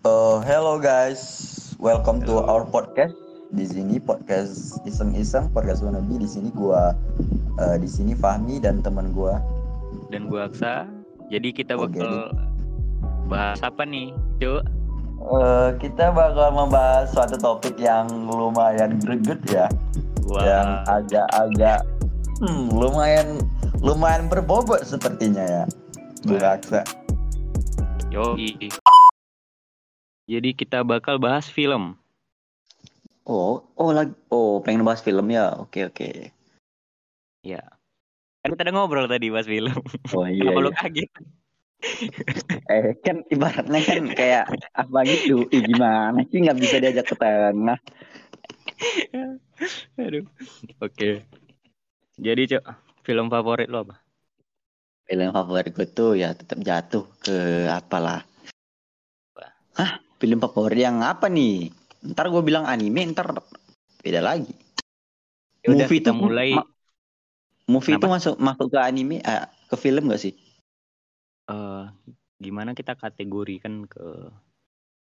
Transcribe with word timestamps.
Uh, 0.00 0.40
hello 0.48 0.80
guys, 0.80 1.20
welcome 1.76 2.24
to 2.24 2.40
our 2.40 2.64
podcast. 2.64 3.12
Di 3.52 3.68
sini 3.68 4.00
podcast 4.00 4.80
iseng-iseng 4.88 5.52
podcast 5.52 5.84
wannabe. 5.84 6.16
Di 6.16 6.24
sini 6.24 6.48
gua, 6.56 6.96
uh, 7.60 7.76
di 7.76 7.84
sini 7.84 8.16
Fahmi 8.16 8.64
dan 8.64 8.80
teman 8.80 9.12
gua. 9.12 9.36
dan 10.08 10.24
gua 10.32 10.48
Aksa. 10.48 10.88
Jadi 11.28 11.52
kita 11.52 11.76
bakal 11.76 12.32
bahas 13.28 13.60
apa 13.60 13.84
nih, 13.84 14.16
Cuk? 14.40 14.64
Uh, 15.20 15.76
kita 15.76 16.08
bakal 16.16 16.48
membahas 16.48 17.12
suatu 17.12 17.36
topik 17.36 17.76
yang 17.76 18.08
lumayan 18.24 18.96
greget 19.04 19.44
ya, 19.52 19.68
yang 20.40 20.80
Wah, 20.80 20.96
agak-agak 20.96 21.84
hmm, 22.40 22.72
lumayan 22.72 23.36
lumayan 23.84 24.32
berbobot 24.32 24.80
sepertinya 24.80 25.44
ya. 25.44 25.64
Wah. 26.24 26.56
Aksa. 26.56 26.88
yoi. 28.08 28.72
Jadi 30.30 30.54
kita 30.54 30.86
bakal 30.86 31.18
bahas 31.18 31.50
film. 31.50 31.98
Oh, 33.26 33.66
oh 33.74 33.90
lagi, 33.90 34.14
oh 34.30 34.62
pengen 34.62 34.86
bahas 34.86 35.02
film 35.02 35.26
ya. 35.26 35.58
Oke 35.58 35.90
oke. 35.90 36.30
Ya. 37.42 37.66
Kan 38.46 38.54
kita 38.54 38.70
udah 38.70 38.74
ngobrol 38.78 39.10
tadi 39.10 39.26
bahas 39.34 39.50
film. 39.50 39.74
Oh 40.14 40.22
iya. 40.30 40.54
Kenapa 40.54 40.60
lu 40.62 40.70
iya. 40.70 40.78
kaget? 40.78 41.10
Eh 42.70 42.94
kan 43.02 43.26
ibaratnya 43.26 43.80
kan 43.82 44.02
kayak 44.14 44.44
apa 44.70 44.98
gitu. 45.10 45.50
Ih, 45.50 45.66
gimana 45.66 46.22
sih 46.30 46.38
nggak 46.46 46.58
bisa 46.62 46.76
diajak 46.78 47.10
ke 47.10 47.16
tengah? 47.18 47.78
Aduh. 49.98 50.30
Oke. 50.78 51.26
Jadi, 52.20 52.42
Cuk, 52.54 52.64
film 53.02 53.26
favorit 53.32 53.66
lo 53.66 53.82
apa? 53.82 53.98
Film 55.10 55.34
favorit 55.34 55.74
gue 55.74 55.88
tuh 55.90 56.14
ya 56.14 56.30
tetap 56.38 56.62
jatuh 56.62 57.02
ke 57.18 57.66
apalah. 57.66 58.22
Hah? 59.74 60.09
Film 60.20 60.38
favorit 60.38 60.84
yang 60.84 61.00
apa 61.00 61.32
nih? 61.32 61.72
Ntar 62.04 62.28
gue 62.28 62.42
bilang 62.44 62.68
anime, 62.68 63.08
ntar 63.16 63.32
beda 64.04 64.20
lagi. 64.20 64.52
Ya 65.64 65.72
udah, 65.72 65.88
Movie 65.88 66.00
tuh 66.04 66.14
mulai 66.16 66.50
ma- 66.56 66.68
Movie 67.68 67.96
itu 67.96 68.06
masuk 68.08 68.34
masuk 68.40 68.68
ke 68.72 68.78
anime, 68.80 69.20
eh, 69.24 69.44
ke 69.68 69.76
film 69.80 70.12
gak 70.12 70.20
sih? 70.20 70.34
eh, 71.50 71.84
gimana 72.38 72.72
kita 72.78 72.94
kategorikan 72.94 73.84
ke 73.88 74.30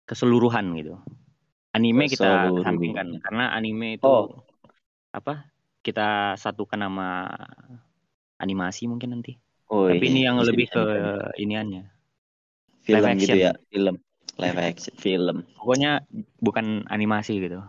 keseluruhan 0.05 0.73
gitu. 0.77 0.99
Anime 1.73 2.07
kita 2.09 2.53
sampingkan 2.65 3.19
karena 3.23 3.55
anime 3.55 3.97
itu 4.01 4.07
Oh. 4.07 4.45
apa? 5.13 5.49
Kita 5.85 6.33
satukan 6.41 6.81
nama 6.81 7.29
animasi 8.41 8.89
mungkin 8.89 9.21
nanti. 9.21 9.37
Oh, 9.69 9.89
Tapi 9.89 10.05
ini 10.11 10.25
yang 10.25 10.37
bisa- 10.41 10.49
lebih 10.53 10.67
ke 10.73 10.85
iniannya. 11.41 11.85
film 12.85 13.01
live 13.01 13.17
gitu 13.17 13.33
action. 13.33 13.37
ya, 13.41 13.53
film. 13.73 13.97
Live 14.35 14.59
action 14.59 14.95
film. 14.99 15.47
Pokoknya 15.55 16.03
bukan 16.43 16.83
animasi 16.91 17.39
gitu. 17.39 17.63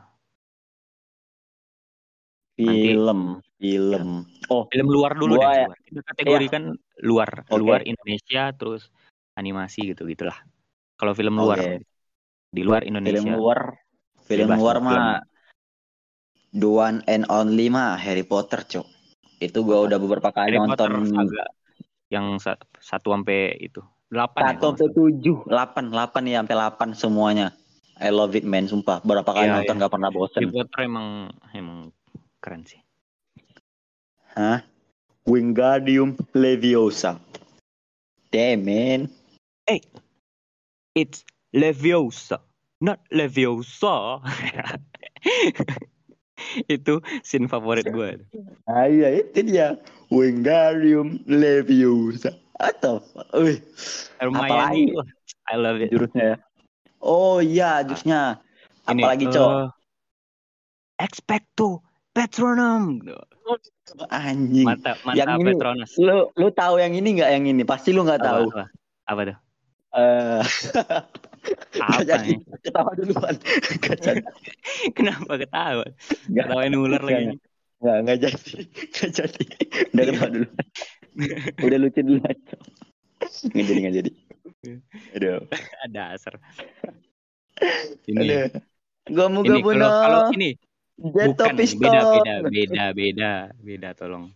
Nanti- 2.55 2.95
Film, 2.95 3.43
film. 3.59 4.23
Oh, 4.47 4.63
Film 4.71 4.87
luar 4.87 5.13
dulu 5.13 5.35
Gua 5.37 5.51
deh. 5.51 5.67
ya-. 5.67 5.75
Kita 5.83 6.01
kategorikan 6.07 6.63
luar, 7.03 7.43
Oke. 7.51 7.59
luar 7.59 7.83
Indonesia 7.83 8.55
terus 8.55 8.87
animasi 9.35 9.91
gitu 9.91 10.07
gitulah. 10.07 10.39
Kalau 10.95 11.11
film 11.11 11.35
luar 11.35 11.59
Oke. 11.59 11.83
di 12.49 12.61
luar 12.63 12.87
Indonesia. 12.87 13.19
film 13.19 13.35
luar 13.35 13.59
film 14.23 14.47
Bebas 14.47 14.57
luar 14.57 14.77
film. 14.79 14.87
mah 14.87 15.19
the 16.55 16.69
one 16.71 17.03
and 17.05 17.27
only 17.27 17.67
mah 17.67 17.99
Harry 17.99 18.23
Potter 18.23 18.63
cok 18.63 18.87
itu 19.43 19.59
gua 19.61 19.83
udah 19.85 19.99
beberapa 19.99 20.31
kali 20.31 20.55
Harry 20.55 20.63
Potter 20.63 20.87
nonton 20.87 21.11
saga 21.11 21.45
yang 22.07 22.39
sa- 22.39 22.55
satu 22.79 23.11
sampai 23.11 23.59
itu 23.59 23.83
delapan 24.15 24.41
ya, 24.41 24.49
satu 24.55 24.65
sampai 24.71 24.89
tujuh. 24.95 25.37
Delapan 25.45 25.83
delapan 25.91 26.21
ya 26.25 26.35
sampai 26.41 26.55
delapan 26.55 26.89
semuanya. 26.95 27.47
I 27.99 28.11
love 28.11 28.35
it 28.35 28.43
man 28.47 28.67
sumpah. 28.67 29.03
Berapa 29.03 29.27
kali 29.27 29.47
Iya, 29.47 29.55
nonton 29.59 29.75
iya. 29.75 29.83
gak 29.87 29.93
pernah 29.95 30.11
bosen. 30.11 30.41
Potter 30.51 30.81
emang 30.83 31.31
emang 31.51 31.91
keren 32.39 32.63
sih. 32.63 32.79
hah? 34.35 34.63
Wingardium 35.25 36.15
Leviosa. 36.35 37.17
Damn 38.31 38.67
man. 38.67 39.01
It's 40.95 41.23
Leviosa, 41.55 42.39
not 42.83 42.99
Leviosa. 43.11 44.19
itu 46.71 46.99
scene 47.25 47.47
favorit 47.49 47.87
gue. 47.89 48.21
ah 48.69 48.85
iya 48.85 49.23
itu 49.23 49.39
dia. 49.43 49.79
Wingardium 50.13 51.23
Leviosa 51.25 52.35
atau 52.55 53.03
wih 53.33 53.59
Hermione, 54.15 54.47
Apalagi? 54.47 54.83
wah, 54.91 55.07
I 55.45 55.55
love 55.55 55.77
it. 55.77 55.89
jurusnya 55.89 56.23
ya? 56.25 56.37
Oh 56.99 57.37
iya 57.37 57.83
jurusnya. 57.83 58.39
Ini, 58.85 59.01
apalagi 59.01 59.25
cok? 59.27 59.49
Eh, 59.49 59.67
Expecto 60.97 61.83
Patronum. 62.09 63.03
anjing. 64.07 64.63
Mantap, 64.63 64.97
Yang 65.11 65.27
mantap 65.27 65.37
ini- 65.37 65.47
Patronus. 65.51 65.91
lu 65.99 66.17
lu 66.33 66.47
tahu 66.49 66.75
yang 66.77 66.93
ini 66.93 67.09
nggak 67.13 67.29
yang 67.29 67.45
ini? 67.45 67.63
Pasti 67.63 67.91
lu 67.91 68.01
nggak 68.01 68.17
Apa, 68.17 68.27
tahu. 68.31 68.43
apa, 68.49 68.63
apa 69.05 69.21
tuh? 69.25 69.37
eh 69.95 70.41
Apa 71.77 71.91
nggak 71.93 72.07
jadi 72.07 72.31
ketawa 72.63 72.91
duluan. 72.95 73.35
Kenapa 74.97 75.33
ketawa? 75.37 75.85
Nggak- 76.25 76.47
Ketawain 76.47 76.73
ular 76.73 77.01
lagi. 77.01 77.25
nggak 77.75 77.97
nggak 78.01 78.17
jadi. 78.17 78.51
Nggak 78.95 79.11
jadi. 79.13 79.45
Udah 79.91 80.03
ketawa 80.07 80.29
duluan 80.31 80.65
udah 81.63 81.77
lucu 81.79 81.99
duluan 82.03 82.37
nggak 83.51 83.65
jadi 83.65 83.79
nggak 83.81 83.95
jadi 84.03 84.11
aduh 85.15 85.39
Ada 85.85 86.17
asar. 86.17 86.41
Ini, 88.09 88.17
aduh 88.17 88.43
gua 89.13 89.27
mau 89.29 89.41
ini 89.45 89.61
gua 89.61 89.73
kalau 89.77 89.89
kalau 90.01 90.19
bunuh 90.25 90.35
ini 90.35 90.49
Jet 90.95 91.27
bukan 91.27 91.53
pistol 91.59 91.91
beda 91.91 92.01
beda 92.07 92.33
beda 92.49 92.83
beda 92.95 93.31
beda 93.61 93.89
tolong. 93.93 94.31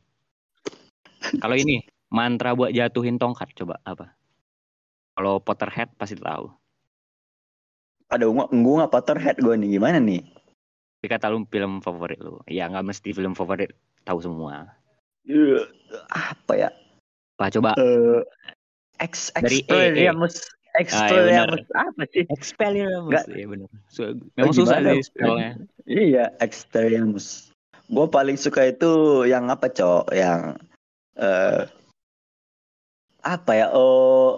Kalau 1.40 1.56
ini 1.56 1.84
mantra 2.12 2.54
buat 2.54 2.72
jatuhin 2.72 3.18
tongkat 3.18 3.56
coba 3.56 3.80
apa? 3.84 4.14
Kalau 5.18 5.42
Potterhead 5.44 5.92
pasti 5.98 6.16
tahu. 6.16 6.52
aduh 8.10 8.34
gua 8.34 8.46
gua 8.50 8.74
nggak 8.86 8.94
Potterhead 8.94 9.38
gua 9.42 9.54
nih 9.58 9.78
gimana 9.78 10.02
nih 10.02 10.26
Tapi 11.00 11.08
kata 11.08 11.32
lu 11.32 11.48
film 11.48 11.80
favorit 11.80 12.20
lu. 12.20 12.44
Ya 12.46 12.68
nggak 12.68 12.86
mesti 12.92 13.16
film 13.16 13.34
favorit 13.34 13.72
tahu 14.04 14.20
semua. 14.20 14.79
Apa 16.10 16.54
ya 16.58 16.70
Lah 17.40 17.50
coba 17.54 17.78
eh 17.78 18.26
ex 19.00 19.32
Dari 19.38 19.64
Expelliarmus 19.64 20.36
Expelliarmus 20.78 21.66
apa 21.74 22.06
sih 22.14 22.30
Expelliarmus. 22.30 23.10
Nggak. 23.10 23.26
Iya 23.34 23.46
benar. 23.50 23.70
Su- 23.90 24.22
Memang 24.38 24.54
susah 24.54 24.78
sih 24.86 25.02
spellnya. 25.02 25.58
Iya, 25.90 26.30
Expelliarmus. 26.38 27.50
Gue 27.90 28.06
paling 28.06 28.38
suka 28.38 28.70
itu 28.70 29.26
yang 29.26 29.50
apa, 29.50 29.66
Cok? 29.66 30.14
Yang 30.14 30.62
eh 31.18 31.66
apa 33.26 33.52
ya? 33.58 33.74
Oh, 33.74 34.38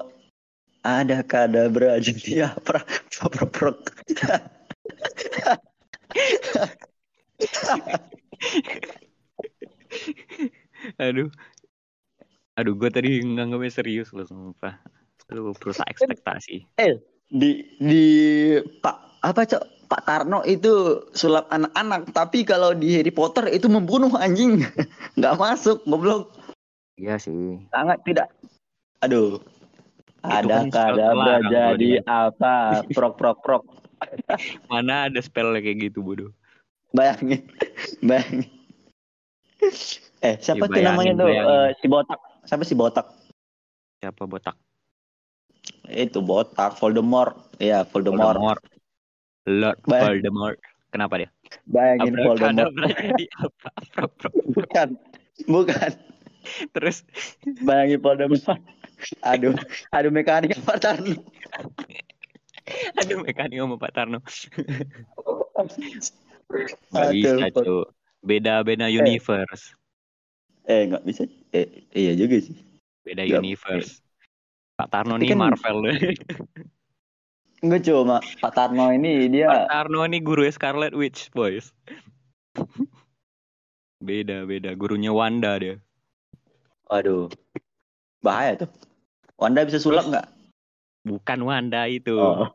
ada 0.88 1.20
kadabra 1.22 2.00
jadi 2.00 2.56
apa? 2.56 2.80
Prok 3.12 3.52
prok. 3.52 3.92
Aduh. 10.98 11.30
Aduh, 12.60 12.74
gue 12.76 12.90
tadi 12.92 13.24
nganggapnya 13.24 13.72
serius 13.72 14.12
loh, 14.12 14.28
sumpah. 14.28 14.78
Lu 15.32 15.56
berusaha 15.56 15.88
ekspektasi. 15.88 16.68
Di 17.32 17.64
di 17.80 18.06
Pak 18.84 19.24
apa, 19.24 19.48
Cok? 19.48 19.64
Pak 19.92 20.08
Tarno 20.08 20.40
itu 20.48 21.04
sulap 21.12 21.52
anak-anak, 21.52 22.16
tapi 22.16 22.48
kalau 22.48 22.72
di 22.72 22.96
Harry 22.96 23.12
Potter 23.12 23.52
itu 23.52 23.68
membunuh 23.68 24.12
anjing. 24.16 24.64
Nggak 25.20 25.36
masuk, 25.36 25.84
goblok. 25.84 26.32
Iya 26.96 27.20
sih. 27.20 27.60
Sangat 27.76 28.00
tidak. 28.08 28.32
Aduh. 29.04 29.44
Ada 30.22 30.70
kan 30.70 30.94
kalau 30.94 31.42
jadi 31.50 31.98
di- 31.98 32.04
apa? 32.06 32.86
Prok 32.94 33.18
prok 33.18 33.38
prok. 33.42 33.64
Mana 34.72 35.10
ada 35.10 35.20
spell 35.20 35.52
kayak 35.58 35.92
gitu, 35.92 36.06
bodoh. 36.06 36.32
Bayangin, 36.94 37.42
bayangin. 38.08 38.48
Eh, 40.22 40.36
siapa 40.38 40.70
tuh 40.70 40.78
namanya 40.78 41.14
tuh? 41.18 41.28
Eh, 41.30 41.70
si 41.82 41.86
botak. 41.90 42.20
Siapa 42.46 42.64
si 42.64 42.74
botak? 42.78 43.06
Siapa 43.98 44.24
botak? 44.30 44.56
Itu 45.90 46.22
botak, 46.22 46.78
Voldemort. 46.78 47.58
Iya, 47.58 47.86
Voldemort. 47.90 48.38
Voldemort. 48.38 48.62
Lord 49.50 49.80
Bayang- 49.86 50.22
Voldemort. 50.22 50.58
Kenapa 50.94 51.14
dia? 51.18 51.30
Bayangin 51.66 52.14
Voldemort. 52.22 52.70
Abracadabra 52.70 52.88
jadi 52.94 53.26
apa? 53.42 53.70
Bukan, 54.54 54.88
bukan. 55.50 55.92
Terus 56.78 56.98
Bayangin 57.66 58.00
Voldemort. 58.02 58.62
Aduh, 59.26 59.58
aduh 59.90 60.14
mekanik 60.14 60.54
apa 60.62 60.78
Tarno? 60.78 61.18
aduh 63.02 63.18
mekanik 63.26 63.58
sama 63.58 63.76
Pak 63.82 63.92
Tarno. 63.98 64.20
Gak 66.94 67.10
bisa. 67.10 67.50
Beda-beda 68.22 68.86
universe. 68.86 69.74
Eh, 69.74 69.81
nggak 70.68 71.04
bisa. 71.04 71.24
Eh, 71.52 71.86
iya 71.92 72.14
juga 72.14 72.38
sih. 72.38 72.56
Beda 73.02 73.26
Ya, 73.26 73.42
universe. 73.42 74.02
Pak 74.78 74.90
Tarno 74.90 75.18
Tapi 75.18 75.26
nih 75.26 75.30
kan- 75.34 75.42
Marvel. 75.42 75.78
Enggak 77.66 77.82
cuma 77.90 78.18
Pak 78.40 78.52
Tarno 78.54 78.90
ini 78.90 79.30
dia 79.30 79.50
Pak 79.50 79.70
Tarno 79.70 80.02
ini 80.06 80.18
guru 80.22 80.46
Scarlet 80.50 80.94
Witch, 80.94 81.30
boys. 81.32 81.70
beda, 84.08 84.46
beda. 84.46 84.74
Gurunya 84.74 85.14
Wanda 85.14 85.58
dia. 85.62 85.76
Waduh. 86.90 87.30
Bahaya 88.22 88.66
tuh. 88.66 88.70
Wanda 89.38 89.66
bisa 89.66 89.82
sulap 89.82 90.06
nggak? 90.10 90.28
Bukan 91.06 91.40
Wanda 91.42 91.90
itu. 91.90 92.14
Oh. 92.18 92.50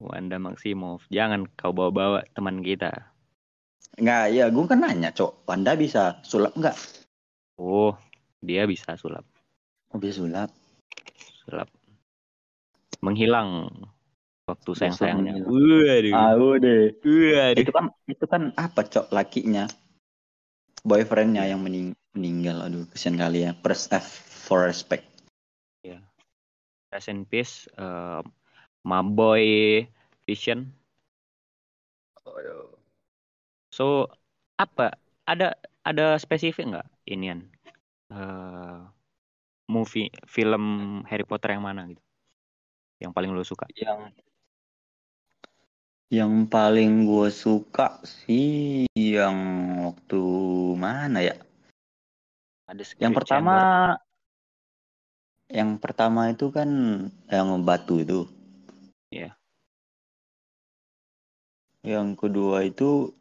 Wanda 0.00 0.38
Maximoff. 0.38 1.04
Jangan 1.10 1.44
kau 1.58 1.74
bawa-bawa 1.74 2.24
teman 2.32 2.62
kita. 2.62 3.12
Nggak, 3.98 4.24
ya 4.30 4.46
gue 4.46 4.64
kan 4.70 4.78
nanya, 4.78 5.10
Cok. 5.10 5.42
Wanda 5.50 5.74
bisa 5.74 6.22
sulap 6.22 6.54
nggak? 6.54 6.76
Oh, 7.58 7.98
dia 8.38 8.62
bisa 8.70 8.94
sulap. 8.94 9.26
Oh, 9.90 9.98
bisa 9.98 10.22
sulap. 10.22 10.54
Sulap. 11.42 11.66
Menghilang 13.02 13.70
waktu 14.46 14.70
sayang-sayangnya. 14.78 15.42
Waduh. 15.42 16.14
Ah, 16.14 16.32
deh. 16.62 16.94
Waduh. 16.94 17.58
Itu 17.58 17.70
kan 17.74 17.90
itu 18.06 18.24
kan 18.30 18.54
apa, 18.54 18.86
Cok, 18.86 19.10
lakinya? 19.10 19.66
Boyfriendnya 20.86 21.50
yang 21.50 21.58
mening 21.58 21.98
meninggal. 22.14 22.62
Aduh, 22.62 22.86
kesian 22.94 23.18
kali 23.18 23.50
ya. 23.50 23.52
First 23.60 23.90
F 23.90 24.06
for 24.46 24.64
respect. 24.64 25.04
Rest 26.88 27.12
in 27.12 27.28
peace. 27.28 27.68
eh, 27.76 28.24
my 28.80 29.04
boy 29.04 29.84
Vision. 30.24 30.72
So 33.78 34.10
apa? 34.58 34.98
Ada 35.22 35.54
ada 35.86 36.18
spesifik 36.18 36.74
nggak 36.74 36.88
inian? 37.14 37.46
eh 38.10 38.80
movie 39.70 40.10
film 40.26 40.64
Harry 41.06 41.22
Potter 41.22 41.54
yang 41.54 41.62
mana 41.62 41.86
gitu? 41.86 42.02
Yang 42.98 43.12
paling 43.14 43.30
lo 43.30 43.44
suka? 43.46 43.70
Yang 43.78 44.18
yang 46.10 46.48
paling 46.50 47.04
gue 47.06 47.28
suka 47.30 48.00
sih 48.02 48.88
yang 48.96 49.36
waktu 49.86 50.22
mana 50.74 51.22
ya? 51.22 51.36
Ada 52.66 52.82
Yang 52.98 53.22
pertama 53.22 53.54
Chamber. 53.54 54.06
yang 55.48 55.70
pertama 55.80 56.20
itu 56.32 56.50
kan 56.50 56.68
yang 57.30 57.62
batu 57.62 58.02
itu. 58.02 58.26
Iya. 59.12 59.36
Yang 61.84 62.08
kedua 62.20 62.64
itu 62.64 63.16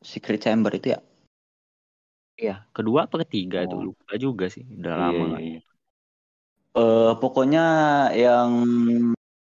Secret 0.00 0.40
Chamber 0.40 0.72
itu 0.72 0.96
ya? 0.96 1.00
Iya, 2.40 2.64
kedua 2.72 3.04
apa 3.04 3.20
ketiga 3.24 3.60
itu 3.64 3.76
Oh. 3.76 3.84
lupa 3.92 4.12
juga 4.16 4.48
sih. 4.48 4.64
Udah 4.64 4.92
Iya, 4.96 5.02
lama 5.04 5.12
iya, 5.12 5.28
nggak. 5.28 5.42
iya. 5.44 5.60
Eh, 6.70 7.12
pokoknya 7.20 7.64
yang 8.14 8.50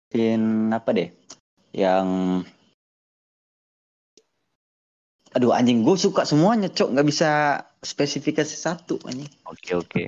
scene 0.10 0.74
apa 0.74 0.90
deh? 0.98 1.10
Yang 1.72 2.08
Aduh 5.38 5.54
anjing 5.54 5.86
gue 5.86 5.94
suka 5.94 6.26
semuanya 6.26 6.74
cok 6.74 6.90
nggak 6.90 7.08
bisa 7.08 7.30
spesifikasi 7.86 8.56
satu 8.66 8.98
anjing. 9.06 9.30
Oke 9.46 9.78
oke. 9.78 10.04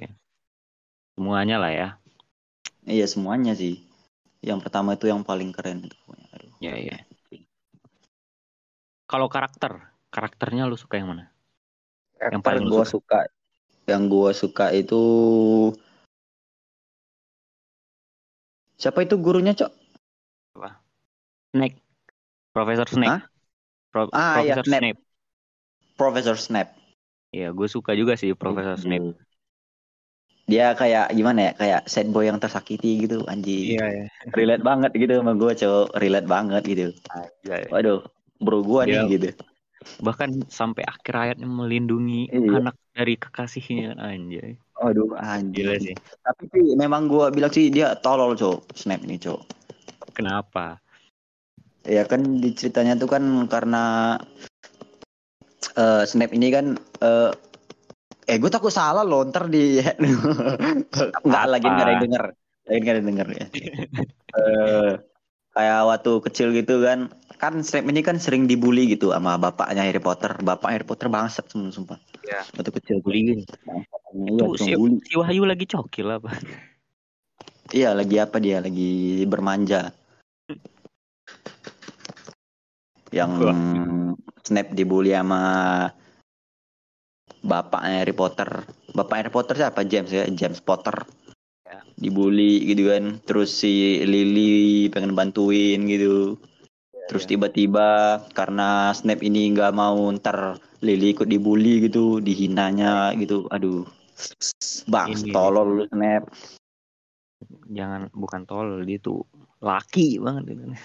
Semuanya 1.13 1.61
lah 1.61 1.71
ya. 1.71 1.87
Iya 2.89 3.05
semuanya 3.05 3.53
sih. 3.53 3.85
Yang 4.41 4.65
pertama 4.65 4.97
itu 4.97 5.05
yang 5.05 5.21
paling 5.21 5.53
keren 5.53 5.85
itu. 5.85 5.93
pokoknya. 6.03 6.27
Aduh. 6.33 6.51
Iya 6.57 6.73
iya. 6.81 6.97
Kalau 9.05 9.27
karakter, 9.29 9.90
karakternya 10.11 10.67
lu 10.69 10.75
suka 10.75 10.99
yang 10.99 11.09
mana? 11.15 11.31
Yang 12.19 12.41
paling 12.45 12.63
lu 12.67 12.71
gue 12.77 12.85
suka. 12.85 13.19
Yang 13.89 14.03
gue 14.13 14.31
suka 14.37 14.65
itu 14.77 15.01
siapa 18.77 19.01
itu 19.05 19.15
gurunya 19.17 19.53
cok? 19.57 19.71
Snake. 21.51 21.77
Profesor 22.55 22.87
Snake. 22.87 23.11
Hah? 23.11 23.21
Pro- 23.91 24.11
Ah, 24.15 24.39
iya, 24.43 24.55
Profesor 24.55 24.65
Snape. 24.67 24.83
Snape. 24.95 24.99
Profesor 25.99 26.35
Snap. 26.39 26.67
Iya, 27.31 27.55
gue 27.55 27.67
suka 27.67 27.91
juga 27.95 28.15
sih 28.19 28.31
Profesor 28.35 28.75
Snape. 28.75 29.15
Dia 30.51 30.75
kayak 30.75 31.15
gimana 31.15 31.39
ya? 31.47 31.51
Kayak 31.55 31.81
sad 31.87 32.07
boy 32.11 32.27
yang 32.27 32.39
tersakiti 32.39 33.07
gitu 33.07 33.23
anjing. 33.27 33.79
iya. 33.79 34.07
Relate 34.37 34.63
banget 34.63 34.91
gitu 34.95 35.13
sama 35.19 35.33
gue 35.35 35.51
cok. 35.55 35.85
Relate 35.95 36.27
banget 36.27 36.61
gitu. 36.67 36.83
Iya. 37.47 37.71
Waduh, 37.71 37.99
bro 38.43 38.59
gue 38.63 38.81
nih 38.91 38.99
gitu. 39.15 39.27
Bahkan 40.01 40.49
sampai 40.49 40.85
akhir 40.85 41.13
ayatnya 41.13 41.49
melindungi 41.49 42.29
Iya. 42.29 42.61
anak 42.61 42.75
dari 42.93 43.15
kekasihnya 43.17 43.97
anjay. 43.97 44.57
Waduh 44.81 45.13
Gila 45.13 45.77
anjing. 45.77 45.93
sih. 45.93 45.95
Tapi 46.21 46.43
sih 46.49 46.65
memang 46.73 47.05
gue 47.05 47.25
bilang 47.33 47.53
sih 47.53 47.69
dia 47.69 47.93
tolol 47.97 48.33
cok. 48.33 48.73
Snap 48.73 49.01
nih 49.05 49.21
cok. 49.21 49.41
Kenapa? 50.17 50.77
Ya 51.85 52.05
kan 52.05 52.41
di 52.41 52.53
ceritanya 52.53 52.93
tuh 52.97 53.09
kan 53.09 53.23
karena 53.49 54.17
eh 55.77 56.03
Snap 56.05 56.29
ini 56.33 56.47
kan 56.53 56.77
eh 57.01 57.31
eh 58.29 58.37
gue 58.37 58.49
takut 58.53 58.69
salah 58.69 59.01
loh 59.01 59.25
ntar 59.29 59.49
di 59.49 59.81
nggak 61.25 61.45
lagi 61.49 61.65
nggak 61.65 61.85
ada 61.85 61.91
yang 61.93 62.03
denger 62.05 62.23
lagi 62.69 62.79
nggak 62.81 62.93
ada 62.93 62.99
yang 63.01 63.09
denger 63.09 63.27
ya 63.33 63.45
Eh, 64.31 64.91
kayak 65.51 65.79
waktu 65.83 66.11
kecil 66.23 66.47
gitu 66.55 66.79
kan 66.79 67.11
kan 67.35 67.59
Snap 67.65 67.89
ini 67.89 68.05
kan 68.05 68.21
sering 68.21 68.45
dibully 68.45 68.87
gitu 68.87 69.11
sama 69.11 69.35
bapaknya 69.35 69.83
Harry 69.83 69.99
Potter 69.99 70.31
bapak 70.39 70.69
Harry 70.71 70.85
Potter 70.87 71.11
bangsat 71.11 71.49
semua 71.51 71.73
sumpah 71.73 71.99
Iya. 72.21 72.45
waktu 72.53 72.71
kecil 72.77 72.95
Bully. 73.01 73.43
iya 74.13 74.45
Itu 74.45 74.53
cuma 74.53 74.67
si, 74.69 74.71
bully 74.77 74.97
si 75.01 75.13
Wahyu 75.17 75.43
lagi 75.43 75.65
cokil 75.65 76.07
apa? 76.07 76.29
iya 77.73 77.97
lagi 77.97 78.21
apa 78.21 78.37
dia 78.37 78.61
lagi 78.61 79.25
bermanja 79.25 79.89
yang 83.11 83.31
Wah. 83.41 83.57
Snap 84.45 84.71
dibully 84.71 85.11
sama 85.11 85.41
bapaknya 87.43 88.05
Harry 88.05 88.15
Potter. 88.15 88.49
Bapak 88.93 89.15
Harry 89.19 89.31
Potter 89.33 89.55
siapa? 89.57 89.83
James 89.83 90.09
ya, 90.09 90.25
James 90.31 90.61
Potter. 90.63 90.93
Ya. 92.01 92.09
Dibully 92.09 92.65
gitu 92.65 92.89
kan. 92.89 93.21
Terus 93.29 93.53
si 93.53 94.01
Lily 94.01 94.89
pengen 94.89 95.13
bantuin 95.13 95.85
gitu. 95.85 96.41
Terus 97.05 97.29
ya. 97.29 97.37
tiba-tiba 97.37 98.19
karena 98.33 98.89
Snap 98.97 99.21
ini 99.21 99.53
nggak 99.53 99.69
mau 99.77 100.09
ntar 100.17 100.57
Lily 100.81 101.13
ikut 101.13 101.29
dibully 101.29 101.85
gitu, 101.85 102.17
dihinanya 102.17 103.13
gitu. 103.21 103.45
Aduh. 103.53 103.85
Bang, 104.89 105.13
Ini. 105.13 105.29
tolol 105.29 105.67
lu 105.77 105.83
Snap. 105.93 106.25
Jangan 107.69 108.09
bukan 108.13 108.41
tol 108.49 108.81
dia 108.85 108.97
tuh 108.97 109.21
laki 109.61 110.17
banget 110.17 110.57
gitu. 110.57 110.63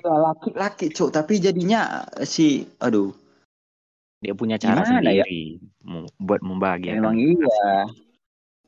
Ya 0.00 0.16
laki-laki, 0.16 0.88
Cuk, 0.96 1.12
tapi 1.12 1.44
jadinya 1.44 2.08
si 2.24 2.64
aduh, 2.80 3.12
Dia 4.24 4.32
punya 4.32 4.56
cara 4.56 4.80
Gimana 4.80 5.12
ya? 5.12 5.24
sendiri 5.24 5.60
mu- 5.84 6.08
buat 6.16 6.40
membahagiakan. 6.40 6.96
Memang 7.04 7.16
iya. 7.20 7.84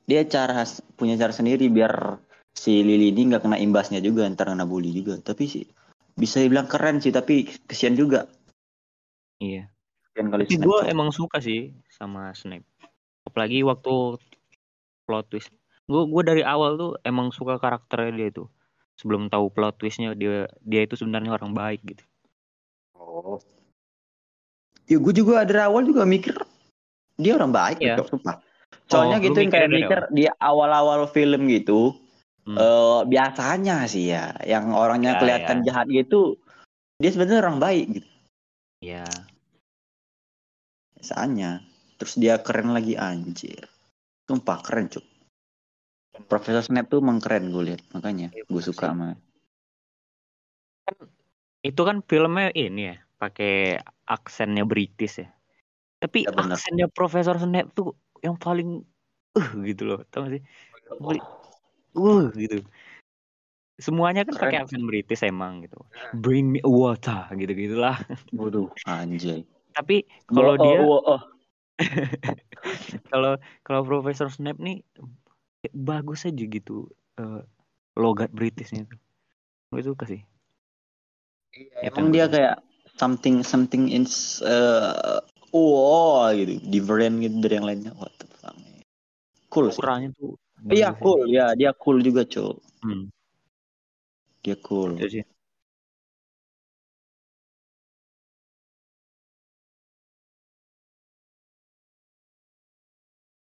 Dia 0.07 0.27
cara 0.27 0.67
punya 0.99 1.15
cara 1.15 1.31
sendiri 1.31 1.71
biar 1.71 2.19
si 2.53 2.85
Lily 2.85 3.15
ini 3.15 3.33
nggak 3.33 3.43
kena 3.47 3.57
imbasnya 3.57 4.03
juga 4.03 4.29
ntar 4.29 4.53
kena 4.53 4.67
bully 4.67 4.91
juga. 4.93 5.19
Tapi 5.23 5.47
sih 5.49 5.65
bisa 6.19 6.43
dibilang 6.43 6.69
keren 6.69 7.01
sih 7.01 7.15
tapi 7.15 7.49
kesian 7.67 7.97
juga. 7.97 8.29
Iya. 9.41 9.71
Kesian 10.13 10.29
kali 10.29 10.45
Tapi 10.45 10.59
gue 10.61 10.79
emang 10.91 11.15
suka 11.15 11.41
sih 11.41 11.73
sama 11.89 12.35
Snape. 12.37 12.67
Apalagi 13.25 13.63
waktu 13.65 14.19
plot 15.07 15.27
twist. 15.31 15.51
Gue 15.87 16.07
gue 16.07 16.23
dari 16.23 16.43
awal 16.43 16.77
tuh 16.79 16.93
emang 17.07 17.31
suka 17.33 17.57
karakternya 17.63 18.13
dia 18.15 18.29
itu. 18.29 18.45
Sebelum 18.99 19.33
tahu 19.33 19.49
plot 19.51 19.81
twistnya 19.81 20.13
dia 20.19 20.51
dia 20.61 20.81
itu 20.85 20.99
sebenarnya 20.99 21.33
orang 21.33 21.55
baik 21.55 21.81
gitu. 21.87 22.05
Oh. 22.99 23.41
Ya 24.91 24.99
gue 24.99 25.15
juga 25.15 25.47
dari 25.47 25.63
awal 25.63 25.87
juga 25.87 26.03
mikir 26.03 26.37
dia 27.21 27.39
orang 27.39 27.53
baik 27.55 27.79
Iya. 27.79 27.97
Cok, 28.01 28.09
sumpah. 28.19 28.37
Soalnya 28.93 29.19
Oh, 29.19 29.25
gitu 29.25 29.39
yang 29.41 29.53
kayak 29.53 29.71
mikir 29.73 29.99
di 30.13 30.25
awal-awal 30.39 31.09
film 31.09 31.49
gitu 31.49 31.97
Hmm. 32.43 32.59
eh, 32.59 33.01
biasanya 33.07 33.87
sih 33.87 34.11
ya 34.11 34.35
yang 34.43 34.75
orangnya 34.75 35.15
Ya, 35.15 35.21
kelihatan 35.23 35.63
jahat 35.63 35.87
gitu 35.87 36.35
dia 36.99 37.15
sebenarnya 37.15 37.39
orang 37.47 37.59
baik 37.63 37.87
gitu. 38.03 38.09
Iya. 38.83 39.07
biasanya 40.99 41.63
terus 42.03 42.19
dia 42.19 42.43
keren 42.43 42.75
lagi 42.75 42.99
anjir 42.99 43.63
sumpah 44.27 44.59
keren 44.59 44.91
cuk 44.91 45.07
Profesor 46.27 46.67
Snape 46.67 46.91
tuh 46.91 46.99
emang 46.99 47.23
keren 47.23 47.55
gue 47.55 47.63
lihat 47.63 47.83
makanya 47.95 48.35
Iya, 48.35 48.43
gue 48.43 48.63
suka 48.63 48.91
sama 48.91 49.15
Itu 51.63 51.87
kan 51.87 52.03
filmnya 52.03 52.51
ini 52.59 52.91
ya, 52.91 52.97
pakai 53.23 53.79
aksennya 54.11 54.67
British 54.67 55.23
ya. 55.23 55.31
Tapi 56.03 56.27
Ya, 56.27 56.35
bener. 56.35 56.59
aksennya 56.59 56.91
Profesor 56.91 57.39
Snape 57.39 57.71
tuh 57.71 57.95
yang 58.23 58.39
paling 58.39 58.87
uh 59.37 59.51
gitu 59.67 59.83
loh, 59.85 60.01
tau 60.09 60.25
gak 60.25 60.39
sih? 60.39 60.43
Paling, 61.03 61.25
uh 61.99 62.27
gitu. 62.39 62.63
Semuanya 63.83 64.23
kan 64.23 64.39
pakai 64.39 64.63
aksen 64.63 64.87
British 64.87 65.27
emang 65.27 65.67
gitu. 65.67 65.83
Bring 66.15 66.55
me 66.55 66.61
water 66.63 67.27
gitu 67.35 67.53
gitulah. 67.53 67.99
waduh 68.39 68.71
anjay 68.87 69.43
Tapi 69.75 70.07
kalau 70.31 70.55
dia 70.55 70.79
oh, 70.79 71.03
oh, 71.19 71.23
kalau 73.11 73.41
kalau 73.67 73.81
Profesor 73.83 74.31
Snape 74.31 74.63
nih 74.63 74.87
bagus 75.75 76.29
aja 76.29 76.45
gitu. 76.47 76.87
Eh, 77.19 77.43
logat 77.97 78.33
Britishnya 78.33 78.89
tuh 78.89 79.01
gue 79.73 79.83
suka 79.85 80.05
sih 80.09 80.23
Iya, 81.53 81.93
Itu 81.93 82.01
emang 82.01 82.09
yang 82.09 82.09
dia 82.09 82.27
kayak 82.33 82.57
something 82.97 83.45
something 83.45 83.93
in 83.93 84.09
uh, 84.41 85.21
wow 85.53 86.33
gitu, 86.35 86.59
different 86.73 87.21
gitu 87.23 87.37
dari 87.45 87.55
yang 87.61 87.67
lainnya. 87.69 87.93
What 87.95 88.13
the 88.19 88.27
fuck. 88.41 88.57
Cool 89.53 89.69
sih. 89.69 89.79
ukurannya 89.79 90.11
tuh 90.17 90.35
Iya 90.73 90.89
bagus 90.97 90.97
ya. 90.97 91.03
cool, 91.05 91.21
ya 91.29 91.47
dia 91.53 91.71
cool 91.77 91.99
juga, 92.01 92.23
Cok. 92.25 92.57
hmm, 92.83 93.05
Dia 94.43 94.57
cool. 94.65 94.97
itu 94.99 95.21
sih 95.21 95.25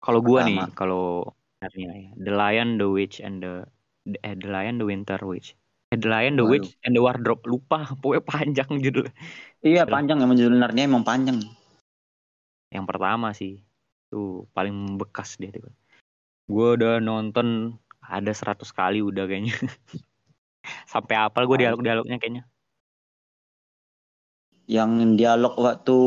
kalau 0.03 0.19
gua 0.19 0.43
nih 0.43 0.60
kalau 0.75 1.31
ya 1.72 1.89
The 2.19 2.31
Lion 2.36 2.75
the 2.75 2.88
Witch 2.91 3.24
and 3.24 3.39
the 3.39 3.63
the- 4.03 4.19
eh, 4.19 4.36
The 4.36 4.51
Lion 4.51 4.75
the 4.77 4.86
Winter 4.86 5.15
Witch 5.24 5.55
eh, 5.95 5.98
The 5.98 6.12
Lion 6.12 6.36
the 6.36 6.43
Waduh. 6.43 6.51
Witch 6.67 6.75
and 6.83 6.93
the 6.93 7.01
Wardrobe 7.01 7.39
lupa 7.48 7.88
pokoknya 8.03 8.24
panjang 8.27 8.69
judul 8.83 9.07
Iya 9.63 9.88
panjang 9.88 10.19
emang 10.19 10.36
judul 10.36 10.60
emang 10.60 11.07
panjang. 11.07 11.39
Yang 12.73 12.89
pertama 12.89 13.29
sih 13.37 13.61
tuh 14.09 14.49
paling 14.51 14.97
bekas 14.97 15.37
dia 15.37 15.53
tuh 15.53 15.69
gue 16.49 16.67
udah 16.75 16.97
nonton 16.97 17.77
ada 18.01 18.33
100 18.33 18.67
kali 18.73 18.99
udah 18.99 19.29
kayaknya 19.29 19.53
sampai 20.91 21.15
apal 21.21 21.45
gue 21.45 21.61
Ah. 21.61 21.61
dialog-dialognya 21.69 22.17
kayaknya 22.17 22.43
Yang 24.63 25.19
dialog 25.19 25.59
waktu 25.59 25.97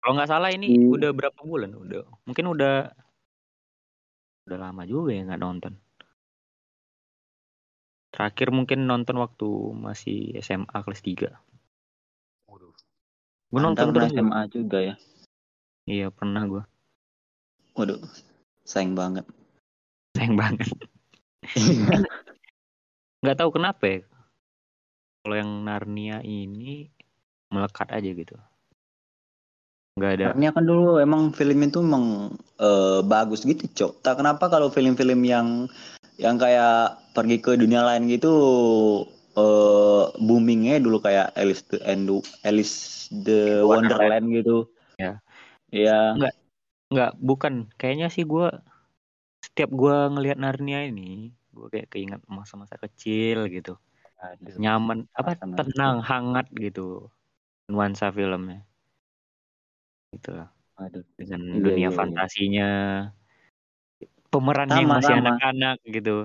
kalau 0.00 0.12
nggak 0.14 0.30
salah 0.30 0.54
ini 0.54 0.70
Hmm. 0.70 0.94
udah 0.96 1.10
berapa 1.10 1.40
bulan 1.42 1.74
udah 1.74 2.06
mungkin 2.22 2.46
udah 2.54 2.94
udah 4.46 4.58
lama 4.62 4.86
juga 4.86 5.10
ya 5.10 5.26
nggak 5.26 5.42
nonton 5.42 5.74
terakhir 8.14 8.54
mungkin 8.54 8.86
nonton 8.86 9.18
waktu 9.18 9.48
masih 9.74 10.38
SMA 10.38 10.78
kelas 10.86 11.02
3 11.02 11.34
gue 13.46 13.60
nonton 13.62 13.94
terus 13.94 14.10
SMA 14.10 14.40
juga 14.50 14.78
ya. 14.82 14.94
Iya 15.86 16.10
pernah 16.10 16.42
gue 16.44 16.64
Waduh, 17.76 18.00
sayang 18.64 18.96
banget. 18.96 19.24
sayang 20.16 20.34
banget 20.34 20.66
nggak 23.22 23.36
tahu 23.38 23.50
kenapa 23.54 23.84
ya 23.84 24.00
kalau 25.22 25.36
yang 25.36 25.50
Narnia 25.66 26.22
ini 26.22 26.90
melekat 27.50 27.90
aja 27.90 28.10
gitu 28.10 28.34
nggak 29.96 30.12
ada 30.20 30.24
Narnia 30.32 30.50
kan 30.52 30.64
dulu 30.68 31.00
emang 31.00 31.32
film 31.32 31.58
itu 31.64 31.80
emang 31.80 32.36
eh, 32.60 33.00
bagus 33.00 33.48
gitu, 33.48 33.64
Cok. 33.64 33.92
Tak 34.04 34.20
kenapa 34.20 34.52
kalau 34.52 34.68
film-film 34.68 35.24
yang 35.24 35.68
yang 36.20 36.36
kayak 36.40 36.96
pergi 37.12 37.40
ke 37.40 37.56
dunia 37.56 37.84
lain 37.84 38.08
gitu 38.08 38.32
eh 39.36 40.04
boomingnya 40.16 40.80
dulu 40.80 41.00
kayak 41.00 41.32
Alice 41.36 41.64
the 41.68 41.76
and 41.84 42.08
Alice 42.44 43.08
the 43.12 43.60
Wonderland. 43.64 44.00
Wonderland 44.00 44.26
gitu. 44.32 44.56
Ya. 45.76 46.16
Iya. 46.16 46.32
nggak 46.86 47.12
bukan 47.18 47.66
kayaknya 47.76 48.08
sih 48.08 48.22
gue 48.22 48.46
setiap 49.42 49.70
gue 49.74 49.96
ngelihat 50.14 50.38
Narnia 50.38 50.86
ini 50.86 51.34
gue 51.50 51.66
kayak 51.66 51.90
keinget 51.92 52.22
masa-masa 52.30 52.78
kecil 52.78 53.50
gitu 53.50 53.74
nyaman 54.56 55.04
apa 55.12 55.34
Masa-masa 55.36 55.58
tenang 55.66 55.96
hangat 56.00 56.46
gitu 56.54 57.10
nuansa 57.66 58.08
filmnya 58.14 58.62
gitu 60.14 60.30
lah 60.38 60.48
Aduh. 60.78 61.02
dengan 61.18 61.40
Iya, 61.42 61.58
dunia 61.58 61.76
iya, 61.76 61.88
iya. 61.90 61.98
fantasinya 61.98 62.70
pemerannya 64.30 64.78
yang 64.80 64.92
masih 64.92 65.14
anak-anak 65.18 65.76
gitu 65.88 66.16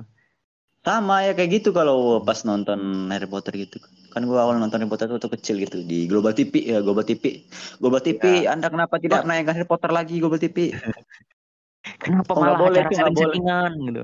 Sama 0.81 1.21
ya 1.21 1.37
kayak 1.37 1.61
gitu 1.61 1.69
kalau 1.69 2.19
pas 2.19 2.41
nonton 2.41 2.79
Harry 3.07 3.29
Potter 3.29 3.53
gitu. 3.55 3.77
Kan 4.09 4.25
gua 4.25 4.43
awal 4.43 4.57
nonton 4.57 4.81
Harry 4.81 4.89
Potter 4.89 5.05
waktu 5.07 5.29
kecil 5.29 5.61
gitu 5.61 5.85
di 5.85 6.09
Global 6.09 6.33
TV 6.33 6.53
ya, 6.67 6.81
Global 6.81 7.05
TV. 7.05 7.45
Global 7.77 8.01
TV, 8.01 8.49
Anda 8.49 8.67
kenapa 8.67 8.97
tidak 8.97 9.21
naikkan 9.23 9.53
Harry 9.53 9.69
Potter 9.69 9.93
lagi 9.93 10.17
Global 10.17 10.41
TV? 10.41 10.73
kenapa 12.01 12.33
Oh, 12.33 12.41
nggak 12.41 12.49
malah 12.49 12.61
boleh 12.61 12.79
acara 12.81 12.89
nggak 12.89 13.13
boleh. 13.13 13.13
setting-settingan 13.13 13.71
gitu 13.85 14.03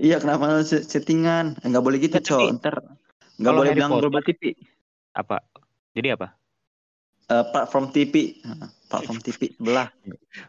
Iya, 0.00 0.16
kenapa 0.18 0.44
se- 0.62 0.82
settingan? 0.82 1.44
Enggak 1.60 1.82
boleh 1.82 1.98
gitu, 2.00 2.16
Cok. 2.18 2.46
Ntar 2.58 2.74
enggak 2.78 2.94
kalau 3.42 3.58
boleh 3.58 3.70
Harry 3.70 3.78
bilang 3.78 3.90
Potter- 3.90 4.02
Global 4.06 4.22
TV. 4.26 4.42
apa 5.12 5.36
jadi 5.92 6.08
apa 6.14 6.28
Eh, 7.26 7.44
platform 7.46 7.94
TV. 7.94 8.14
Platform 8.90 9.18
TV 9.22 9.54
sebelah. 9.54 9.86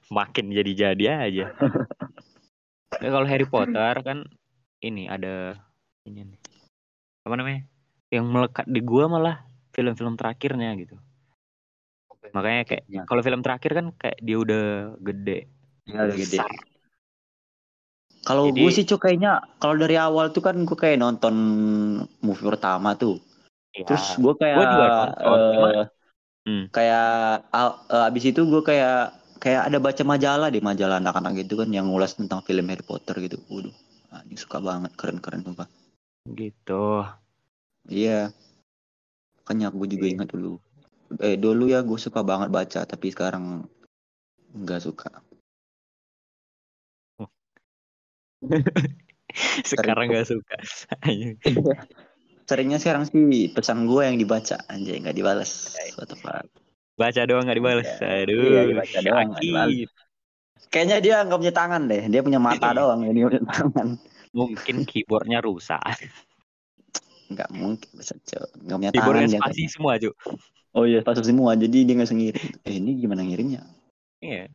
makin 0.09 0.49
jadi-jadi 0.49 1.05
aja 1.29 1.45
Ya, 3.01 3.09
kalau 3.09 3.23
Harry 3.23 3.45
Potter 3.45 3.95
kan 4.01 4.25
ini 4.81 5.05
ada 5.05 5.55
ini 6.03 6.25
nih. 6.25 6.39
apa 7.21 7.35
namanya 7.37 7.61
yang 8.09 8.25
melekat 8.25 8.65
di 8.65 8.81
gua 8.81 9.05
malah 9.05 9.45
film-film 9.71 10.17
terakhirnya 10.17 10.73
gitu 10.75 10.97
makanya 12.31 12.63
kayak 12.63 12.83
Ya. 12.85 13.01
kalau 13.03 13.21
film 13.21 13.41
terakhir 13.41 13.71
kan 13.73 13.85
kayak 13.93 14.17
dia 14.19 14.37
udah 14.37 14.63
gede 14.97 15.49
Ya, 15.83 16.05
udah 16.05 16.13
gede. 16.15 16.37
Kalau 18.21 18.53
Jadi- 18.53 18.61
gue 18.61 18.71
sih 18.71 18.85
Cok 18.85 19.01
kayaknya 19.01 19.31
kalau 19.57 19.75
dari 19.75 19.97
awal 19.97 20.29
tuh 20.29 20.45
kan 20.45 20.53
gue 20.61 20.77
kayak 20.77 21.01
nonton 21.01 21.33
movie 22.21 22.45
pertama 22.45 22.93
tuh. 22.93 23.17
ya, 23.73 23.81
Terus 23.81 24.13
gue 24.15 24.33
kayak 24.37 24.55
Gua 24.55 24.65
juga 24.69 24.85
nonton, 24.85 25.09
eh, 25.25 25.85
Hmm. 26.45 26.63
kayak 26.69 27.09
eh, 27.49 28.07
abis 28.07 28.23
itu 28.29 28.41
gue 28.45 28.61
kayak 28.61 29.09
kayak 29.41 29.73
ada 29.73 29.77
baca 29.81 30.03
majalah 30.05 30.47
deh 30.53 30.61
majalah 30.61 31.01
anak-anak 31.01 31.33
gitu 31.41 31.57
kan 31.57 31.73
yang 31.73 31.89
ngulas 31.89 32.13
tentang 32.13 32.45
film 32.45 32.69
Harry 32.69 32.85
Potter 32.85 33.17
gitu. 33.19 33.41
Waduh, 33.49 33.73
ini 34.25 34.37
suka 34.37 34.57
banget 34.61 34.91
keren-keren 34.97 35.43
sumpah. 35.43 35.67
gitu 36.31 37.01
Iya. 37.89 38.29
Makanya 39.41 39.73
gue 39.73 39.87
juga 39.89 40.05
Iya. 40.05 40.13
ingat 40.15 40.29
dulu. 40.31 40.61
Eh 41.19 41.35
dulu 41.35 41.65
ya 41.67 41.81
gue 41.81 41.97
suka 41.97 42.21
banget 42.21 42.53
baca 42.53 42.85
tapi 42.85 43.09
sekarang 43.09 43.65
nggak 44.53 44.81
suka. 44.85 45.09
sekarang 49.69 50.09
nggak 50.11 50.27
suka 50.27 50.55
Seringnya 52.49 52.81
sekarang 52.83 53.07
sih 53.07 53.47
pesan 53.53 53.87
gue 53.87 54.01
yang 54.03 54.17
dibaca 54.19 54.59
anjay 54.67 54.99
nggak 54.99 55.15
dibalas. 55.15 55.71
What 55.95 56.11
the 56.11 56.17
fuck. 56.19 56.45
baca 56.99 57.21
doang 57.25 57.47
nggak 57.47 57.57
dibalas 57.57 57.89
Iya, 57.97 58.27
aduh 58.27 58.43
iya, 58.45 58.61
dibaca 58.67 58.97
doang, 59.01 59.27
nggak 59.31 59.41
sakit. 59.41 59.45
dibalas. 59.47 59.89
Kayaknya 60.69 60.97
dia 61.01 61.15
nggak 61.25 61.39
punya 61.41 61.53
tangan 61.55 61.81
deh. 61.89 62.03
Dia 62.07 62.21
punya 62.21 62.37
mata 62.37 62.69
Iya. 62.71 62.77
doang. 62.77 62.99
Ini 63.07 63.19
punya 63.25 63.41
tangan. 63.47 63.87
mungkin 64.31 64.87
keyboardnya 64.87 65.43
rusak 65.43 65.83
Nggak 67.27 67.49
mungkin 67.51 67.89
bisa. 67.95 68.15
Nggak 68.63 68.77
punya 68.79 68.91
tangan 68.91 68.95
keyboardnya 68.95 69.39
spasi 69.39 69.63
semua 69.67 69.99
cuy 69.99 70.13
Oh 70.71 70.87
iya, 70.87 71.03
pasang 71.03 71.27
semua. 71.27 71.51
Jadi 71.59 71.83
dia 71.83 71.93
nggak 71.99 72.07
bisa 72.07 72.15
ngirim. 72.15 72.43
Eh 72.63 72.73
ini 72.79 72.91
gimana 72.95 73.21
ngirimnya? 73.27 73.63
iya 74.23 74.47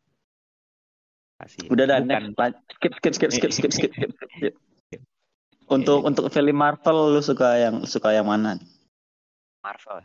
Spasi. 1.37 1.69
Udah 1.69 1.85
dah, 1.85 2.01
Bukan. 2.01 2.33
next. 2.33 2.37
Lan- 2.41 2.57
Skip, 2.73 2.93
skip, 2.97 3.13
skip, 3.13 3.29
skip, 3.29 3.51
skip, 3.53 3.71
skip, 3.73 3.91
skip, 3.93 4.09
skip. 4.09 4.53
Iya, 4.89 4.99
Untuk 5.69 6.01
untuk 6.01 6.25
film 6.33 6.57
Marvel 6.57 7.13
lu 7.13 7.21
suka 7.21 7.61
yang 7.61 7.85
suka 7.85 8.09
yang 8.17 8.25
mana? 8.25 8.57
Marvel 9.61 10.01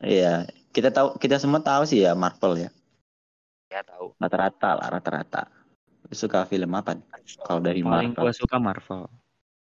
Iya, 0.00 0.48
kita 0.72 0.88
tahu 0.88 1.20
kita 1.20 1.36
semua 1.36 1.60
tahu 1.60 1.84
sih 1.84 2.00
ya 2.00 2.16
Marvel 2.16 2.68
ya. 2.68 2.70
Ya 3.74 3.82
tahu 3.82 4.14
Rata-rata 4.22 4.70
lah, 4.78 4.88
rata-rata. 4.94 5.42
Suka 6.14 6.46
film 6.46 6.70
apa? 6.78 6.94
Kalau 7.42 7.58
dari 7.58 7.82
paling 7.82 8.14
Marvel. 8.14 8.30
gue 8.30 8.34
suka 8.38 8.56
Marvel 8.62 9.10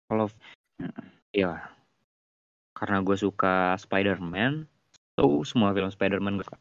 kalau 0.08 0.32
ya 1.36 1.60
karena 2.72 3.04
gue 3.04 3.18
suka 3.20 3.75
Spider-Man 3.75 4.63
tuh 5.20 5.44
semua 5.44 5.75
film 5.75 5.92
Spider-Man 5.92 6.39
gue 6.39 6.48
suka 6.48 6.60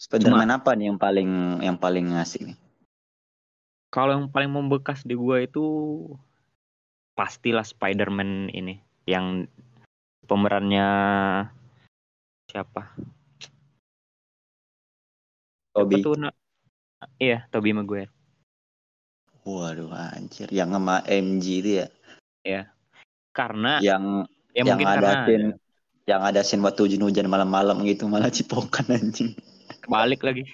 Spider-Man 0.00 0.50
apa 0.50 0.74
nih 0.74 0.90
yang 0.90 0.98
paling 0.98 1.30
yang 1.62 1.78
paling 1.78 2.16
ngasih 2.16 2.52
nih? 2.52 2.58
kalau 3.92 4.18
yang 4.18 4.26
paling 4.32 4.50
membekas 4.50 5.04
di 5.04 5.14
gue 5.14 5.46
itu 5.46 5.64
pastilah 7.12 7.62
Spider-Man 7.62 8.48
ini 8.50 8.80
yang 9.04 9.44
pemerannya 10.24 10.88
siapa 12.48 12.88
Toby. 15.72 15.98
Siapa 15.98 16.06
tuh, 16.06 16.14
Na- 16.18 16.36
iya 17.18 17.48
Tobey 17.48 17.72
Maguire 17.72 18.12
Waduh 19.42 19.90
anjir, 19.90 20.46
yang 20.54 20.70
sama 20.70 21.02
MG 21.02 21.46
itu 21.58 21.72
ya. 22.46 22.70
karena 23.34 23.82
yang 23.82 24.22
ya 24.54 24.62
yang 24.62 24.66
mungkin 24.78 24.86
ada 24.86 25.00
karena 25.00 25.24
scene 25.24 25.46
yang 26.04 26.22
ada 26.22 26.40
scene 26.44 26.62
waktu 26.62 26.84
hujan-hujan 26.86 27.26
malam-malam 27.26 27.80
gitu 27.82 28.06
malah 28.06 28.28
cipokan 28.28 28.86
anjing. 28.86 29.34
balik 29.88 30.22
lagi 30.22 30.46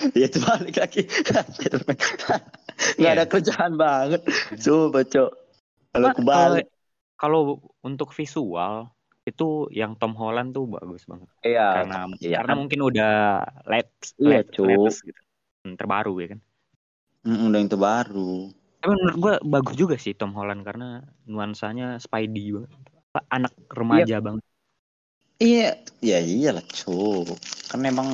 Ya 0.18 0.26
itu 0.26 0.40
balik 0.40 0.80
lagi. 0.80 1.04
Nggak 2.98 3.12
Iya. 3.12 3.12
ada 3.12 3.24
kerjaan 3.28 3.76
banget. 3.76 4.24
Coba, 4.58 5.04
Cok. 5.04 5.30
Kalau 5.92 6.08
kebalik. 6.16 6.66
kalau 7.14 7.40
untuk 7.84 8.10
visual 8.10 8.88
itu 9.22 9.70
yang 9.70 9.94
Tom 9.94 10.18
Holland 10.18 10.50
tuh 10.50 10.66
bagus 10.66 11.06
banget 11.06 11.28
Iya. 11.46 11.66
karena 11.78 11.96
iya 12.18 12.36
karena 12.42 12.52
kan. 12.52 12.58
mungkin 12.58 12.80
udah 12.82 13.12
late 13.70 13.92
Iya, 14.18 14.40
latest 14.42 14.98
gitu. 15.06 15.20
Hmm, 15.62 15.74
terbaru 15.78 16.14
ya 16.22 16.28
kan 16.34 16.40
Mm, 17.22 17.54
udah 17.54 17.58
yang 17.62 17.70
terbaru. 17.70 18.50
Tapi 18.82 18.92
menurut 18.98 19.16
gua 19.22 19.34
bagus 19.46 19.78
juga 19.78 19.94
sih 19.94 20.10
Tom 20.10 20.34
Holland 20.34 20.66
karena 20.66 21.06
nuansanya 21.30 22.02
Spidey 22.02 22.50
banget. 22.50 22.70
Anak 23.30 23.54
remaja 23.70 24.18
banget. 24.18 24.42
Iya, 25.38 25.78
ya 26.02 26.18
iyalah 26.18 26.66
cu. 26.66 27.22
Kan 27.70 27.78
memang 27.78 28.08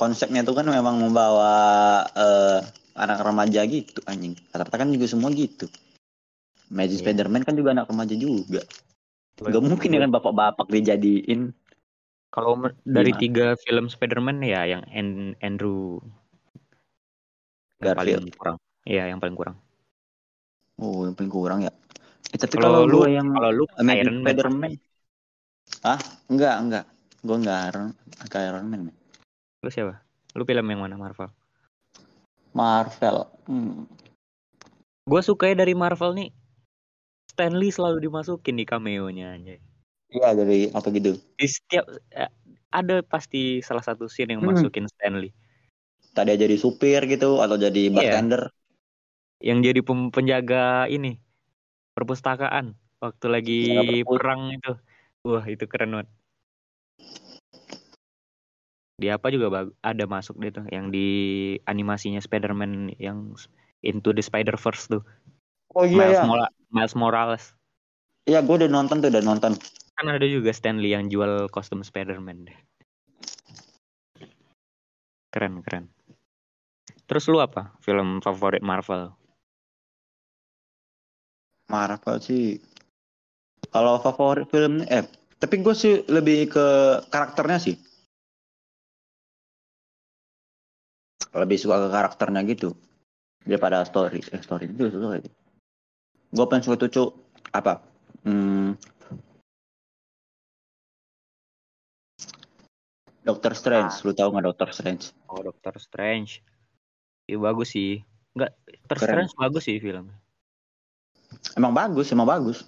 konsepnya 0.00 0.40
tuh 0.48 0.56
kan 0.56 0.64
memang 0.64 0.96
membawa 0.96 1.52
eh, 2.16 2.60
anak 2.96 3.20
remaja 3.20 3.60
gitu 3.68 4.00
anjing. 4.08 4.32
Rata-rata 4.48 4.80
kan 4.80 4.88
juga 4.88 5.04
semua 5.12 5.28
gitu. 5.36 5.68
Magic 6.72 7.00
Iya. 7.00 7.04
Spider-Man 7.04 7.44
kan 7.44 7.52
juga 7.56 7.76
anak 7.76 7.92
remaja 7.92 8.16
juga. 8.16 8.64
Gak 9.38 9.54
Gua- 9.54 9.62
mungkin 9.62 9.94
ya 9.94 10.00
kan 10.02 10.10
bapak-bapak 10.10 10.66
dijadiin. 10.66 11.54
Kalau 12.28 12.58
dari 12.84 13.14
Gimana? 13.14 13.22
tiga 13.22 13.46
film 13.56 13.86
Spider-Man 13.88 14.44
ya 14.44 14.66
yang 14.68 14.82
An- 14.92 15.38
Andrew 15.40 16.02
yang 17.80 17.94
paling 17.96 18.34
kurang. 18.34 18.56
Iya, 18.84 19.04
yang 19.08 19.18
paling 19.22 19.36
kurang. 19.38 19.56
Oh, 20.76 21.06
yang 21.06 21.14
paling 21.14 21.32
kurang 21.32 21.60
ya. 21.64 21.72
Eh, 22.34 22.38
tapi 22.38 22.58
Kalau 22.58 22.84
kalau 22.84 22.90
lu 22.90 22.96
gua 23.00 23.08
yang 23.08 23.28
kalau 23.32 23.50
lu 23.54 23.64
Iron 23.80 24.18
Man 24.20 24.34
Spider-Man. 24.34 24.72
Ah, 25.86 26.00
enggak, 26.28 26.54
enggak. 26.58 26.84
Gua 27.22 27.36
enggak 27.38 27.58
Iron, 27.72 27.86
enggak 28.20 28.42
Iron 28.50 28.66
Man. 28.66 28.80
lu 29.58 29.70
siapa? 29.74 30.02
Lu 30.38 30.46
film 30.46 30.66
yang 30.70 30.82
mana 30.86 30.94
Marvel? 30.94 31.30
Marvel. 32.54 33.26
Hmm. 33.46 33.86
Gue 35.02 35.20
suka 35.24 35.50
dari 35.50 35.72
Marvel 35.72 36.12
nih. 36.14 36.30
Stanley 37.38 37.70
selalu 37.70 38.10
dimasukin 38.10 38.58
di 38.58 38.66
cameo-nya 38.66 39.30
anjay. 39.38 39.62
Iya 40.10 40.34
dari 40.34 40.74
apa 40.74 40.90
gitu. 40.90 41.14
Di 41.38 41.46
setiap 41.46 41.86
eh, 42.10 42.26
ada 42.74 42.98
pasti 43.06 43.62
salah 43.62 43.86
satu 43.86 44.10
scene 44.10 44.34
yang 44.34 44.42
Hmm. 44.42 44.58
masukin 44.58 44.90
Stanley. 44.90 45.30
Tadi 46.18 46.34
jadi 46.34 46.58
supir 46.58 47.06
gitu 47.06 47.38
atau 47.38 47.54
jadi 47.54 47.78
Iya. 47.86 47.94
bartender. 47.94 48.50
Yang 49.38 49.58
jadi 49.70 49.80
penjaga 50.10 50.90
ini 50.90 51.22
perpustakaan 51.94 52.74
waktu 52.98 53.26
lagi 53.30 53.62
perpus. 54.02 54.18
perang 54.18 54.42
itu. 54.50 54.72
Wah, 55.22 55.46
itu 55.46 55.62
keren 55.70 55.94
banget. 55.94 56.10
Di 58.98 59.14
apa 59.14 59.30
juga 59.30 59.70
ada 59.78 60.04
masuk 60.10 60.42
deh 60.42 60.50
tuh 60.50 60.66
yang 60.74 60.90
di 60.90 61.06
animasinya 61.70 62.18
Spider-Man 62.18 62.98
yang 62.98 63.38
Into 63.86 64.10
the 64.10 64.26
Spider-Verse 64.26 64.90
tuh. 64.90 65.06
Oh 65.70 65.86
Miles, 65.86 66.18
Mola- 66.26 66.50
Miles 66.68 66.92
Morales. 66.92 67.56
Iya, 68.28 68.44
gue 68.44 68.54
udah 68.60 68.68
nonton 68.68 69.00
tuh, 69.00 69.08
udah 69.08 69.24
nonton. 69.24 69.56
Kan 69.96 70.06
ada 70.12 70.26
juga 70.28 70.52
Stanley 70.52 70.92
yang 70.92 71.08
jual 71.08 71.48
kostum 71.48 71.80
Spider-Man 71.80 72.44
deh. 72.44 72.58
Keren, 75.32 75.64
keren. 75.64 75.88
Terus 77.08 77.24
lu 77.32 77.40
apa? 77.40 77.72
Film 77.80 78.20
favorit 78.20 78.60
Marvel? 78.60 79.16
Marvel 81.72 82.16
sih. 82.20 82.60
Kalau 83.72 84.00
favorit 84.00 84.48
film, 84.52 84.84
eh, 84.88 85.04
tapi 85.40 85.60
gue 85.60 85.74
sih 85.76 86.04
lebih 86.08 86.52
ke 86.52 86.66
karakternya 87.08 87.58
sih. 87.60 87.76
Lebih 91.32 91.56
suka 91.60 91.76
ke 91.84 91.88
karakternya 91.92 92.40
gitu 92.48 92.76
daripada 93.44 93.84
story. 93.88 94.20
Eh, 94.32 94.40
story 94.40 94.68
itu 94.68 94.88
suka. 94.92 95.20
Gue 96.28 96.44
paling 96.44 96.64
suka 96.64 96.88
tuh 96.88 97.16
apa? 97.54 97.80
Hmm, 98.22 98.76
Doctor 103.28 103.52
Strange, 103.52 103.92
lu 104.08 104.16
tahu 104.16 104.32
nggak 104.32 104.46
Doctor 104.48 104.68
Strange? 104.72 105.12
Oh, 105.28 105.44
Doctor 105.44 105.76
Strange. 105.76 106.40
Iya 107.28 107.36
bagus 107.36 107.76
sih. 107.76 108.00
Enggak, 108.32 108.56
Doctor 108.64 108.96
Keren. 108.96 109.04
Strange 109.04 109.32
bagus 109.36 109.62
sih 109.68 109.76
filmnya. 109.76 110.16
Emang 111.52 111.76
bagus, 111.76 112.08
emang 112.08 112.24
bagus. 112.24 112.64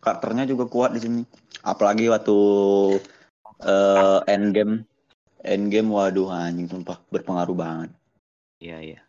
Karakternya 0.00 0.48
juga 0.48 0.64
kuat 0.64 0.96
di 0.96 1.00
sini. 1.04 1.22
Apalagi 1.60 2.08
waktu 2.08 2.36
eh 3.68 4.20
Endgame, 4.32 4.88
Endgame, 5.44 5.92
waduh 5.92 6.32
anjing 6.32 6.72
sumpah 6.72 7.04
berpengaruh 7.12 7.52
banget. 7.52 7.90
Iya, 8.64 8.78
iya. 8.80 9.00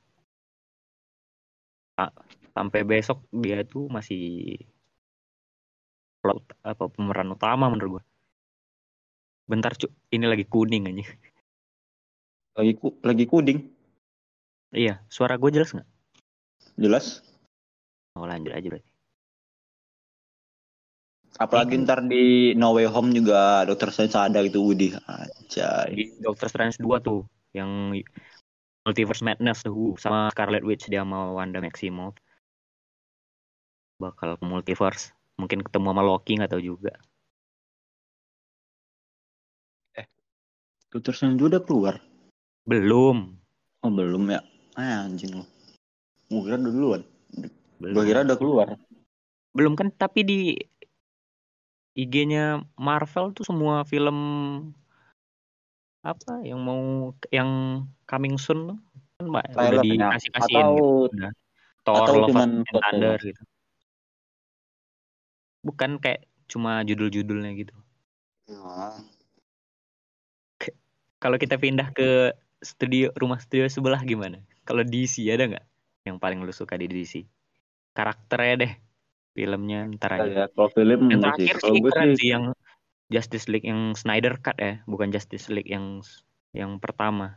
Sa- 2.60 2.68
Sampai 2.68 2.84
besok 2.84 3.24
dia 3.32 3.64
tuh 3.64 3.88
masih 3.88 4.60
plot 6.20 6.44
apa 6.60 6.92
pemeran 6.92 7.32
utama 7.32 7.72
menurut 7.72 7.90
gua. 7.90 8.04
Bentar, 9.48 9.80
Cuk. 9.80 9.88
Ini 10.12 10.28
lagi 10.28 10.44
kuning 10.44 10.92
aja. 10.92 11.08
Lagi 12.60 12.76
ku, 12.76 13.00
lagi 13.00 13.24
kuding, 13.24 13.64
Iya, 14.76 15.00
suara 15.08 15.40
gue 15.40 15.48
jelas 15.50 15.72
nggak? 15.72 15.88
jelas. 16.76 17.24
Oh, 18.20 18.28
lanjut 18.28 18.52
aja 18.52 18.68
berarti. 18.68 18.92
Apalagi 21.40 21.80
Iya. 21.80 21.84
ntar 21.88 22.00
di 22.04 22.52
No 22.60 22.76
Way 22.76 22.92
Home 22.92 23.16
juga 23.16 23.64
Dokter 23.64 23.88
Strange 23.96 24.20
ada 24.20 24.44
gitu 24.44 24.60
Woody. 24.60 24.92
Anjay. 25.08 25.96
Di 25.96 26.04
Doctor 26.20 26.52
Strange 26.52 26.76
2 26.78 27.00
tuh 27.00 27.24
yang 27.56 27.96
Multiverse 28.84 29.24
Madness 29.24 29.64
tuh 29.64 29.96
sama 29.96 30.28
Scarlet 30.36 30.68
Witch 30.68 30.92
dia 30.92 31.08
sama 31.08 31.32
Wanda 31.32 31.64
Maximoff. 31.64 32.20
Bakal 34.00 34.40
ke 34.40 34.46
multiverse. 34.48 35.12
Mungkin 35.36 35.64
ketemu 35.64 35.92
sama 35.92 36.04
Loki 36.04 36.40
nggak 36.40 36.56
tahu 36.56 36.64
juga. 36.64 36.96
Dokter 40.90 41.14
Strange 41.14 41.46
udah 41.46 41.62
keluar. 41.62 42.02
Belum. 42.66 43.38
Oh 43.86 43.94
belum 43.94 44.34
ya? 44.34 44.42
Ah, 44.74 45.06
anjing 45.06 45.38
lu. 45.38 45.46
Gue 46.34 46.42
kira 46.50 46.58
udah 46.58 46.74
duluan. 46.74 47.02
Gue 47.78 48.04
kira 48.10 48.26
udah 48.26 48.38
keluar. 48.42 48.68
Belum 49.54 49.78
kan 49.78 49.94
tapi 49.94 50.26
di 50.26 50.40
IG-nya 51.94 52.66
Marvel 52.80 53.36
tuh 53.38 53.46
semua 53.46 53.86
film 53.86 54.18
apa 56.00 56.42
yang 56.48 56.64
mau 56.64 57.12
yang 57.28 57.84
coming 58.08 58.40
soon 58.40 58.80
kan 59.20 59.26
Mbak, 59.28 59.46
udah 59.52 59.84
Trailernya. 59.84 60.08
dikasih 60.16 60.30
kasihin 60.32 60.64
Atau 60.64 60.74
gitu. 60.74 60.88
Udah. 61.12 61.32
Thor 61.84 61.96
atau 62.00 62.14
Love 62.24 62.40
and? 62.40 62.56
Thunder 62.72 63.20
gitu. 63.20 63.44
Bukan 65.62 66.00
kayak 66.00 66.26
cuma 66.50 66.82
judul-judulnya 66.88 67.52
gitu. 67.60 67.76
Kalau 71.20 71.36
kita 71.36 71.60
pindah 71.60 71.92
ke 71.92 72.32
studio 72.64 73.12
rumah 73.20 73.44
studio 73.44 73.68
sebelah 73.68 74.00
gimana? 74.08 74.40
Kalau 74.64 74.88
DC 74.88 75.28
ada 75.28 75.52
nggak 75.52 75.66
yang 76.08 76.18
paling 76.18 76.40
lu 76.42 76.52
suka 76.56 76.80
di 76.80 76.88
DC? 76.88 77.28
Karakternya 77.92 78.56
deh, 78.56 78.74
filmnya 79.36 79.84
ntar 80.00 80.16
aja. 80.16 80.26
ya, 80.26 80.46
kalau 80.48 80.72
film 80.72 81.12
Yang 81.12 81.22
terakhir 81.28 81.56
Kalau 81.60 81.74
sih 81.76 81.80
gue 81.84 81.92
keren 81.92 82.10
sih 82.10 82.16
sih 82.16 82.30
yang 82.32 82.44
Justice 83.10 83.48
League 83.52 83.68
yang 83.68 83.98
Snyder 84.00 84.40
Cut 84.40 84.58
ya, 84.62 84.80
bukan 84.88 85.12
Justice 85.12 85.52
League 85.52 85.68
yang 85.68 86.00
yang 86.56 86.80
pertama. 86.80 87.36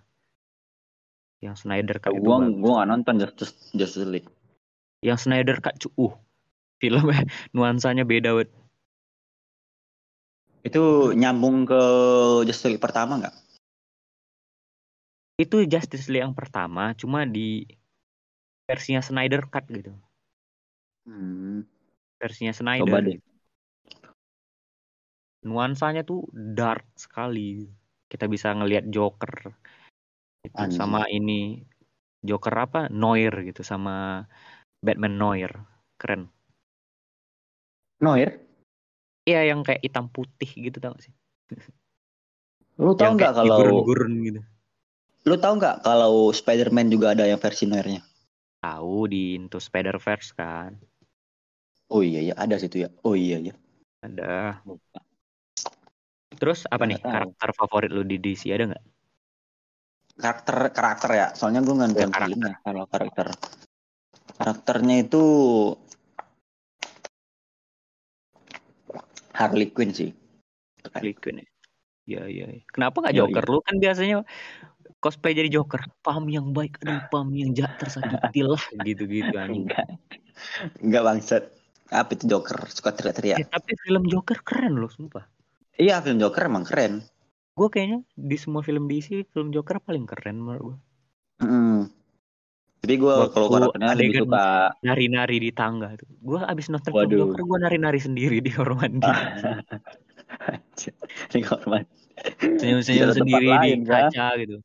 Yang 1.42 1.66
Snyder 1.66 1.98
Cut 1.98 2.14
itu 2.14 2.22
gue 2.22 2.38
gue 2.62 2.74
nonton 2.86 3.14
Justice 3.18 3.52
Justice 3.74 4.06
League. 4.06 4.30
Yang 5.02 5.26
Snyder 5.26 5.58
Cut 5.58 5.74
cu- 5.82 5.96
uh 5.98 6.14
filmnya 6.82 7.22
nuansanya 7.54 8.02
beda 8.02 8.34
banget. 8.34 8.50
Itu 10.66 11.14
nyambung 11.14 11.66
ke 11.66 11.82
Justice 12.46 12.74
League 12.74 12.82
pertama 12.82 13.22
nggak? 13.22 13.34
Itu 15.38 15.62
Justice 15.66 16.10
League 16.10 16.26
yang 16.26 16.34
pertama, 16.34 16.94
cuma 16.98 17.22
di 17.22 17.66
versinya 18.66 19.02
Snyder 19.02 19.46
Cut 19.50 19.66
gitu. 19.70 19.94
Hmm. 21.06 21.66
Versinya 22.18 22.54
Snyder. 22.54 22.86
Coba 22.86 22.98
deh. 23.02 23.18
gitu. 23.18 23.30
Nuansanya 25.42 26.06
tuh 26.06 26.30
dark 26.30 26.86
sekali. 26.94 27.66
Kita 28.06 28.30
bisa 28.30 28.54
ngelihat 28.54 28.86
Joker. 28.86 29.50
Itu 30.46 30.54
Anjing. 30.54 30.78
sama 30.78 31.10
ini 31.10 31.66
Joker 32.22 32.54
apa? 32.54 32.80
Noir 32.86 33.34
gitu 33.42 33.66
sama 33.66 34.26
Batman 34.78 35.18
Noir. 35.18 35.50
Keren. 35.98 36.30
Noir, 38.02 38.42
Iya 39.22 39.54
yang 39.54 39.62
kayak 39.62 39.86
hitam 39.86 40.10
putih 40.10 40.50
gitu 40.50 40.82
tau 40.82 40.98
gak 40.98 41.06
sih? 41.06 41.14
lu 42.80 42.96
yang 42.98 43.14
nggak 43.14 43.36
kalau 43.36 43.54
digurun-gurun 43.60 44.12
gitu. 44.26 44.40
lu 45.28 45.34
tahu 45.38 45.54
nggak 45.60 45.86
kalau 45.86 46.34
Spider-Man 46.34 46.90
juga 46.90 47.14
ada 47.14 47.28
yang 47.30 47.38
versi 47.38 47.68
Noirnya? 47.68 48.02
Tahu 48.58 49.06
di 49.06 49.38
Into 49.38 49.62
Spider-Verse 49.62 50.34
kan. 50.34 50.74
Oh 51.92 52.02
iya 52.02 52.32
ya, 52.32 52.34
ada 52.34 52.58
situ 52.58 52.82
ya. 52.82 52.88
Oh 53.06 53.14
iya 53.14 53.38
ya. 53.38 53.54
Ada. 54.02 54.64
Terus 56.34 56.66
apa 56.66 56.82
nih 56.88 56.98
tahu. 56.98 57.12
karakter 57.12 57.48
favorit 57.54 57.90
lu 57.94 58.02
di 58.02 58.18
DC 58.18 58.50
ada 58.50 58.74
nggak? 58.74 58.84
Karakter 60.18 60.56
karakter 60.74 61.10
ya. 61.14 61.26
Soalnya 61.38 61.60
gue 61.62 61.74
nggak 61.76 61.90
Ya, 61.94 62.06
nonton 62.08 62.10
filmnya. 62.18 62.54
Kalau 62.66 62.84
karakter 62.90 63.26
karakternya 64.42 64.96
itu 65.06 65.24
Harley 69.32 69.68
Quinn 69.72 69.92
sih. 69.92 70.12
Harley 70.92 71.16
Quinn 71.16 71.40
ya. 71.40 71.48
Iya 72.02 72.22
iya. 72.28 72.46
iya. 72.58 72.62
Kenapa 72.70 73.02
nggak. 73.02 73.14
Joker? 73.16 73.44
Lu 73.48 73.60
kan 73.62 73.76
biasanya 73.78 74.26
cosplay 74.98 75.34
jadi 75.34 75.50
Joker. 75.50 75.82
Pam 76.02 76.26
yang 76.28 76.50
baik, 76.54 76.82
aduh 76.82 77.02
pam 77.08 77.30
yang 77.34 77.54
jahat 77.56 77.78
tersakiti 77.78 78.40
lah 78.52 78.62
gitu-gitu 78.82 79.34
anjing. 79.34 79.66
Enggak. 79.68 79.86
Enggak 80.82 81.02
bangsat. 81.06 81.44
Apa 81.92 82.16
itu 82.16 82.24
Joker? 82.24 82.56
Suka 82.72 82.96
teriak-teriak. 82.96 83.38
Eh, 83.44 83.48
tapi 83.52 83.76
film 83.84 84.08
Joker 84.08 84.40
keren 84.40 84.80
loh, 84.80 84.88
sumpah. 84.88 85.28
Iya, 85.76 86.00
film 86.00 86.16
Joker 86.20 86.48
emang 86.48 86.64
keren. 86.64 87.04
Gue 87.52 87.68
kayaknya 87.68 88.00
di 88.16 88.36
semua 88.40 88.64
film 88.64 88.88
DC, 88.88 89.28
film 89.28 89.52
Joker 89.52 89.76
paling 89.76 90.08
keren 90.08 90.40
menurut 90.40 90.62
gue. 90.72 90.76
Mm. 91.44 92.01
Tapi 92.82 92.98
gue 92.98 93.14
kalau 93.30 93.46
karakternya 93.46 93.94
lebih 93.94 94.10
adegan 94.10 94.22
suka 94.26 94.46
Nari-nari 94.82 95.36
di 95.38 95.50
tangga 95.54 95.94
tuh. 95.94 96.10
Gue 96.18 96.42
abis 96.42 96.66
nonton 96.66 96.90
Waduh. 96.90 97.30
Gue 97.30 97.58
nari-nari 97.62 98.02
sendiri 98.02 98.42
di 98.42 98.50
kamar 98.50 98.74
mandi. 98.74 99.06
Ini 101.30 101.40
kamar 101.46 101.66
mandi. 101.70 101.94
Senyum-senyum 102.58 103.14
sendiri 103.14 103.46
di 103.46 103.54
lain, 103.54 103.78
kan? 103.86 104.10
kaca 104.10 104.26
gitu. 104.42 104.58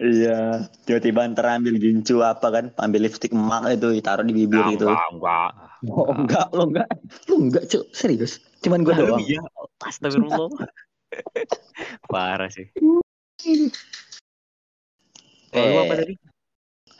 Iya, 0.00 0.66
tiba-tiba 0.82 1.28
ntar 1.30 1.60
ambil 1.60 1.76
gincu 1.76 2.24
apa 2.26 2.48
kan, 2.50 2.64
ambil 2.80 3.06
lipstick 3.06 3.30
emak 3.36 3.78
itu 3.78 4.00
ditaruh 4.00 4.24
di 4.26 4.32
bibir 4.32 4.64
itu. 4.74 4.88
enggak, 4.88 5.06
enggak. 5.14 5.50
Oh, 5.86 6.08
enggak, 6.10 6.46
lo 6.56 6.62
enggak. 6.66 6.88
Lo 7.30 7.34
enggak, 7.38 7.64
Cuk. 7.70 7.84
Serius. 7.94 8.42
Cuman 8.66 8.82
gue 8.82 8.98
doang. 8.98 9.20
iya. 9.22 9.38
Astagfirullah. 9.84 10.50
Parah 12.12 12.50
sih. 12.50 12.66
Kalau 15.50 15.66
lu 15.70 15.78
apa 15.84 15.94
Eh, 15.94 15.98
tadi? 16.02 16.14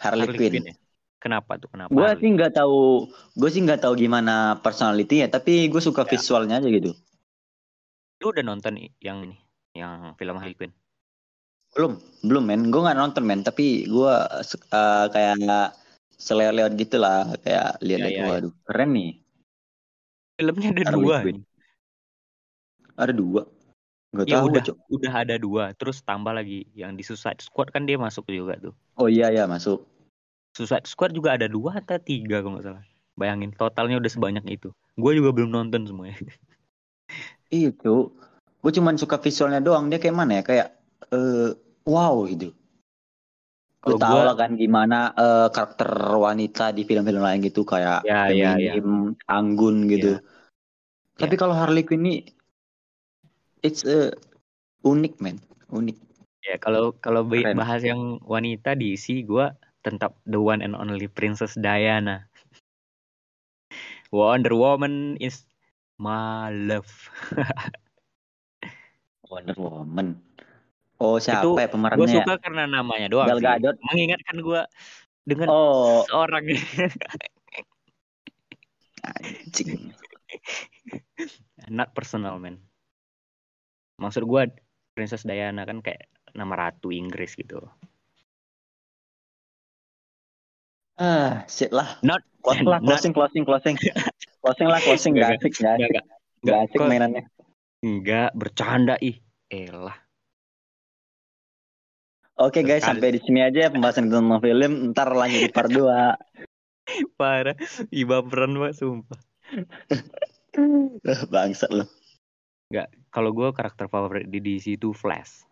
Harley, 0.00 0.26
Harley 0.26 0.38
Quinn. 0.40 0.52
Quinn 0.56 0.66
ya? 0.72 0.76
Kenapa 1.20 1.60
tuh? 1.60 1.68
Kenapa? 1.68 1.92
Gue 1.92 2.08
sih 2.16 2.30
nggak 2.32 2.52
tahu, 2.56 3.06
gue 3.36 3.48
sih 3.52 3.60
nggak 3.60 3.84
tahu 3.84 3.92
gimana 4.00 4.56
personality 4.64 5.20
ya, 5.20 5.28
tapi 5.28 5.68
gue 5.68 5.82
suka 5.84 6.08
Ya. 6.08 6.16
visualnya 6.16 6.56
aja 6.58 6.68
gitu. 6.72 6.96
Lu 8.24 8.32
udah 8.32 8.44
nonton 8.44 8.80
yang 9.04 9.28
ini, 9.28 9.36
yang 9.76 10.16
film 10.16 10.40
Harley 10.40 10.56
Quinn? 10.56 10.72
Belum, 11.76 12.00
belum 12.24 12.44
men. 12.48 12.62
Gue 12.72 12.80
nggak 12.82 12.98
nonton 12.98 13.24
men, 13.28 13.44
tapi 13.44 13.84
gue 13.84 14.14
uh, 14.72 15.06
kayak 15.12 15.76
selewat 16.16 16.72
gitu 16.76 16.96
lah, 17.00 17.28
kayak 17.44 17.80
lihat-lihat, 17.84 18.12
Ya, 18.12 18.16
ya, 18.16 18.24
ya. 18.24 18.32
waduh, 18.32 18.52
keren 18.64 18.90
nih. 18.96 19.10
Filmnya 20.40 20.68
ada 20.72 20.82
Harley 20.88 21.04
dua. 21.04 21.16
Quinn. 21.20 21.40
Ada 22.96 23.12
dua. 23.12 23.42
Gak 24.11 24.27
Ya 24.27 24.42
tahu 24.42 24.51
udah, 24.51 24.64
udah 24.90 25.12
ada 25.23 25.37
dua. 25.38 25.64
Terus 25.79 26.03
tambah 26.03 26.35
lagi 26.35 26.66
yang 26.75 26.99
di 26.99 27.03
Suicide 27.07 27.38
Squad 27.38 27.70
kan 27.70 27.87
dia 27.87 27.94
masuk 27.94 28.27
juga 28.27 28.59
tuh. 28.59 28.75
Oh 28.99 29.07
iya 29.09 29.31
ya 29.31 29.44
masuk. 29.46 29.87
Suicide 30.55 30.87
Squad 30.90 31.14
juga 31.14 31.38
ada 31.38 31.46
dua 31.46 31.79
atau 31.79 31.99
tiga 32.03 32.42
kalau 32.42 32.59
nggak 32.59 32.66
salah. 32.66 32.85
Bayangin 33.14 33.51
totalnya 33.55 33.96
udah 34.03 34.11
sebanyak 34.11 34.44
itu. 34.51 34.68
Gue 34.99 35.12
juga 35.18 35.31
belum 35.31 35.51
nonton 35.55 35.87
semuanya. 35.87 36.18
Itu, 37.51 38.14
gue 38.62 38.73
cuman 38.79 38.94
suka 38.94 39.18
visualnya 39.18 39.61
doang. 39.62 39.90
Dia 39.90 39.99
kayak 39.99 40.16
mana 40.16 40.33
ya? 40.40 40.42
Kayak 40.46 40.68
eh 41.11 41.51
wow 41.87 42.14
gitu. 42.31 42.55
Lu 43.81 43.96
tau 43.96 44.20
gua- 44.20 44.27
lah 44.29 44.37
kan 44.37 44.51
gimana 44.61 45.11
eh, 45.16 45.49
karakter 45.51 45.90
wanita 46.27 46.70
di 46.77 46.83
film-film 46.85 47.23
lain 47.25 47.40
gitu 47.40 47.64
kayak 47.64 48.05
Ya, 48.05 48.29
ya, 48.29 48.61
ya. 48.61 48.77
anggun 49.27 49.88
gitu. 49.88 50.20
Tapi 51.16 51.35
kalau 51.40 51.53
Harley 51.57 51.85
Quinn 51.85 52.05
ini 52.05 52.25
it's 53.62 53.85
a 53.85 54.12
unik 54.85 55.20
man, 55.20 55.40
unik. 55.73 55.96
Ya 56.40 56.57
kalau 56.57 56.96
kalau 56.96 57.29
bahas 57.29 57.85
yang 57.85 58.16
wanita 58.25 58.73
di 58.73 58.96
isi 58.96 59.20
gue 59.25 59.53
tetap 59.85 60.16
the 60.25 60.40
one 60.40 60.64
and 60.64 60.75
only 60.77 61.09
Princess 61.09 61.55
Diana. 61.57 62.29
Wonder 64.11 64.57
Woman 64.57 65.16
is 65.23 65.46
my 66.01 66.51
love. 66.51 66.90
Wonder 69.31 69.55
Woman. 69.55 70.18
Oh 71.01 71.16
siapa 71.23 71.46
Itu 71.46 71.57
ya 71.57 71.64
Gue 71.64 71.73
pemerannya? 71.73 72.11
ya? 72.11 72.14
suka 72.25 72.35
karena 72.42 72.66
namanya 72.66 73.07
doang 73.09 73.29
Gal 73.31 73.38
sih. 73.38 73.46
Gadot. 73.46 73.77
Mengingatkan 73.87 74.37
gue 74.42 74.61
dengan 75.29 75.49
Oh 75.49 76.03
seorang 76.09 76.44
anjing. 79.20 79.92
not 81.70 81.94
personal 81.94 82.40
man. 82.40 82.59
Maksud 84.00 84.24
gue 84.24 84.42
Princess 84.90 85.22
Diana 85.22 85.62
kan 85.62 85.78
kayak 85.78 86.08
nama 86.32 86.56
ratu 86.56 86.88
Inggris 86.88 87.36
gitu. 87.36 87.60
Ah 90.96 91.44
shit 91.46 91.70
lah. 91.70 92.00
Not 92.00 92.24
Closing 92.40 92.64
lah, 92.64 92.80
not- 92.80 92.88
closing, 92.88 93.12
closing, 93.12 93.44
closing. 93.44 93.76
closing 94.40 94.68
lah, 94.68 94.80
closing. 94.80 95.12
Gak 95.12 95.36
Enggak, 95.36 95.40
asik, 95.44 95.52
gak 95.60 95.72
asik. 95.76 95.84
enggak, 95.84 96.04
Gak 96.40 96.58
asik 96.64 96.78
mainannya. 96.80 97.22
enggak 97.80 98.30
bercanda 98.32 98.96
ih. 98.98 99.20
Elah. 99.52 99.96
Oke 102.40 102.64
guys, 102.64 102.80
Sekali. 102.80 102.96
sampai 102.96 103.08
di 103.12 103.20
sini 103.20 103.40
aja 103.44 103.68
pembahasan 103.68 104.08
tentang 104.08 104.40
film. 104.40 104.96
Ntar 104.96 105.12
lanjut 105.12 105.40
di 105.44 105.52
part 105.52 105.68
2. 105.68 106.16
Parah. 107.20 107.52
Ih 107.92 108.08
baperan 108.08 108.56
banget 108.56 108.80
sumpah. 108.80 109.20
Bangsat 111.32 111.68
lu. 111.70 111.84
Kalau 113.11 113.35
gue 113.35 113.51
karakter 113.51 113.90
favorit 113.90 114.27
di 114.27 114.38
DC 114.38 114.79
itu 114.79 114.94
Flash. 114.94 115.42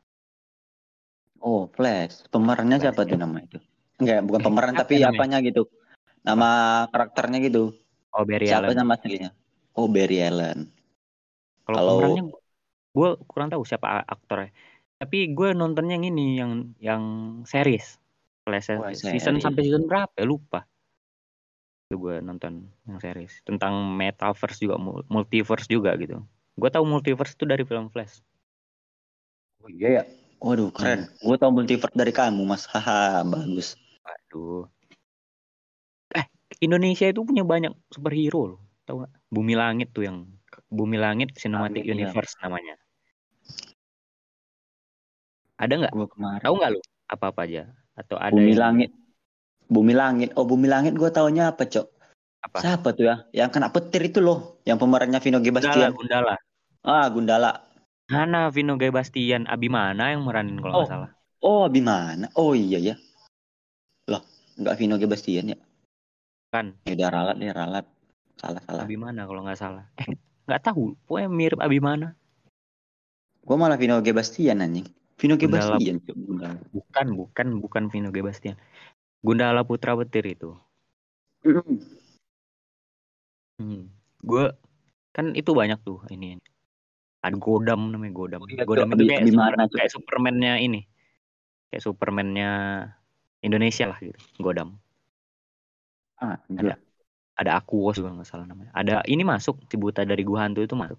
Oh, 1.38 1.66
Flash. 1.70 2.26
Pemerannya 2.30 2.78
Flash, 2.78 2.94
siapa 2.94 3.02
ya. 3.02 3.10
tuh 3.14 3.18
nama 3.18 3.38
itu? 3.42 3.58
Enggak, 3.98 4.18
bukan 4.24 4.40
Eh, 4.40 4.46
pemeran 4.46 4.72
tapi 4.74 4.94
namanya? 4.96 5.10
apanya 5.12 5.38
gitu. 5.42 5.62
Nama 6.22 6.48
karakternya 6.90 7.38
gitu. 7.42 7.74
Oh 8.10 8.22
Barry 8.22 8.46
siapa 8.46 8.70
Allen. 8.70 8.78
nama 8.78 8.94
aslinya? 8.94 9.30
Oh, 9.74 9.86
Barry 9.86 10.18
Allen. 10.22 10.70
Kalau 11.62 11.76
Kalau- 11.76 11.90
pemerannya 11.98 12.24
gue 12.88 13.08
kurang 13.26 13.48
tahu 13.50 13.62
siapa 13.62 14.02
aktornya. 14.02 14.50
Tapi 14.98 15.30
gue 15.30 15.48
nontonnya 15.54 15.94
yang 15.94 16.06
ini 16.08 16.26
yang 16.34 16.52
yang 16.78 17.02
series. 17.44 17.98
Flash 18.42 18.70
Oh, 18.72 18.86
season 18.90 19.38
series. 19.38 19.42
sampai 19.42 19.62
season 19.62 19.86
berapa 19.86 20.10
ya 20.14 20.24
lupa. 20.24 20.62
Itu 21.86 21.98
gue 21.98 22.18
nonton 22.18 22.66
yang 22.84 22.98
series 22.98 23.42
tentang 23.42 23.94
metaverse 23.94 24.58
juga 24.58 24.74
mul- 24.78 25.06
multiverse 25.06 25.66
juga 25.66 25.94
gitu. 25.94 26.22
Gue 26.58 26.70
tahu 26.74 26.84
multiverse 26.84 27.38
itu 27.38 27.46
dari 27.46 27.62
film 27.62 27.86
Flash. 27.88 28.18
Oh 29.62 29.70
iya 29.70 30.02
ya. 30.02 30.04
Waduh, 30.42 30.70
keren. 30.74 31.06
Gue 31.22 31.36
tau 31.38 31.54
multiverse 31.54 31.94
dari 31.94 32.10
kamu, 32.10 32.42
Mas. 32.42 32.66
Haha, 32.66 33.22
bagus. 33.22 33.78
Aduh. 34.02 34.66
Eh, 36.14 36.26
Indonesia 36.62 37.06
itu 37.06 37.22
punya 37.22 37.46
banyak 37.46 37.70
superhero 37.90 38.58
loh. 38.58 38.60
Tahu 38.86 39.02
nggak? 39.06 39.12
Bumi 39.30 39.54
Langit 39.54 39.88
tuh 39.94 40.02
yang 40.06 40.26
Bumi 40.68 40.96
Langit 40.98 41.32
Cinematic 41.38 41.84
Langit, 41.84 41.84
iya. 41.86 41.94
Universe 41.94 42.34
namanya. 42.42 42.74
Ada 45.58 45.74
nggak? 45.74 45.92
Gue 45.94 46.08
kemarin. 46.10 46.42
Tahu 46.42 46.54
nggak 46.58 46.70
lu 46.74 46.80
apa-apa 47.08 47.40
aja? 47.46 47.62
Atau 47.98 48.16
ada 48.18 48.34
Bumi 48.34 48.54
yang- 48.54 48.62
Langit. 48.62 48.90
Bumi 49.68 49.92
Langit. 49.92 50.30
Oh, 50.38 50.46
Bumi 50.46 50.66
Langit 50.70 50.94
gue 50.96 51.10
taunya 51.10 51.50
apa, 51.50 51.66
Cok? 51.66 51.86
Apa? 52.46 52.56
Siapa 52.62 52.88
tuh 52.94 53.04
ya? 53.10 53.16
Yang 53.34 53.50
kena 53.58 53.68
petir 53.74 54.02
itu 54.06 54.22
loh. 54.22 54.62
Yang 54.64 54.78
pemerannya 54.86 55.18
Vino 55.20 55.42
G. 55.42 55.50
Gundala. 55.50 55.90
Gundala. 55.90 56.34
Ah, 56.88 57.04
Gundala. 57.12 57.68
Mana 58.08 58.48
Vino 58.48 58.80
Gai 58.80 58.88
Bastian, 58.88 59.44
Abimana 59.44 60.16
yang 60.16 60.24
meranin 60.24 60.56
kalau 60.56 60.80
nggak 60.80 60.88
Oh. 60.88 60.88
salah. 60.88 61.10
Oh, 61.44 61.62
Abimana. 61.68 62.32
Oh 62.32 62.56
iya 62.56 62.80
ya. 62.80 62.94
Loh, 64.08 64.24
enggak 64.56 64.80
Vino 64.80 64.96
G. 64.96 65.04
Bastian 65.04 65.52
ya? 65.52 65.58
Kan 66.48 66.80
Ya 66.88 66.96
udah 66.96 67.08
ralat 67.12 67.36
nih, 67.36 67.52
ralat. 67.52 67.84
Salah, 68.40 68.64
salah. 68.64 68.88
Abimana 68.88 69.28
kalau 69.28 69.44
nggak 69.44 69.60
salah. 69.60 69.84
Eh, 70.00 70.16
nggak 70.48 70.62
tahu. 70.64 70.96
Pokoknya 71.04 71.28
mirip 71.28 71.60
Abimana. 71.60 72.16
Gue 73.44 73.56
malah 73.60 73.76
Vino 73.76 74.00
G. 74.00 74.16
Bastian 74.16 74.64
anjing. 74.64 74.88
Vino 75.20 75.36
G. 75.36 75.44
Gundala. 75.44 75.76
Bastian. 75.76 76.00
Gundala. 76.08 76.56
Bukan, 76.72 77.06
bukan, 77.12 77.46
bukan 77.60 77.82
Vino 77.92 78.08
Gai 78.08 78.24
Bastian. 78.24 78.56
Gundala 79.20 79.60
Putra 79.68 79.92
Petir 79.92 80.24
itu. 80.24 80.56
Hmm. 83.60 83.90
Gue 84.24 84.54
kan 85.12 85.34
itu 85.36 85.50
banyak 85.52 85.78
tuh 85.84 86.00
ini. 86.08 86.40
Ada 87.18 87.36
Godam 87.36 87.90
namanya 87.90 88.14
Godam. 88.14 88.40
Oh 88.46 88.50
iya, 88.50 88.62
Godam 88.62 88.94
itu 88.94 89.04
kayak, 89.10 89.26
Abimana, 89.26 89.66
super, 89.66 89.76
kayak 89.78 89.90
Superman-nya 89.90 90.52
ini. 90.62 90.80
Kayak 91.68 91.82
Superman-nya 91.82 92.50
Indonesia 93.42 93.84
lah 93.90 93.98
gitu. 93.98 94.18
Godam. 94.38 94.78
Ah, 96.18 96.38
Ada. 96.46 96.78
Ada 97.38 97.50
Aquos 97.62 98.02
juga 98.02 98.10
nggak 98.18 98.26
salah 98.26 98.46
namanya. 98.50 98.74
Ada 98.74 99.06
ini 99.06 99.22
masuk 99.22 99.62
Cibuta 99.70 100.02
dari 100.02 100.26
Gua 100.26 100.46
Hantu 100.46 100.66
itu 100.66 100.74
masuk. 100.74 100.98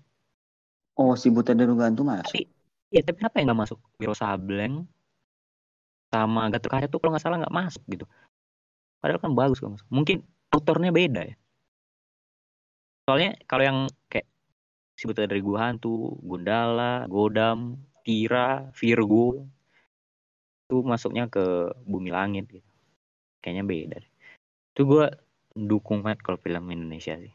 Oh, 0.99 1.15
si 1.15 1.31
Buta 1.31 1.55
Darugan 1.55 1.95
tuh 1.95 2.03
masuk. 2.03 2.27
Tapi 2.27 2.43
ya 2.91 2.99
tapi 3.03 3.23
kenapa 3.23 3.39
yang 3.39 3.51
nggak 3.51 3.61
masuk? 3.63 3.79
Wiro 3.99 4.15
Sableng 4.15 4.83
sama 6.11 6.51
Gatot 6.51 6.67
Kaca 6.67 6.87
tuh 6.91 6.99
kalau 6.99 7.15
nggak 7.15 7.23
salah 7.23 7.37
nggak 7.39 7.55
masuk 7.55 7.83
gitu. 7.87 8.03
Padahal 8.99 9.19
kan 9.23 9.31
bagus 9.31 9.63
masuk. 9.63 9.87
Mungkin 9.87 10.27
autornya 10.51 10.91
beda 10.91 11.21
ya. 11.23 11.35
Soalnya 13.07 13.39
kalau 13.47 13.63
yang 13.63 13.77
kayak 14.11 14.27
si 14.99 15.07
Buta 15.07 15.23
dari 15.23 15.39
Gua 15.39 15.71
Hantu, 15.71 16.19
Gundala, 16.19 17.07
Godam, 17.07 17.79
Tira, 18.03 18.67
Virgo 18.75 19.47
itu 20.67 20.83
masuknya 20.83 21.31
ke 21.31 21.71
Bumi 21.87 22.11
Langit 22.11 22.51
gitu. 22.51 22.67
Kayaknya 23.39 23.63
beda 23.63 23.97
deh. 24.03 24.11
Itu 24.75 24.81
gue 24.85 25.07
dukung 25.55 26.03
banget 26.03 26.19
kalau 26.19 26.35
film 26.37 26.67
Indonesia 26.67 27.15
sih. 27.15 27.31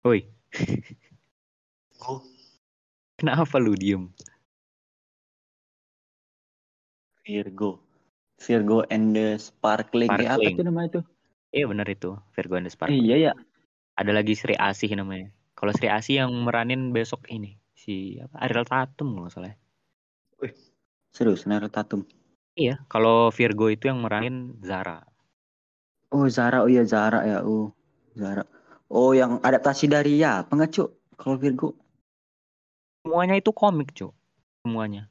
Woi, 0.00 0.24
Oh, 2.08 2.24
kenapa 3.20 3.60
lu 3.60 3.76
diem? 3.76 4.08
Virgo. 7.20 7.84
Virgo 8.40 8.80
and 8.88 9.12
the 9.12 9.36
Sparkling. 9.36 10.08
Eh, 10.08 10.24
apa 10.24 10.40
Sparkling. 10.40 10.56
tuh 10.56 10.64
namanya 10.64 10.88
tuh? 10.98 11.04
Iya 11.50 11.66
bener 11.66 11.86
itu 11.90 12.14
Virgo 12.34 12.54
and 12.58 12.66
the 12.66 12.72
Sparkling. 12.72 13.02
iya 13.02 13.16
ya. 13.30 13.32
Ada 13.98 14.14
lagi 14.14 14.38
Sri 14.38 14.54
Asih 14.54 14.90
namanya. 14.94 15.34
Kalau 15.58 15.74
Sri 15.74 15.90
Asih 15.90 16.24
yang 16.24 16.32
meranin 16.46 16.94
besok 16.94 17.26
ini 17.28 17.58
si 17.74 18.16
apa 18.22 18.46
Ariel 18.46 18.64
Tatum 18.64 19.12
kalau 19.12 19.26
nggak 19.26 19.34
salah. 19.34 19.56
Serius, 21.10 21.44
Nero 21.44 21.66
Tatum. 21.66 22.06
Iya, 22.54 22.78
kalau 22.86 23.34
Virgo 23.34 23.66
itu 23.66 23.90
yang 23.90 23.98
meranin 23.98 24.56
Zara. 24.62 25.02
Oh 26.14 26.26
Zara, 26.30 26.62
oh 26.62 26.70
iya 26.70 26.86
Zara 26.86 27.26
ya, 27.26 27.38
oh 27.42 27.74
Zara. 28.14 28.46
Oh 28.90 29.14
yang 29.14 29.42
adaptasi 29.42 29.90
dari 29.90 30.22
ya, 30.22 30.42
apa 30.46 30.54
nggak 30.54 30.70
Cuk? 30.70 30.90
Kalau 31.18 31.36
Virgo? 31.38 31.74
Semuanya 33.02 33.38
itu 33.38 33.50
komik, 33.50 33.94
Cuk. 33.94 34.14
Semuanya. 34.62 35.10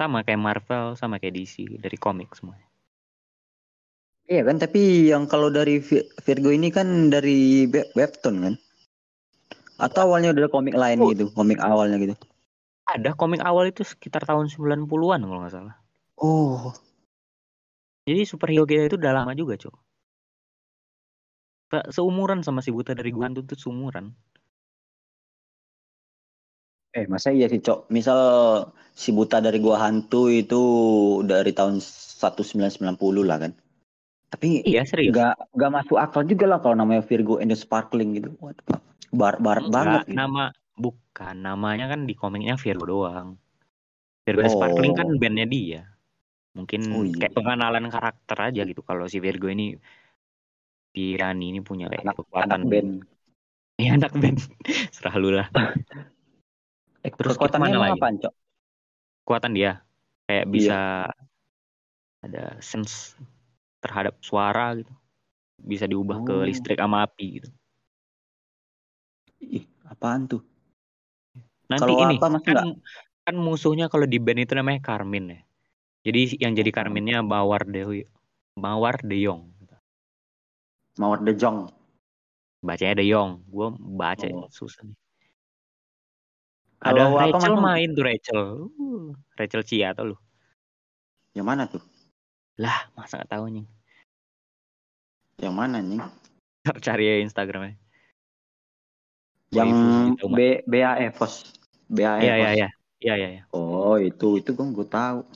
Sama 0.00 0.26
kayak 0.26 0.40
Marvel, 0.42 0.96
sama 0.98 1.20
kayak 1.22 1.38
DC, 1.38 1.80
dari 1.80 1.96
komik 1.96 2.32
semuanya. 2.34 2.66
Iya 4.24 4.40
kan, 4.48 4.56
tapi 4.56 5.12
yang 5.12 5.28
kalau 5.28 5.52
dari 5.52 5.84
Vi- 5.84 6.08
Virgo 6.24 6.48
ini 6.48 6.72
kan 6.72 7.12
dari 7.12 7.68
web- 7.68 7.92
webtoon 7.92 8.36
kan? 8.40 8.54
Atau 9.76 10.08
awalnya 10.08 10.32
udah 10.32 10.48
komik 10.48 10.72
lain 10.72 10.98
Oh. 11.04 11.12
gitu, 11.12 11.28
komik 11.36 11.60
awalnya 11.60 12.00
gitu? 12.00 12.16
Ada 12.88 13.12
komik 13.12 13.44
awal 13.44 13.68
itu 13.68 13.84
sekitar 13.84 14.24
tahun 14.24 14.48
90-an 14.48 15.20
kalau 15.28 15.40
nggak 15.44 15.52
salah. 15.52 15.76
Oh, 16.16 16.72
Jadi 18.04 18.28
superhero 18.28 18.68
kita 18.68 18.92
itu 18.92 18.96
udah 19.00 19.12
lama 19.12 19.32
juga. 19.32 19.56
Se- 19.56 19.72
Seumuran 21.92 22.44
sama 22.44 22.60
si 22.60 22.68
Buta 22.72 22.92
dari 22.92 23.08
Gua 23.12 23.28
Hantu 23.28 23.44
tuh 23.44 23.56
seumuran. 23.60 24.12
eh 26.94 27.10
masa 27.10 27.34
iya 27.34 27.50
sih 27.50 27.58
Cok? 27.58 27.90
Misal 27.90 28.20
si 28.94 29.10
buta 29.10 29.42
dari 29.42 29.58
gua 29.58 29.82
hantu 29.82 30.30
itu 30.30 30.62
dari 31.26 31.50
tahun 31.50 31.82
1990 31.82 33.26
lah 33.26 33.42
kan? 33.42 33.50
Tapi 34.34 34.66
Iya, 34.66 34.82
serius. 34.82 35.14
nggak 35.14 35.54
nggak 35.54 35.70
masuk 35.72 35.94
akal 35.96 36.26
juga 36.26 36.44
lah 36.46 36.58
kalau 36.58 36.74
namanya 36.74 37.00
Virgo 37.00 37.38
and 37.38 37.48
the 37.48 37.58
Sparkling 37.58 38.18
gitu. 38.18 38.34
What? 38.42 38.58
Bar 39.10 39.38
barat 39.38 39.64
Enggak, 39.64 39.72
banget 39.72 40.02
gitu. 40.04 40.16
nama 40.18 40.44
bukan 40.74 41.34
namanya 41.38 41.86
kan 41.86 42.02
di 42.02 42.12
komiknya 42.12 42.58
Virgo 42.58 42.82
doang. 42.84 43.38
Virgo 44.22 44.42
the 44.42 44.50
Oh. 44.50 44.54
Sparkling 44.56 44.92
kan 44.92 45.06
bandnya 45.14 45.46
dia. 45.46 45.82
Mungkin 46.52 46.80
Oh, 46.90 47.02
iya. 47.02 47.14
kayak 47.20 47.34
pengenalan 47.34 47.86
karakter 47.88 48.38
aja 48.40 48.62
gitu 48.62 48.80
kalau 48.80 49.06
si 49.06 49.18
Virgo 49.18 49.46
ini 49.46 49.78
Pirani 50.90 51.50
ini 51.50 51.58
punya 51.58 51.90
kayak 51.90 52.02
Anak, 52.02 52.16
kekuatan 52.16 52.50
anak 52.56 52.70
band. 52.70 52.90
Iya 53.74 53.90
anak 53.94 54.12
band. 54.14 54.38
Serah 54.94 55.14
lu 55.14 55.30
lah. 55.30 55.50
Eh, 57.02 57.10
Terus 57.10 57.34
kekuatannya 57.34 57.70
emang 57.70 57.82
lagi? 57.84 57.98
apaan, 57.98 58.14
Cok? 58.18 58.34
Kekuatan 59.22 59.52
dia 59.52 59.82
kayak 60.24 60.44
Iya. 60.44 60.50
bisa 60.50 60.80
ada 62.22 62.44
sense 62.58 63.18
terhadap 63.84 64.16
suara 64.24 64.72
gitu. 64.80 64.88
Bisa 65.60 65.84
diubah 65.84 66.24
ke 66.24 66.32
Oh. 66.32 66.44
listrik 66.48 66.80
sama 66.80 67.04
api 67.04 67.26
gitu. 67.40 67.48
Ih, 69.44 69.64
apaan 69.84 70.24
tuh? 70.24 70.40
Nanti 71.68 71.84
Kalau 71.84 72.00
ini 72.08 72.16
apa, 72.16 72.28
kan 72.40 72.56
kan 73.24 73.34
musuhnya 73.36 73.92
kalau 73.92 74.08
di 74.08 74.16
band 74.16 74.44
itu 74.48 74.56
namanya 74.56 74.80
Carmin 74.80 75.36
ya. 75.36 75.40
Jadi 76.04 76.40
yang 76.40 76.52
jadi 76.56 76.72
Oh. 76.72 76.76
Carminnya 76.80 77.18
Mawar 77.20 77.64
De 77.68 78.04
Mawar 78.56 79.00
De 79.04 79.16
Jong. 79.20 79.52
Mawar 81.00 81.20
De 81.20 81.32
Jong. 81.36 81.68
Bacanya 82.64 83.00
De 83.00 83.04
Jong. 83.04 83.44
Gue 83.48 83.68
baca 83.76 84.24
Oh. 84.32 84.48
susah 84.48 84.84
nih. 84.84 84.96
Ada 86.84 87.08
Rachel 87.08 87.56
main 87.56 87.88
tuh 87.96 88.04
Rachel. 88.04 88.40
Uh, 88.76 89.16
Rachel 89.40 89.64
Chia 89.64 89.96
tau 89.96 90.12
lu. 90.12 90.16
Yang 91.32 91.46
mana 91.48 91.62
tuh? 91.64 91.80
Lah, 92.54 92.86
masa 92.94 93.18
gak 93.18 93.34
tahu 93.34 93.50
nih. 93.50 93.66
Yang 95.42 95.54
mana 95.54 95.78
nih? 95.82 96.00
Cari 96.86 97.04
ya 97.10 97.14
Instagramnya. 97.26 97.74
Yang 99.50 99.70
gitu, 100.14 100.24
Mak. 100.30 100.36
B 100.38 100.40
BAE 100.66 101.08
Pos. 101.14 101.50
BAE 101.90 102.22
Iya, 102.22 102.34
Pos. 102.38 102.42
iya, 102.42 102.50
iya. 102.54 102.68
Iya, 103.04 103.14
iya, 103.18 103.28
iya. 103.38 103.42
Oh, 103.50 103.98
itu 103.98 104.38
itu 104.38 104.54
gue 104.54 104.66
gue 104.70 104.86
tahu. 104.86 105.26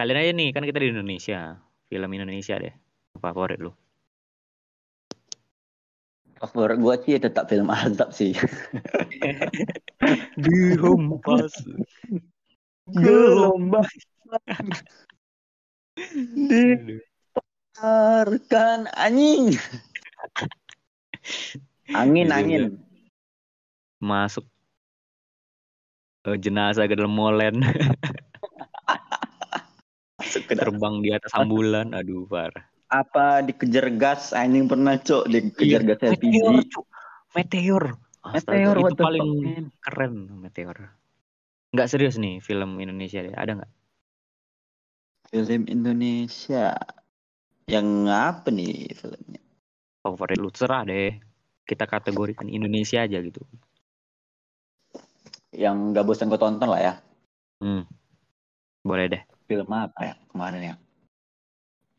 Kalian 0.00 0.20
aja 0.24 0.32
nih, 0.32 0.48
kan 0.56 0.64
kita 0.64 0.80
di 0.80 0.88
Indonesia. 0.96 1.60
Film 1.92 2.10
Indonesia 2.16 2.56
deh. 2.56 2.72
Favorit 3.20 3.60
lu. 3.60 3.76
Favorit 6.40 6.80
gue 6.80 6.94
sih 7.04 7.20
tetap 7.20 7.52
film 7.52 7.68
azab 7.68 8.08
sih. 8.16 8.32
Dihempas. 10.40 11.52
Gelombang 12.94 13.86
Aduh. 16.00 17.00
Arkan 17.80 18.88
anjing. 18.92 19.56
angin 21.90 22.28
Gitu, 22.28 22.36
angin. 22.36 22.62
Masuk 24.00 24.44
eh, 26.28 26.36
jenazah 26.40 26.84
ke 26.88 26.94
dalam 26.96 27.12
molen. 27.12 27.64
Masuk 30.20 30.42
ke 30.48 30.52
dalam. 30.56 30.76
Terbang 30.76 30.94
di 31.04 31.10
atas 31.12 31.32
ambulan. 31.36 31.92
Aduh, 31.96 32.28
parah. 32.28 32.64
Apa 32.90 33.46
dikejar 33.46 33.86
gas 33.94 34.34
anjing 34.34 34.66
pernah 34.66 34.98
cok 34.98 35.30
dikejar 35.30 35.82
gas 35.86 36.00
Meteor, 36.02 36.18
LPG. 36.18 36.36
Meteor. 37.38 37.84
Astaga, 38.20 38.52
Meteor 38.52 38.76
what 38.82 38.92
itu 38.92 39.00
paling 39.00 39.28
fuck, 39.30 39.72
keren 39.88 40.14
Meteor. 40.42 40.99
Nggak 41.70 41.88
serius 41.90 42.18
nih 42.18 42.42
film 42.42 42.82
Indonesia 42.82 43.22
deh. 43.22 43.34
Ada 43.34 43.62
nggak? 43.62 43.72
Film 45.30 45.62
Indonesia. 45.70 46.74
Yang 47.70 47.88
apa 48.10 48.48
nih 48.50 48.90
filmnya? 48.98 49.42
Favorit 50.02 50.38
lu 50.42 50.50
serah 50.50 50.82
deh. 50.82 51.14
Kita 51.62 51.86
kategorikan 51.86 52.50
Indonesia 52.50 53.06
aja 53.06 53.22
gitu. 53.22 53.38
Yang 55.54 55.94
gak 55.94 56.06
bosan 56.06 56.26
gue 56.26 56.40
tonton 56.40 56.66
lah 56.66 56.82
ya. 56.82 56.94
Hmm. 57.62 57.86
Boleh 58.82 59.06
deh. 59.06 59.22
Film 59.46 59.70
apa 59.70 60.00
ya 60.10 60.14
kemarin 60.34 60.62
ya? 60.62 60.74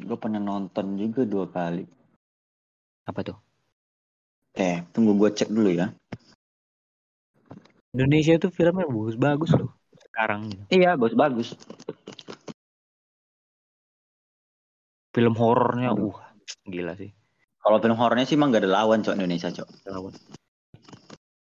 Gue 0.01 0.17
pernah 0.19 0.43
nonton 0.43 0.99
juga 0.99 1.23
dua 1.23 1.47
kali. 1.47 1.88
Apa 3.07 3.23
tuh? 3.23 3.38
Eh, 4.60 4.84
tunggu 4.91 5.15
gue 5.15 5.31
cek 5.31 5.47
dulu 5.47 5.71
ya. 5.71 5.95
Indonesia 7.91 8.39
tuh 8.39 8.51
filmnya 8.51 8.88
bagus-bagus 8.88 9.51
loh. 9.60 9.71
Sekarang 9.99 10.47
gitu. 10.47 10.63
Iya, 10.71 10.95
bagus 10.95 11.15
bagus. 11.15 11.47
Film 15.12 15.36
horornya, 15.36 15.91
uh, 15.91 16.15
gila 16.63 16.95
sih. 16.95 17.12
Kalau 17.60 17.77
film 17.84 17.99
horornya 17.99 18.23
sih 18.23 18.39
emang 18.39 18.56
gak 18.56 18.63
ada 18.63 18.71
lawan 18.80 19.04
cok 19.04 19.15
Indonesia 19.19 19.51
cok. 19.51 19.67
Lawan. 19.91 20.15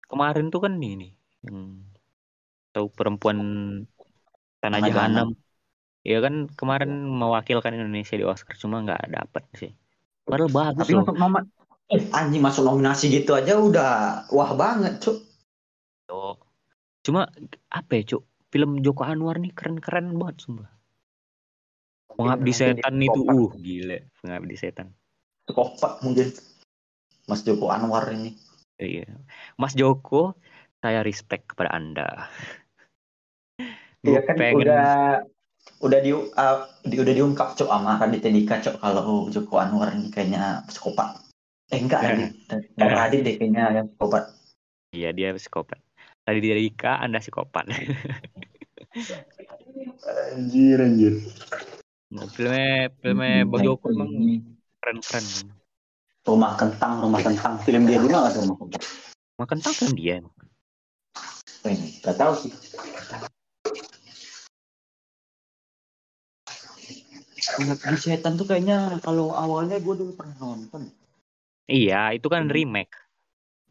Kemarin 0.06 0.52
tuh 0.52 0.60
kan 0.60 0.76
ini 0.76 1.16
yang 1.42 1.82
tahu 2.70 2.92
perempuan 2.92 3.38
Tanah 4.60 4.78
Tanah 4.84 4.88
Jahanam. 4.92 5.28
Iya 6.06 6.22
kan 6.22 6.46
kemarin 6.54 7.02
mewakilkan 7.02 7.74
Indonesia 7.74 8.14
di 8.14 8.22
Oscar 8.22 8.54
cuma 8.54 8.84
nggak 8.84 9.10
dapet 9.10 9.44
sih. 9.58 9.72
Padahal 10.22 10.52
bagus 10.52 10.86
Tapi 10.86 10.92
loh. 10.94 11.02
masuk 11.02 11.16
nomor 11.18 11.42
eh, 11.90 12.02
anjing 12.14 12.42
masuk 12.42 12.62
nominasi 12.62 13.10
gitu 13.10 13.34
aja 13.34 13.58
udah 13.58 13.90
wah 14.30 14.52
banget 14.54 15.02
cok. 15.02 15.16
Cuk. 16.06 16.38
Cuma 17.02 17.26
apa 17.70 17.90
ya, 17.98 18.16
Cuk? 18.16 18.22
Film 18.54 18.80
Joko 18.80 19.02
Anwar 19.02 19.42
nih 19.42 19.52
keren-keren 19.52 20.14
banget 20.16 20.46
sumpah. 20.46 20.70
Pengabdi 22.16 22.52
setan 22.54 22.96
itu 23.02 23.20
uh 23.26 23.50
gila, 23.58 23.98
Pengabdi 24.22 24.56
setan. 24.56 24.94
Psikopat 25.44 26.00
mungkin. 26.00 26.32
Mas 27.26 27.42
Joko 27.42 27.74
Anwar 27.74 28.06
ini. 28.14 28.38
Iya. 28.78 29.10
Mas 29.58 29.74
Joko, 29.74 30.38
saya 30.78 31.02
respect 31.02 31.52
kepada 31.52 31.74
Anda. 31.74 32.30
Iya 34.06 34.22
kan 34.22 34.38
pengen 34.38 34.62
udah 34.62 34.86
udah 35.82 35.98
di, 35.98 36.14
uh, 36.14 36.58
di- 36.86 37.00
udah 37.02 37.10
diungkap 37.10 37.58
cok 37.58 37.66
sama 37.66 37.98
Raditya 37.98 38.30
Dika 38.30 38.62
cok 38.62 38.76
kalau 38.78 39.26
Joko 39.34 39.58
Anwar 39.58 39.90
ini 39.90 40.14
kayaknya 40.14 40.62
psikopat. 40.70 41.18
Eh 41.74 41.82
enggak. 41.82 42.00
Radit. 42.06 42.30
Radit 42.78 43.20
deh 43.26 43.34
kayaknya 43.34 43.82
yang 43.82 43.86
psikopat. 43.90 44.30
Iya, 44.94 45.10
dia 45.10 45.34
psikopat. 45.34 45.82
Tadi 46.26 46.38
dia 46.42 46.58
Dika, 46.58 46.98
Anda 46.98 47.22
psikopat. 47.22 47.70
Anjir 50.34 50.82
anjir. 50.82 51.22
Nah, 52.10 52.26
filmnya 52.34 52.90
filmnya 52.98 53.46
Bang 53.46 53.62
Joko 53.62 53.94
emang 53.94 54.10
keren-keren. 54.82 55.54
Rumah 56.26 56.52
kentang, 56.58 57.06
rumah 57.06 57.22
kentang. 57.22 57.62
Film 57.62 57.86
dia 57.86 58.02
dulu 58.02 58.10
nggak 58.10 58.42
rumah 58.42 58.58
kentang? 58.58 58.82
Makan 59.38 59.58
tahu 59.62 59.74
kan 59.78 59.92
dia. 59.94 60.18
Eh, 61.62 61.78
Gak 62.02 62.18
tahu 62.18 62.32
sih. 62.34 62.50
Pengabdi 67.54 67.94
setan 68.02 68.34
tuh 68.34 68.50
kayaknya 68.50 68.98
kalau 68.98 69.30
awalnya 69.30 69.78
gue 69.78 69.94
dulu 69.94 70.10
pernah 70.18 70.34
nonton. 70.42 70.90
Iya, 71.70 72.18
itu 72.18 72.26
kan 72.26 72.50
Hmm. 72.50 72.54
remake. 72.54 72.94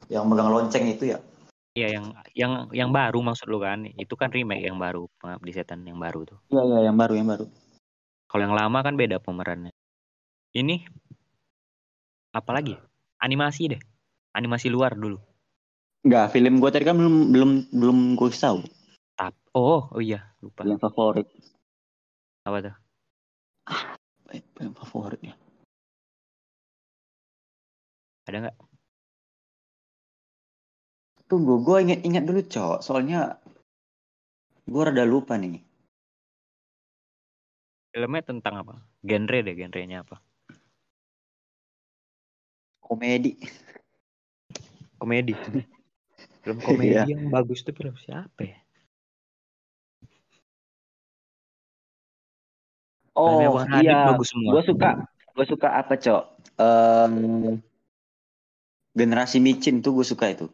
Yang 0.08 0.24
megang 0.32 0.50
lonceng 0.52 0.86
itu 0.88 1.12
ya. 1.12 1.20
Iya 1.76 2.00
yang 2.00 2.06
yang 2.32 2.52
yang 2.72 2.90
baru 2.96 3.20
maksud 3.20 3.52
lu 3.52 3.60
kan? 3.60 3.84
Itu 4.00 4.16
kan 4.16 4.32
remake 4.32 4.64
yang 4.64 4.80
baru, 4.80 5.12
Pengabdi 5.20 5.52
Setan 5.52 5.84
yang 5.84 6.00
baru 6.00 6.24
tuh. 6.24 6.40
Iya 6.48 6.64
iya 6.64 6.80
yang 6.88 6.96
baru 6.96 7.20
yang 7.20 7.28
baru. 7.28 7.46
Kalau 8.32 8.42
yang 8.48 8.56
lama 8.56 8.80
kan 8.80 8.96
beda 8.96 9.20
pemerannya. 9.20 9.76
Ini 10.56 10.88
apalagi? 12.32 12.80
Animasi 13.20 13.76
deh. 13.76 13.82
Animasi 14.32 14.72
luar 14.72 14.96
dulu. 14.96 15.20
Enggak, 16.08 16.32
film 16.32 16.64
gua 16.64 16.72
tadi 16.72 16.88
kan 16.88 16.96
belum 16.96 17.36
belum 17.36 17.52
belum 17.76 17.98
gua 18.16 18.32
tahu. 18.32 18.64
Tap. 19.20 19.36
Oh, 19.52 19.92
oh 19.92 20.00
iya, 20.00 20.32
lupa. 20.40 20.64
Yang 20.64 20.80
favorit. 20.80 21.28
Apa 22.48 22.58
tuh? 22.72 22.76
Eh, 24.32 24.44
Film 24.56 24.72
favoritnya. 24.80 25.36
Ada 28.32 28.48
nggak? 28.48 28.56
Tunggu, 31.36 31.60
gua 31.60 31.84
ingat-ingat 31.84 32.24
dulu, 32.24 32.40
Cok. 32.48 32.80
Soalnya 32.80 33.36
gua 34.72 34.88
rada 34.88 35.04
lupa 35.04 35.36
nih. 35.36 35.60
Filmnya 37.92 38.24
tentang 38.24 38.64
apa? 38.64 38.80
Genre 39.04 39.44
deh, 39.44 39.52
genrenya 39.52 40.08
apa? 40.08 40.24
Komedi. 42.80 43.36
Komedi. 44.96 45.36
Film 46.40 46.64
komedi 46.64 47.04
Iya. 47.04 47.04
yang 47.04 47.28
bagus 47.28 47.68
tuh 47.68 47.76
film 47.76 48.00
siapa 48.00 48.40
ya? 48.48 48.56
Oh, 53.12 53.60
iya. 53.84 54.08
bagus 54.08 54.32
semua. 54.32 54.56
Gua 54.56 54.64
suka 54.64 54.90
gua 55.36 55.46
suka 55.52 55.68
apa, 55.84 56.00
Cok? 56.00 56.24
Em, 56.64 57.60
generasi 58.96 59.44
micin 59.44 59.84
tuh 59.84 60.00
gue 60.00 60.08
suka 60.08 60.32
itu. 60.32 60.48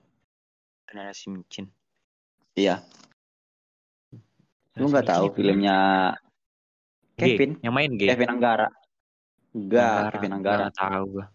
Generasi 0.91 1.32
Micin. 1.32 1.71
Iya. 2.60 2.84
Lu 4.75 4.91
nggak 4.91 5.08
tahu 5.08 5.32
filmnya 5.32 6.12
G, 7.15 7.39
Kevin? 7.39 7.56
yang 7.63 7.71
main 7.71 7.95
G. 7.95 8.12
Kevin 8.12 8.36
Anggara. 8.36 8.67
Enggak, 9.56 9.88
Anggara. 9.88 10.12
Kevin 10.12 10.34
Anggara. 10.36 10.60
Nggak 10.67 10.75
tahu 10.75 11.04
gua. 11.15 11.25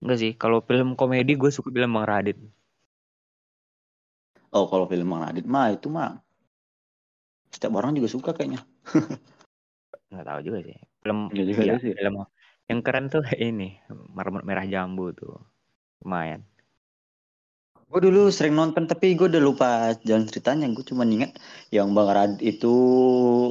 Enggak 0.00 0.18
sih, 0.20 0.32
kalau 0.36 0.64
film 0.64 0.96
komedi 0.96 1.36
gue 1.36 1.52
suka 1.52 1.68
film 1.68 2.00
Bang 2.00 2.08
Radit. 2.08 2.40
Oh, 4.54 4.70
kalau 4.70 4.86
film 4.86 5.10
Mang 5.10 5.26
Radit 5.26 5.44
mah 5.50 5.74
itu 5.74 5.90
mah 5.90 6.22
setiap 7.50 7.74
orang 7.74 7.92
juga 7.98 8.06
suka 8.06 8.30
kayaknya. 8.30 8.62
Nggak 10.14 10.26
tahu 10.30 10.40
juga 10.46 10.58
sih. 10.62 10.76
Film 11.02 11.18
Nggak 11.28 11.46
juga 11.50 11.60
iya, 11.66 11.74
sih. 11.82 11.92
film 11.92 12.22
yang 12.70 12.80
keren 12.80 13.10
tuh 13.10 13.26
ini, 13.50 13.76
Marmut 14.14 14.46
Merah 14.46 14.64
Jambu 14.64 15.10
tuh. 15.10 15.36
Lumayan. 16.06 16.46
Gue 17.94 18.10
dulu 18.10 18.26
sering 18.26 18.58
nonton 18.58 18.90
tapi 18.90 19.14
gue 19.14 19.30
udah 19.30 19.38
lupa 19.38 19.94
jalan 20.02 20.26
ceritanya. 20.26 20.66
Gue 20.74 20.82
cuma 20.82 21.06
ingat 21.06 21.38
yang 21.70 21.94
Bang 21.94 22.10
Radit 22.10 22.42
itu 22.42 22.74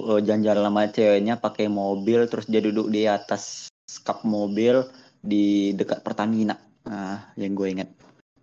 eh, 0.04 0.20
jalan-jalan 0.20 0.68
sama 0.68 0.82
ceweknya 0.92 1.40
pakai 1.40 1.72
mobil 1.72 2.28
terus 2.28 2.52
dia 2.52 2.60
duduk 2.60 2.92
di 2.92 3.08
atas 3.08 3.72
kap 4.04 4.28
mobil 4.28 4.84
di 5.24 5.72
dekat 5.80 6.04
Pertamina. 6.04 6.60
Nah, 6.84 7.32
yang 7.40 7.56
gue 7.56 7.72
ingat. 7.72 7.96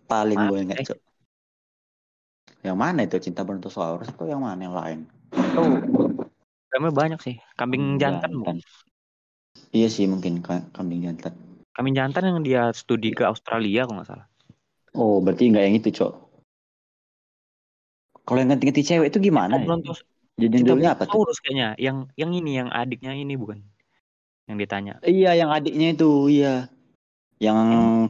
Paling 0.09 0.41
gue 0.41 0.73
eh? 0.73 0.89
Cok. 0.89 0.99
Yang 2.65 2.79
mana 2.81 3.05
itu 3.05 3.21
Cinta 3.21 3.45
Brontosaurus 3.45 4.09
atau 4.09 4.25
yang 4.25 4.41
mana 4.41 4.57
yang 4.57 4.73
lain? 4.73 4.99
Tuh, 5.53 5.85
filmnya 6.73 6.93
banyak 6.97 7.21
sih. 7.21 7.37
Kambing 7.61 8.01
jantan 8.01 8.41
bukan? 8.41 8.57
Iya 9.69 9.93
sih 9.93 10.09
mungkin 10.09 10.41
ka- 10.41 10.65
kambing 10.73 11.05
jantan. 11.05 11.37
Kambing 11.77 11.93
jantan 11.93 12.25
yang 12.25 12.41
dia 12.41 12.73
studi 12.73 13.13
ke 13.13 13.29
Australia 13.29 13.85
kalau 13.85 14.01
nggak 14.01 14.09
salah. 14.09 14.30
Oh, 14.95 15.23
berarti 15.23 15.51
nggak 15.51 15.65
yang 15.65 15.77
itu, 15.79 15.91
Cok. 15.95 16.13
Kalau 18.27 18.39
yang 18.39 18.51
ganti-ganti 18.55 18.83
cewek 18.87 19.11
itu 19.11 19.19
gimana 19.19 19.59
ya? 19.59 19.67
Brontos, 19.67 20.07
Jadi 20.39 20.63
Cinta 20.63 20.71
judulnya 20.71 20.91
apa 20.95 21.03
tuh? 21.03 21.19
Brontosaurus 21.19 21.39
kayaknya. 21.43 21.69
Yang 21.79 21.97
yang 22.15 22.31
ini 22.31 22.51
yang 22.63 22.69
adiknya 22.71 23.13
ini 23.15 23.35
bukan? 23.35 23.59
Yang 24.47 24.57
ditanya. 24.67 24.95
Iya, 25.03 25.31
yang 25.35 25.51
adiknya 25.51 25.89
itu, 25.95 26.11
iya. 26.31 26.55
Yang 27.41 27.59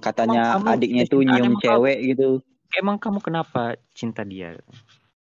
katanya 0.03 0.41
emang 0.51 0.53
kamu 0.61 0.67
adiknya 0.77 1.03
itu 1.07 1.17
nyium 1.23 1.37
emang 1.37 1.55
kamu- 1.57 1.65
cewek 1.65 1.99
gitu. 2.13 2.29
Emang 2.71 2.97
kamu 3.03 3.19
kenapa 3.23 3.63
cinta 3.97 4.23
dia? 4.23 4.57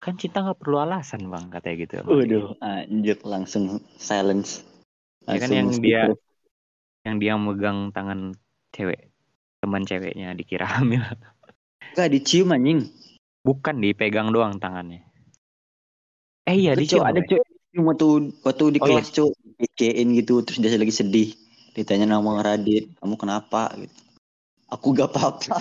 Kan 0.00 0.14
cinta 0.16 0.44
nggak 0.44 0.60
perlu 0.60 0.78
alasan 0.78 1.26
bang, 1.26 1.46
katanya 1.50 1.76
gitu. 1.82 1.94
Waduh, 2.06 2.46
anjir 2.60 3.18
langsung 3.26 3.80
silence. 3.98 4.62
Ya 5.26 5.40
kan 5.40 5.50
Langsung 5.50 5.56
yang 5.56 5.68
skip 5.72 5.84
dia- 5.84 6.06
terus. 6.10 6.20
Yang 7.06 7.16
dia 7.22 7.34
megang 7.38 7.78
tangan 7.94 8.20
cewek, 8.74 9.10
teman 9.62 9.82
ceweknya 9.86 10.34
dikira 10.34 10.66
hamil. 10.66 11.02
Nggak 11.96 12.12
dicium 12.12 12.52
anjing. 12.52 12.92
Bukan 13.40 13.80
dipegang 13.80 14.28
doang 14.28 14.60
tangannya. 14.60 15.00
Eh 16.44 16.60
iya 16.60 16.76
dicium. 16.76 17.00
Ada 17.00 17.24
cok 17.24 17.40
waktu 17.80 18.08
waktu 18.44 18.64
di 18.76 18.78
Oh, 18.84 18.86
iya. 18.86 19.00
kelas 19.00 19.08
cok 19.16 19.32
dikein 19.56 20.12
gitu 20.12 20.44
terus 20.44 20.60
dia 20.60 20.76
lagi 20.76 20.92
sedih. 20.92 21.32
Ditanya 21.72 22.04
nama 22.04 22.44
Radit, 22.44 22.92
kamu 23.00 23.16
kenapa? 23.16 23.72
Gitu. 23.80 23.96
Aku 24.68 24.92
gak 24.92 25.08
apa-apa. 25.12 25.56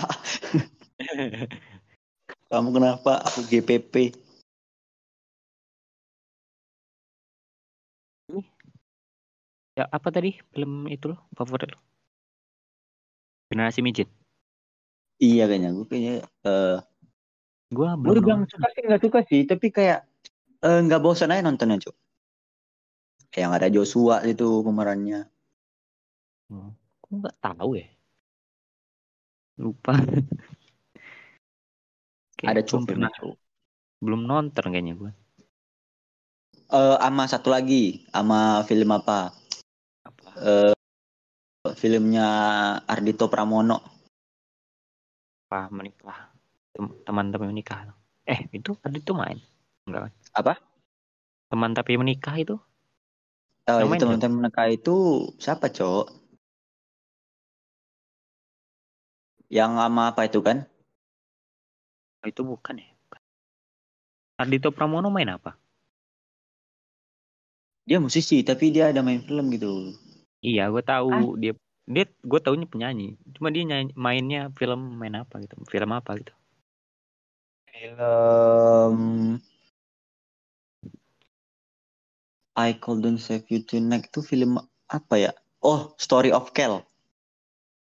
Kamu 2.50 2.68
kenapa? 2.72 3.20
Aku 3.26 3.42
GPP. 3.46 4.16
ya 9.76 9.84
apa 9.92 10.08
tadi 10.08 10.40
film 10.56 10.88
itu 10.88 11.12
lo 11.12 11.20
favorit 11.36 11.68
lo? 11.68 11.78
Generasi 13.52 13.84
Mijit. 13.84 14.08
Iya 15.16 15.48
kayaknya 15.48 15.70
gue 15.72 15.86
kayaknya 15.88 16.14
eh 16.44 16.76
Gua 17.72 17.96
gue 17.96 18.02
belum 18.04 18.22
bilang 18.22 18.40
nonton. 18.44 18.52
suka 18.52 18.68
sih 18.76 18.82
nggak 18.84 19.02
suka 19.02 19.18
sih 19.26 19.40
tapi 19.48 19.66
kayak 19.72 20.04
eh, 20.62 20.78
nggak 20.84 21.02
bosan 21.02 21.32
aja 21.32 21.42
nontonnya 21.42 21.82
cok. 21.82 21.96
Kayak 23.32 23.42
yang 23.42 23.54
ada 23.56 23.68
Joshua 23.72 24.22
itu 24.28 24.60
pemerannya. 24.62 25.26
Hmm. 26.52 26.70
Kok 27.02 27.12
nggak 27.24 27.36
tahu 27.42 27.70
ya? 27.80 27.88
Lupa. 29.56 29.96
Ada 32.44 32.60
cok 32.60 32.92
pernah 32.92 33.08
belum 34.04 34.28
nonton 34.28 34.68
kayaknya 34.68 34.94
gue. 34.94 35.10
Eh 36.68 36.96
sama 37.00 37.24
satu 37.24 37.48
lagi, 37.48 38.04
sama 38.12 38.60
film 38.68 38.92
apa? 38.92 39.32
Apa? 40.04 40.28
Eh 40.44 40.74
filmnya 41.74 42.28
Ardito 42.86 43.26
Pramono. 43.26 43.95
Apa 45.56 45.72
menikah? 45.72 46.18
Tem- 46.76 46.96
Teman 47.08 47.32
tapi 47.32 47.48
menikah. 47.48 47.88
Eh 48.28 48.44
itu 48.52 48.76
tadi 48.76 49.00
tuh 49.00 49.16
main. 49.16 49.40
Enggak 49.88 50.00
kan? 50.04 50.12
Apa? 50.36 50.52
Teman 51.48 51.72
tapi 51.72 51.96
menikah 51.96 52.36
itu? 52.36 52.60
Yang 53.64 53.80
itu 53.80 53.88
main 53.88 54.00
teman-teman 54.04 54.38
mereka 54.44 54.68
itu 54.68 55.24
siapa 55.40 55.72
cok? 55.72 56.12
Yang 59.48 59.72
sama 59.80 60.02
apa 60.12 60.28
itu 60.28 60.44
kan? 60.44 60.68
Oh, 62.20 62.28
itu 62.28 62.44
bukan 62.44 62.76
ya? 62.76 62.88
Bukan. 63.08 63.20
Ardito 64.36 64.68
Pramono 64.76 65.08
main 65.08 65.32
apa? 65.40 65.56
Dia 67.88 67.96
musisi 67.96 68.44
tapi 68.44 68.76
dia 68.76 68.92
ada 68.92 69.00
main 69.00 69.24
film 69.24 69.48
gitu. 69.56 69.96
Iya, 70.44 70.68
gue 70.68 70.84
tahu 70.84 71.08
Ah. 71.16 71.40
dia 71.40 71.56
dia 71.86 72.04
gue 72.06 72.40
taunya 72.42 72.66
penyanyi. 72.66 73.14
Cuma 73.38 73.54
dia 73.54 73.62
nyanyi, 73.62 73.94
mainnya 73.94 74.50
film 74.58 74.98
main 74.98 75.14
apa 75.22 75.38
gitu? 75.38 75.54
Film 75.70 75.90
apa 75.94 76.18
gitu? 76.18 76.34
Film 77.70 79.38
I 82.56 82.72
Couldn't 82.80 83.20
Save 83.20 83.46
You 83.52 83.62
Tonight 83.62 84.08
itu 84.10 84.24
film 84.24 84.58
apa 84.88 85.14
ya? 85.14 85.32
Oh, 85.60 85.94
Story 86.00 86.32
of 86.32 86.50
Kel. 86.56 86.82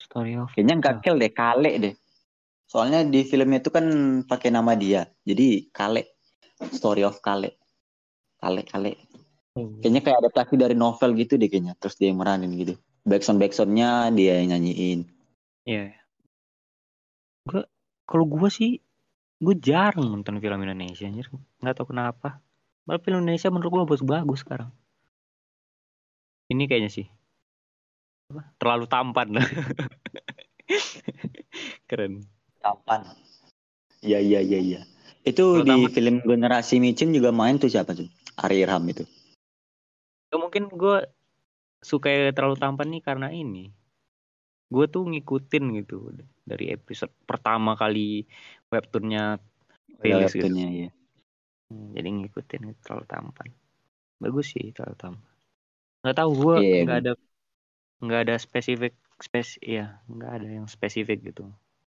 Story 0.01 0.35
of 0.35 0.51
Kayaknya 0.51 0.75
nggak 0.81 0.95
Kel 1.05 1.15
deh, 1.21 1.31
Kale 1.31 1.71
deh. 1.77 1.95
Soalnya 2.65 3.05
di 3.05 3.21
filmnya 3.23 3.61
itu 3.61 3.69
kan 3.69 3.85
pakai 4.25 4.49
nama 4.49 4.73
dia. 4.73 5.05
Jadi 5.21 5.69
Kale. 5.69 6.17
Story 6.73 7.05
of 7.05 7.21
Kale. 7.21 7.61
Kale, 8.41 8.65
Kale. 8.65 8.91
Kayaknya 9.55 10.01
kayak 10.03 10.17
adaptasi 10.25 10.57
dari 10.59 10.75
novel 10.75 11.13
gitu 11.13 11.37
deh 11.37 11.47
kayaknya. 11.47 11.77
Terus 11.77 11.95
dia 11.95 12.09
yang 12.09 12.19
meranin 12.19 12.51
gitu. 12.57 12.75
Backsound 13.05 13.37
backsoundnya 13.37 14.09
dia 14.17 14.41
yang 14.41 14.57
nyanyiin. 14.57 15.05
Iya. 15.69 15.93
Gue 17.45 17.61
kalau 18.09 18.25
gue 18.25 18.49
sih 18.49 18.81
gue 19.37 19.55
jarang 19.61 20.09
nonton 20.09 20.41
film 20.41 20.65
Indonesia 20.65 21.05
anjir. 21.05 21.29
Nggak 21.61 21.77
tahu 21.77 21.93
kenapa. 21.93 22.41
Malah 22.89 23.01
film 23.05 23.21
Indonesia 23.21 23.53
menurut 23.53 23.69
gue 23.69 23.81
bagus-bagus 23.85 24.41
sekarang. 24.41 24.73
Ini 26.49 26.65
kayaknya 26.65 26.89
sih. 26.89 27.05
Apa? 28.33 28.49
Terlalu 28.57 28.85
tampan. 28.89 29.29
Keren. 31.89 32.25
Kapan? 32.61 33.01
Iya 34.01 34.19
iya 34.21 34.39
iya 34.41 34.59
iya. 34.61 34.81
Itu 35.25 35.61
Kalau 35.61 35.65
di 35.65 35.89
film 35.93 36.21
generasi 36.21 36.77
Micin 36.77 37.13
juga 37.13 37.33
main 37.33 37.57
tuh 37.57 37.69
siapa 37.69 37.97
tuh? 37.97 38.09
Ari 38.37 38.61
Irham 38.61 38.85
itu. 38.85 39.05
Ya, 40.29 40.37
mungkin 40.37 40.69
gue 40.69 41.05
suka 41.91 42.09
terlalu 42.35 42.55
tampan 42.63 42.87
nih 42.93 43.03
karena 43.07 43.27
ini. 43.43 43.63
Gue 44.73 44.85
tuh 44.93 45.03
ngikutin 45.11 45.63
gitu. 45.81 45.95
dari 46.49 46.65
episode 46.77 47.13
pertama 47.29 47.71
kali 47.81 48.21
webtoonnya 48.71 49.23
Ya, 50.05 50.29
gitu. 50.29 50.53
Hmm, 51.69 51.87
Jadi 51.95 52.07
ngikutin 52.17 52.61
gitu, 52.69 52.79
terlalu 52.85 53.05
tampan. 53.13 53.47
Bagus 54.23 54.45
sih 54.53 54.65
terlalu 54.75 54.97
tampan. 55.03 55.33
Nggak 56.01 56.17
tahu 56.19 56.31
gue 56.43 56.55
Iya, 56.55 56.83
nggak 56.83 56.97
ada 57.01 57.11
nggak 58.05 58.21
ada 58.25 58.35
spesifik 58.45 58.93
spes 59.27 59.49
ya 59.75 59.85
nggak 60.13 60.31
ada 60.37 60.47
yang 60.57 60.67
spesifik 60.75 61.19
gitu 61.29 61.43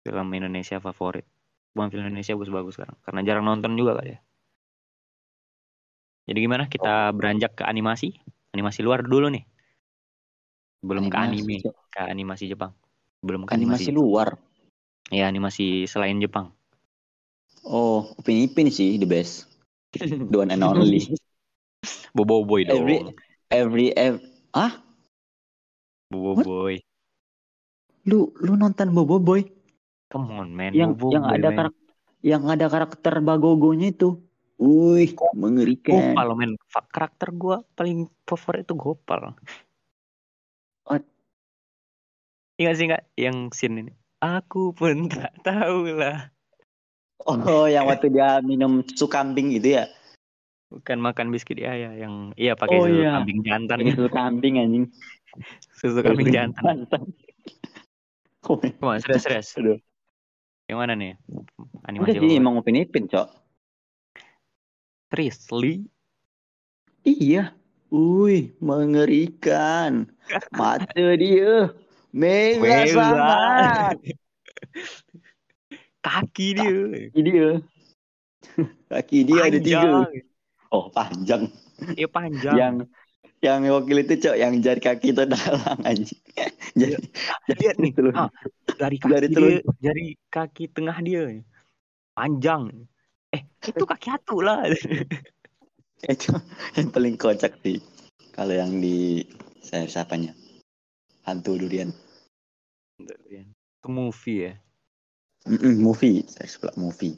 film 0.04 0.28
Indonesia 0.38 0.78
favorit. 0.86 1.26
Bukan 1.74 1.88
film 1.92 2.04
Indonesia 2.10 2.34
bagus-bagus 2.38 2.74
sekarang 2.78 2.98
karena 3.06 3.20
jarang 3.28 3.44
nonton 3.50 3.72
juga 3.80 3.92
kali 3.98 4.10
ya. 4.16 4.20
Jadi 6.28 6.38
gimana 6.44 6.64
kita 6.74 7.10
beranjak 7.18 7.52
ke 7.58 7.64
animasi? 7.72 8.08
Animasi 8.54 8.80
luar 8.86 9.00
dulu 9.12 9.26
nih. 9.34 9.44
Belum 10.78 11.10
ke 11.10 11.16
anime, 11.18 11.58
ke 11.64 12.00
animasi 12.00 12.46
Jepang. 12.46 12.70
Belum 13.18 13.44
ke 13.44 13.50
Animasi 13.50 13.90
animasi. 13.90 13.98
luar. 13.98 14.28
Ya 15.10 15.26
animasi 15.26 15.88
selain 15.88 16.20
Jepang. 16.20 16.52
Oh, 17.66 18.14
Upin 18.16 18.46
Ipin 18.46 18.70
sih 18.70 18.96
the 18.96 19.08
best. 19.08 19.48
The 19.92 20.36
one 20.36 20.52
and 20.52 20.62
only. 20.62 21.02
Bobo 22.16 22.44
Boy 22.44 22.64
dong. 22.64 22.82
every 22.82 22.98
every 23.48 23.88
ev 23.94 24.18
ah 24.50 24.80
Bobo 26.10 26.40
What? 26.40 26.46
Boy. 26.46 26.74
lu 28.08 28.32
lu 28.40 28.56
nonton 28.56 28.88
Bobo 28.90 29.20
Boy 29.20 29.44
Come 30.08 30.32
on 30.32 30.48
man. 30.56 30.72
yang 30.72 30.96
Bobo 30.96 31.12
yang 31.12 31.24
Boy, 31.28 31.36
ada 31.36 31.48
karakter 31.52 31.88
yang 32.24 32.42
ada 32.48 32.66
karakter 32.66 33.14
Bagogonya 33.22 33.92
itu. 33.92 34.18
Wih, 34.58 35.14
mengerikan. 35.38 36.16
Gopal 36.16 36.28
men. 36.34 36.52
Karakter 36.90 37.30
gua 37.30 37.62
paling 37.78 38.10
favorit 38.26 38.66
itu 38.66 38.74
Gopal. 38.74 39.36
What? 40.88 41.04
Iya 42.56 42.72
sih 42.74 42.88
nggak 42.88 43.04
yang 43.20 43.52
scene 43.52 43.86
ini. 43.86 43.92
Aku 44.24 44.72
pun 44.72 45.06
tak 45.12 45.36
tahu 45.44 45.92
lah. 45.94 46.32
Oh, 47.28 47.68
yang 47.68 47.84
waktu 47.86 48.08
dia 48.08 48.40
minum 48.40 48.80
susu 48.88 49.04
kambing 49.06 49.52
gitu 49.52 49.76
ya. 49.78 49.84
Bukan 50.72 51.00
makan 51.00 51.28
biskuit 51.28 51.60
ya 51.60 51.76
ya 51.76 51.92
yang 51.92 52.32
iya 52.40 52.56
pakai 52.56 52.76
Oh, 52.80 52.88
susu 52.88 53.04
iya. 53.04 53.20
kambing 53.20 53.40
jantan. 53.44 53.76
Pakai 53.84 53.94
susu 53.94 54.10
kambing 54.10 54.54
anjing. 54.58 54.84
susu 55.76 56.00
kambing 56.00 56.32
jantan. 56.32 56.88
Oh, 58.48 58.56
Come 58.56 58.96
on, 58.96 58.98
serius 59.04 59.28
serius. 59.28 59.48
Aduh. 59.60 59.76
Yang 60.72 60.78
mana 60.80 60.92
nih? 60.96 61.12
Udah 61.28 61.84
Animasi 61.84 62.16
sih 62.16 62.20
favorit? 62.20 62.40
emang 62.40 62.54
Upin 62.56 62.80
Ipin, 62.80 63.04
Cok. 63.12 63.28
Seriously? 65.12 65.84
Iya. 67.04 67.57
Wih, 67.88 68.52
mengerikan. 68.60 70.12
Mata 70.52 71.16
dia 71.16 71.72
mega 72.12 72.84
sangat. 72.88 73.96
Kaki 76.04 76.48
dia. 76.56 76.78
Kaki 77.12 77.20
dia. 77.24 77.48
Kaki 78.92 79.18
dia 79.24 79.40
ada 79.48 79.58
tiga. 79.60 79.80
Panjang. 79.80 80.04
Oh, 80.68 80.84
panjang. 80.92 81.42
Iya 81.96 82.08
panjang. 82.12 82.56
Yang 82.56 82.74
yang 83.38 83.60
wakil 83.70 84.02
itu, 84.02 84.14
Cok, 84.18 84.36
yang 84.36 84.52
jari 84.58 84.80
kaki 84.82 85.14
itu 85.14 85.22
dalang 85.22 85.80
anjing. 85.86 86.20
Jadi, 86.74 86.98
Lihat 87.54 87.76
nih. 87.78 87.92
telur. 87.94 88.12
Ah, 88.18 88.28
dari 88.76 88.98
kaki 88.98 89.12
Jari 89.14 89.26
dia, 89.30 89.36
telur. 89.36 89.52
jari 89.78 90.06
kaki 90.28 90.64
tengah 90.74 90.98
dia 91.00 91.38
panjang. 92.18 92.62
Eh, 93.30 93.46
itu 93.62 93.84
kaki 93.86 94.08
atu 94.10 94.42
lah. 94.42 94.66
itu 96.14 96.30
yang 96.78 96.88
paling 96.94 97.18
kocak 97.18 97.58
sih. 97.62 97.82
Kalau 98.30 98.54
yang 98.54 98.78
di 98.78 99.26
saya 99.58 99.90
siapanya? 99.90 100.30
Hantu 101.26 101.58
durian. 101.58 101.90
itu 102.98 103.88
movie 103.90 104.38
ya. 104.46 104.54
Mm-mm, 105.46 105.80
movie, 105.80 106.26
saya 106.26 106.50
suka 106.50 106.70
movie. 106.74 107.14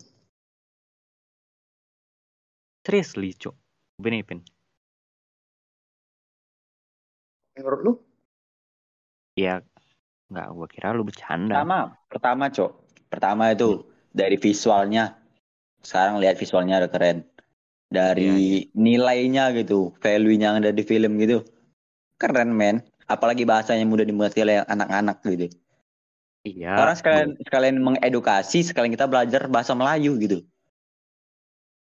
Seriously, 2.85 3.37
Cok. 3.37 3.57
Upin 4.01 4.19
Ipin. 4.19 4.41
Menurut 7.57 7.81
lu? 7.85 7.93
Ya, 9.37 9.63
nggak 10.33 10.47
gua 10.53 10.67
kira 10.69 10.97
lu 10.97 11.05
bercanda. 11.07 11.61
Pertama, 11.61 11.79
pertama, 12.09 12.45
Cok. 12.49 12.73
Pertama 13.09 13.45
itu 13.53 13.85
dari 14.11 14.37
visualnya. 14.41 15.17
Sekarang 15.81 16.21
lihat 16.21 16.37
visualnya 16.37 16.83
udah 16.83 16.91
keren. 16.93 17.30
Dari 17.91 18.71
nilainya 18.71 19.51
gitu, 19.59 19.91
value-nya 19.99 20.55
yang 20.55 20.59
ada 20.63 20.71
di 20.71 20.87
film 20.87 21.19
gitu. 21.19 21.43
Keren, 22.17 22.55
men. 22.55 22.87
Apalagi 23.11 23.43
bahasanya 23.43 23.83
mudah 23.83 24.07
dimengerti 24.07 24.47
oleh 24.47 24.63
anak-anak 24.63 25.19
gitu. 25.27 25.51
Iya. 26.47 26.79
Orang 26.79 26.97
sekalian 26.97 27.29
sekalian 27.43 27.77
mengedukasi, 27.83 28.63
sekalian 28.63 28.95
kita 28.95 29.11
belajar 29.11 29.51
bahasa 29.51 29.75
Melayu 29.75 30.15
gitu. 30.23 30.39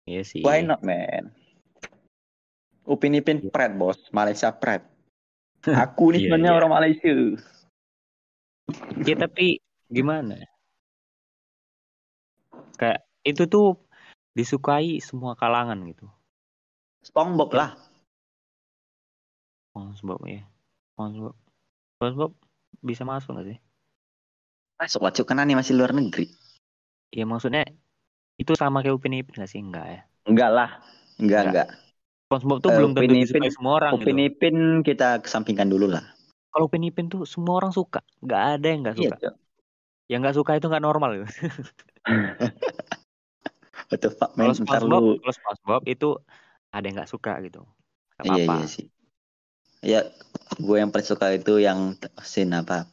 Iya 0.05 0.22
sih. 0.22 0.44
Why 0.44 0.62
not, 0.62 0.84
man? 0.84 1.32
Upin 2.86 3.16
Ipin 3.16 3.42
Iya. 3.42 3.51
Pret, 3.51 3.72
bos. 3.74 3.99
Malaysia 4.12 4.53
Pret. 4.53 4.84
Aku 5.88 6.12
nih 6.14 6.22
Iya, 6.22 6.24
sebenarnya 6.30 6.53
iya. 6.53 6.59
orang 6.61 6.72
Malaysia. 6.76 7.11
Ya 9.03 9.14
tapi 9.16 9.59
gimana? 9.90 10.36
Kayak 12.76 13.03
itu 13.24 13.49
tuh 13.49 13.80
disukai 14.37 15.01
semua 15.01 15.32
kalangan 15.32 15.80
gitu. 15.89 16.05
SpongeBob 17.01 17.51
lah. 17.57 17.70
SpongeBob 19.72 20.20
ya. 20.28 20.45
SpongeBob. 20.93 21.34
SpongeBob 21.97 22.32
bisa 22.84 23.03
masuk 23.09 23.41
gak 23.41 23.49
sih? 23.49 23.59
Masuk 24.76 25.01
lah, 25.01 25.12
Cuk. 25.16 25.24
Kan 25.24 25.41
animasi 25.41 25.72
luar 25.72 25.97
negeri. 25.97 26.28
Ya 27.09 27.24
maksudnya 27.24 27.64
itu 28.37 28.53
sama 28.53 28.84
kayak 28.84 29.01
Upin 29.01 29.16
Ipin 29.16 29.41
gak 29.41 29.49
sih? 29.49 29.64
Enggak 29.64 29.87
ya. 29.89 30.01
Enggak 30.28 30.51
lah. 30.53 30.70
Enggak, 31.16 31.49
Enggak. 31.49 31.68
enggak. 31.68 31.68
SpongeBob 32.28 32.59
tuh 32.61 32.70
Eh, 32.70 32.76
belum 32.76 32.91
tentu 32.93 33.01
Upin 33.09 33.20
disukai 33.24 33.51
semua 33.55 33.72
orang 33.80 33.93
Upin 33.97 34.16
gitu. 34.20 34.28
Ipin 34.28 34.57
kita 34.84 35.09
kesampingkan 35.24 35.72
dulu 35.72 35.89
lah. 35.89 36.05
Kalau 36.53 36.68
Upin 36.68 36.84
Ipin 36.84 37.09
tuh 37.09 37.24
semua 37.24 37.64
orang 37.64 37.72
suka. 37.72 38.05
Gak 38.20 38.61
ada 38.61 38.66
yang 38.68 38.84
gak 38.84 39.01
Iya, 39.01 39.09
suka. 39.09 39.16
Cuk. 39.16 39.34
Yang 40.12 40.20
gak 40.28 40.37
suka 40.37 40.53
itu 40.61 40.66
gak 40.68 40.84
normal 40.84 41.11
gitu. 41.16 41.26
What 43.87 44.01
the 44.03 44.11
fuck, 44.11 44.34
man? 44.34 44.51
Kalau 44.51 44.55
Ntar 44.66 44.80
SpongeBob, 44.82 45.03
lu... 45.03 45.12
kalau 45.22 45.34
SpongeBob 45.34 45.82
itu 45.87 46.09
ada 46.74 46.84
yang 46.84 46.97
gak 46.99 47.11
suka 47.11 47.32
gitu. 47.43 47.62
Gak 48.18 48.24
Iya, 48.26 48.32
apa-apa. 48.45 48.55
iya 48.59 48.66
sih. 48.66 48.87
Ya, 49.84 50.01
gue 50.59 50.76
yang 50.80 50.91
paling 50.91 51.07
suka 51.07 51.26
itu 51.37 51.62
yang 51.62 51.95
scene 52.24 52.51
apa? 52.57 52.91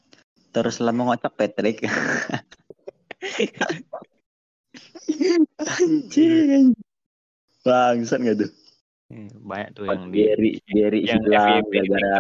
Teruslah 0.54 0.94
mengocok 0.94 1.34
Patrick. 1.34 1.82
Anjing. 5.58 6.76
Bangsat 7.64 8.20
gak 8.22 8.38
tuh? 8.44 8.52
Eh, 9.14 9.30
Banyak 9.42 9.70
tuh 9.78 9.86
yang 9.88 10.10
di 10.10 10.26
Gary, 10.26 10.50
Gary 10.68 11.00
yang 11.06 11.22
hilang 11.24 11.64
gara-gara 11.70 12.18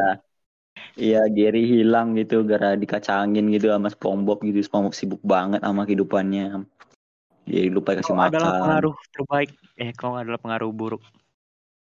Iya, 0.93 1.25
Gary 1.29 1.65
hilang 1.65 2.13
gitu 2.13 2.45
gara 2.45 2.77
dikacangin 2.77 3.49
gitu 3.49 3.69
sama 3.69 3.89
SpongeBob 3.89 4.45
gitu. 4.45 4.61
SpongeBob 4.61 4.93
sibuk 4.93 5.21
banget 5.25 5.61
sama 5.65 5.85
kehidupannya. 5.89 6.65
Jadi 7.43 7.67
lupa 7.67 7.99
kasih 7.99 8.15
Kau 8.15 8.23
adalah 8.23 8.51
makan. 8.55 8.61
pengaruh 8.63 8.95
terbaik. 9.11 9.49
Eh, 9.75 9.91
kau 9.91 10.15
adalah 10.15 10.39
pengaruh 10.39 10.71
buruk 10.71 11.03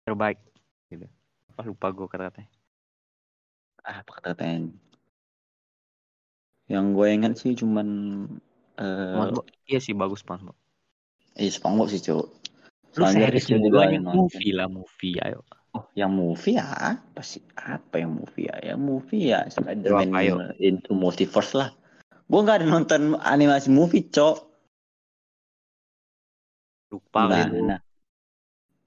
terbaik. 0.04 0.38
Gitu. 0.92 1.09
Apa 1.57 1.62
lupa 1.64 1.86
gue 1.90 2.07
kata-katanya. 2.07 2.50
Ah, 3.80 4.04
apa 4.04 4.11
kata-katanya? 4.20 4.70
Yang 6.66 6.86
gue 6.92 7.07
ingat 7.09 7.32
sih 7.38 7.52
cuman 7.54 7.88
eh 8.76 9.14
SpongeBob. 9.14 9.44
Iya 9.70 9.78
sih 9.80 9.94
bagus 9.96 10.20
SpongeBob. 10.20 10.57
eh, 11.38 11.48
SpongeBob 11.48 11.88
sih, 11.88 12.02
Cuk. 12.04 12.26
Lu 12.96 13.04
series 13.12 13.44
juga 13.48 13.92
yang 13.92 14.09
movie 14.09 14.52
lah 14.57 14.68
movie 14.72 15.20
ayo. 15.20 15.44
Oh, 15.76 15.84
yang 15.92 16.16
movie 16.16 16.57
ya 16.57 16.96
apa 16.96 17.20
sih? 17.20 17.44
Apa 17.61 18.00
yang 18.00 18.16
movie 18.16 18.48
ya? 18.48 18.57
Yang 18.72 18.80
movie 18.80 19.22
ya 19.28 19.44
Spider-Man 19.52 20.57
into 20.57 20.96
Multiverse 20.96 21.52
lah. 21.52 21.68
Gue 22.26 22.40
nggak 22.40 22.64
ada 22.64 22.66
nonton 22.66 23.20
animasi 23.20 23.68
movie, 23.68 24.09
Cok. 24.09 24.45
Lupa 26.91 27.20
Nah, 27.26 27.47
gitu. 27.51 27.57
nah. 27.66 27.80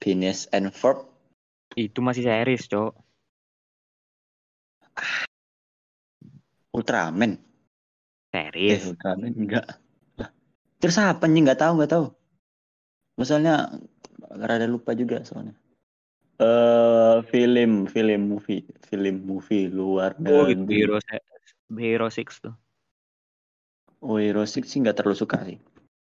Phineas 0.00 0.48
and 0.56 0.72
Ferb 0.72 1.04
Itu 1.76 2.00
masih 2.00 2.24
series, 2.24 2.66
Cok. 2.66 2.92
Ultraman. 6.74 7.38
Eh, 8.32 8.48
Series. 8.50 8.82
Ultraman 8.90 9.32
enggak. 9.36 9.66
Lah, 10.18 10.30
Terus 10.82 10.96
apa 10.98 11.28
nih? 11.30 11.46
Nggak 11.46 11.60
tahu, 11.60 11.72
nggak 11.78 11.92
tahu. 11.92 12.06
Misalnya 13.20 13.70
rada 14.34 14.66
lupa 14.66 14.96
juga 14.96 15.22
soalnya. 15.22 15.54
Eh, 16.40 17.16
film, 17.28 17.84
film 17.84 18.20
movie, 18.32 18.64
film 18.88 19.16
movie 19.28 19.68
luar 19.68 20.16
Oh, 20.24 20.48
gitu. 20.48 20.64
Hero 20.72 20.96
Hero 21.76 22.08
Six 22.08 22.40
tuh. 22.40 22.56
Oh, 24.00 24.16
Hero 24.16 24.48
Six 24.48 24.72
sih 24.72 24.80
nggak 24.80 24.96
terlalu 24.96 25.20
suka 25.20 25.44
sih. 25.44 25.60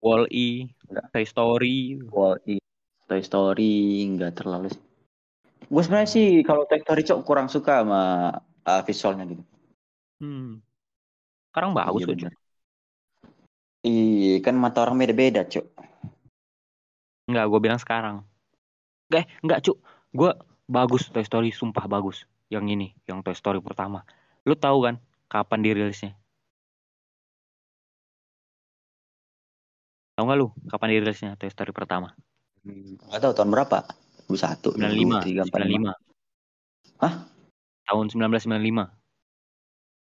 Wall-E, 0.03 0.67
Enggak. 0.91 1.05
Toy 1.15 1.23
Story. 1.23 2.03
Wall 2.11 2.35
E, 2.43 2.59
Toy 3.07 3.21
Story 3.23 4.03
nggak 4.11 4.43
terlalu 4.43 4.67
sih. 4.75 4.83
Gue 5.71 5.81
sebenarnya 5.81 6.09
sih 6.11 6.27
kalau 6.43 6.67
Toy 6.67 6.83
Story 6.83 7.01
cok 7.07 7.23
kurang 7.23 7.47
suka 7.47 7.81
sama 7.81 8.35
uh, 8.67 8.81
visualnya 8.83 9.23
gitu. 9.31 9.43
Hmm. 10.19 10.59
Sekarang 11.55 11.71
bagus 11.71 12.03
Iya, 12.03 12.07
kok, 12.07 12.13
bener. 12.19 12.33
Iya, 13.83 14.35
kan 14.43 14.55
mata 14.59 14.79
orang 14.83 14.95
beda-beda, 14.99 15.43
Cuk. 15.47 15.65
Enggak, 17.27 17.45
gue 17.47 17.59
bilang 17.63 17.79
sekarang. 17.79 18.15
Eh, 19.11 19.23
enggak, 19.39 19.63
Cuk. 19.63 19.79
Gue 20.11 20.31
bagus 20.67 21.07
Toy 21.11 21.23
Story, 21.23 21.55
sumpah 21.55 21.87
bagus. 21.87 22.27
Yang 22.51 22.65
ini, 22.75 22.87
yang 23.07 23.23
Toy 23.23 23.35
Story 23.35 23.63
pertama. 23.63 24.03
Lu 24.43 24.55
tahu 24.55 24.87
kan 24.87 24.95
kapan 25.31 25.59
dirilisnya? 25.63 26.15
Tahu 30.13 30.23
nggak 30.29 30.37
lu 30.37 30.47
kapan 30.69 30.89
dirilisnya 30.93 31.33
Toy 31.41 31.49
Story 31.49 31.73
pertama? 31.73 32.13
Gak 33.09 33.19
tahu 33.19 33.33
tahun 33.33 33.49
berapa? 33.49 33.83
21, 34.29 34.77
95, 34.77 35.49
95. 35.51 35.91
Hah? 37.01 37.13
Tahun 37.83 38.05
1995. 38.13 38.87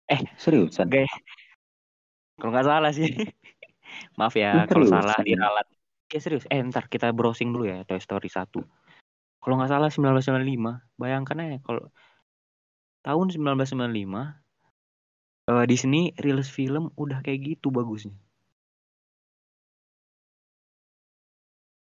Eh, 0.08 0.24
Seriusan? 0.40 0.88
Oke. 0.88 1.06
Kalau 2.40 2.52
nggak 2.56 2.66
salah 2.66 2.92
sih. 2.96 3.12
Maaf 4.20 4.34
ya 4.38 4.66
kalau 4.70 4.88
salah 4.88 5.18
diralat. 5.22 5.68
Ya 6.08 6.20
serius. 6.24 6.48
Eh 6.48 6.64
ntar 6.64 6.88
kita 6.88 7.12
browsing 7.12 7.52
dulu 7.52 7.68
ya 7.68 7.84
Toy 7.84 8.00
Story 8.00 8.32
1. 8.32 8.48
Kalau 9.44 9.56
nggak 9.60 9.72
salah 9.72 9.90
1995. 9.92 10.82
Bayangkan 10.96 11.38
aja 11.44 11.60
kalau 11.62 11.92
tahun 13.04 13.28
1995 13.36 14.48
eh 15.48 15.64
Disney 15.64 16.12
rilis 16.20 16.52
film 16.52 16.92
udah 17.00 17.24
kayak 17.24 17.56
gitu 17.56 17.72
bagusnya. 17.72 18.16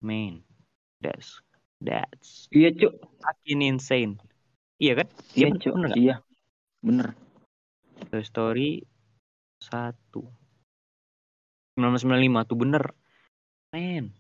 Man, 0.07 0.47
that's 1.03 1.43
that's 1.83 2.47
Iya, 2.55 2.71
Cuk. 2.79 2.95
fucking 3.19 3.61
insane. 3.67 4.23
Iya 4.79 5.03
kan? 5.03 5.09
Iya, 5.35 5.47
bener- 5.51 5.61
Cuk. 5.61 5.75
bener? 5.75 5.91
Iya. 5.99 6.15
Bener. 6.79 7.09
Toy 8.07 8.23
Story 8.23 8.71
1 9.59 10.23
1995 11.75 12.49
tuh 12.49 12.57
bener 12.57 12.85
men 13.75 14.15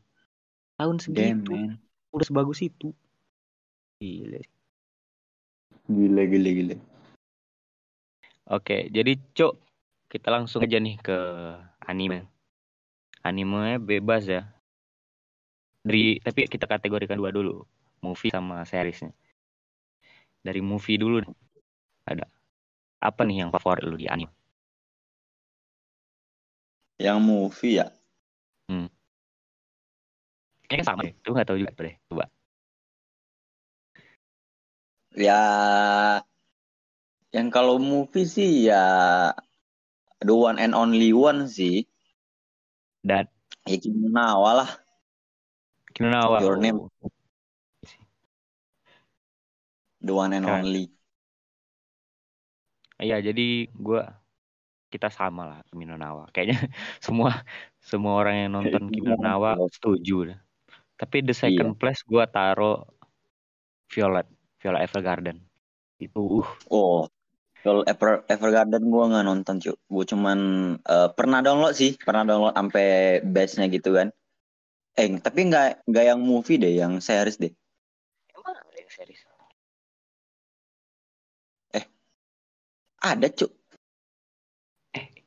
tahun 0.76 0.96
Damn, 1.00 1.06
segitu 1.40 1.54
man. 1.54 1.80
udah 2.12 2.26
sebagus 2.26 2.60
itu 2.60 2.92
gila. 4.02 4.40
Gila, 5.86 6.22
gila, 6.28 6.50
gila. 6.52 6.76
oke 8.50 8.90
jadi 8.92 9.12
cok 9.32 9.54
kita 10.12 10.28
langsung 10.34 10.60
aja 10.66 10.76
nih 10.82 10.98
ke 11.00 11.16
anime 11.82 12.26
anime 13.24 13.78
bebas 13.80 14.26
ya 14.28 14.50
dari 15.86 16.18
tapi 16.18 16.50
kita 16.50 16.66
kategorikan 16.66 17.14
dua 17.14 17.30
dulu. 17.30 17.62
Movie 18.02 18.34
sama 18.34 18.66
seriesnya. 18.66 19.14
Dari 20.42 20.58
movie 20.58 20.98
dulu 20.98 21.22
ada. 22.02 22.26
Apa 22.98 23.22
nih 23.22 23.46
yang 23.46 23.50
favorit 23.54 23.86
lu 23.86 23.94
di 23.94 24.10
anime? 24.10 24.34
Yang 26.98 27.18
movie 27.22 27.78
ya? 27.78 27.86
kayaknya 30.66 30.86
sama 30.86 31.00
deh. 31.06 31.14
Lu 31.22 31.30
nggak 31.32 31.46
tahu 31.46 31.58
juga 31.62 31.72
deh 31.78 31.94
coba. 32.10 32.24
Ya, 35.16 35.40
yang 37.32 37.48
kalau 37.48 37.80
movie 37.80 38.28
sih 38.28 38.68
ya 38.68 39.32
the 40.20 40.34
one 40.36 40.60
and 40.60 40.76
only 40.76 41.14
one 41.16 41.48
sih. 41.48 41.88
dan? 43.00 43.30
Ya 43.64 43.80
Nawa 43.88 44.50
lah. 44.60 44.70
Kinonawa 45.96 46.44
Your 46.44 46.60
Name. 46.60 46.92
The 50.04 50.12
one 50.12 50.36
and 50.36 50.44
Keren. 50.44 50.60
only. 50.68 50.84
Iya, 53.00 53.24
jadi 53.24 53.72
gua 53.72 54.20
kita 54.92 55.08
sama 55.08 55.48
lah 55.48 55.60
Kimi 55.72 55.88
no 55.88 55.96
Nawa. 55.96 56.28
Kayaknya 56.36 56.68
semua 57.04 57.40
semua 57.80 58.20
orang 58.20 58.36
yang 58.44 58.50
nonton 58.60 58.92
Kimi 58.92 59.08
no 59.08 59.16
Nawa 59.16 59.56
setuju 59.72 60.36
dah. 60.36 60.40
Tapi 61.00 61.24
the 61.24 61.32
second 61.32 61.80
place 61.80 62.04
gua 62.04 62.28
taro 62.28 62.84
Violet, 63.88 64.28
Violet 64.60 64.84
Evergarden. 64.84 65.40
Itu 65.96 66.44
uh, 66.44 66.48
Oh, 66.68 67.08
kalau 67.64 67.82
Ever 67.88 68.20
Evergarden 68.28 68.84
gua 68.92 69.08
nggak 69.08 69.24
nonton 69.24 69.56
cuy. 69.64 69.76
Gua 69.88 70.04
cuman 70.04 70.38
eh, 70.76 71.08
pernah 71.16 71.40
download 71.40 71.72
sih, 71.72 71.96
pernah 71.96 72.28
download 72.28 72.52
sampai 72.52 73.20
batch-nya 73.24 73.66
gitu 73.72 73.96
kan. 73.96 74.12
Eh, 74.96 75.08
tapi 75.20 75.40
nggak 75.52 75.84
nggak 75.84 76.04
yang 76.08 76.20
movie 76.24 76.56
deh, 76.56 76.72
yang 76.72 77.04
series 77.04 77.36
deh. 77.36 77.52
emang 78.32 78.56
ada 78.56 78.76
yang 78.80 78.92
series. 78.92 79.20
Ada 83.04 83.28
cuy. 83.28 83.52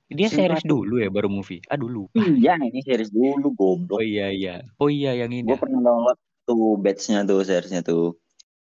Dia 0.09 0.25
Sumpah. 0.25 0.57
series 0.57 0.65
dulu 0.65 0.97
ya 0.97 1.09
baru 1.13 1.29
movie. 1.29 1.61
Ah 1.69 1.77
dulu. 1.77 2.09
Iya, 2.17 2.57
ini 2.57 2.81
series 2.81 3.13
dulu 3.13 3.45
Oh 3.45 3.53
goblok. 3.53 4.01
iya 4.01 4.33
iya. 4.33 4.53
Oh 4.81 4.89
iya 4.89 5.13
yang 5.13 5.29
ini. 5.29 5.45
Gua 5.45 5.61
pernah 5.61 5.79
download 5.85 6.17
tuh 6.49 6.81
batch-nya 6.81 7.21
tuh 7.29 7.45
seriesnya 7.45 7.85
tuh 7.85 8.17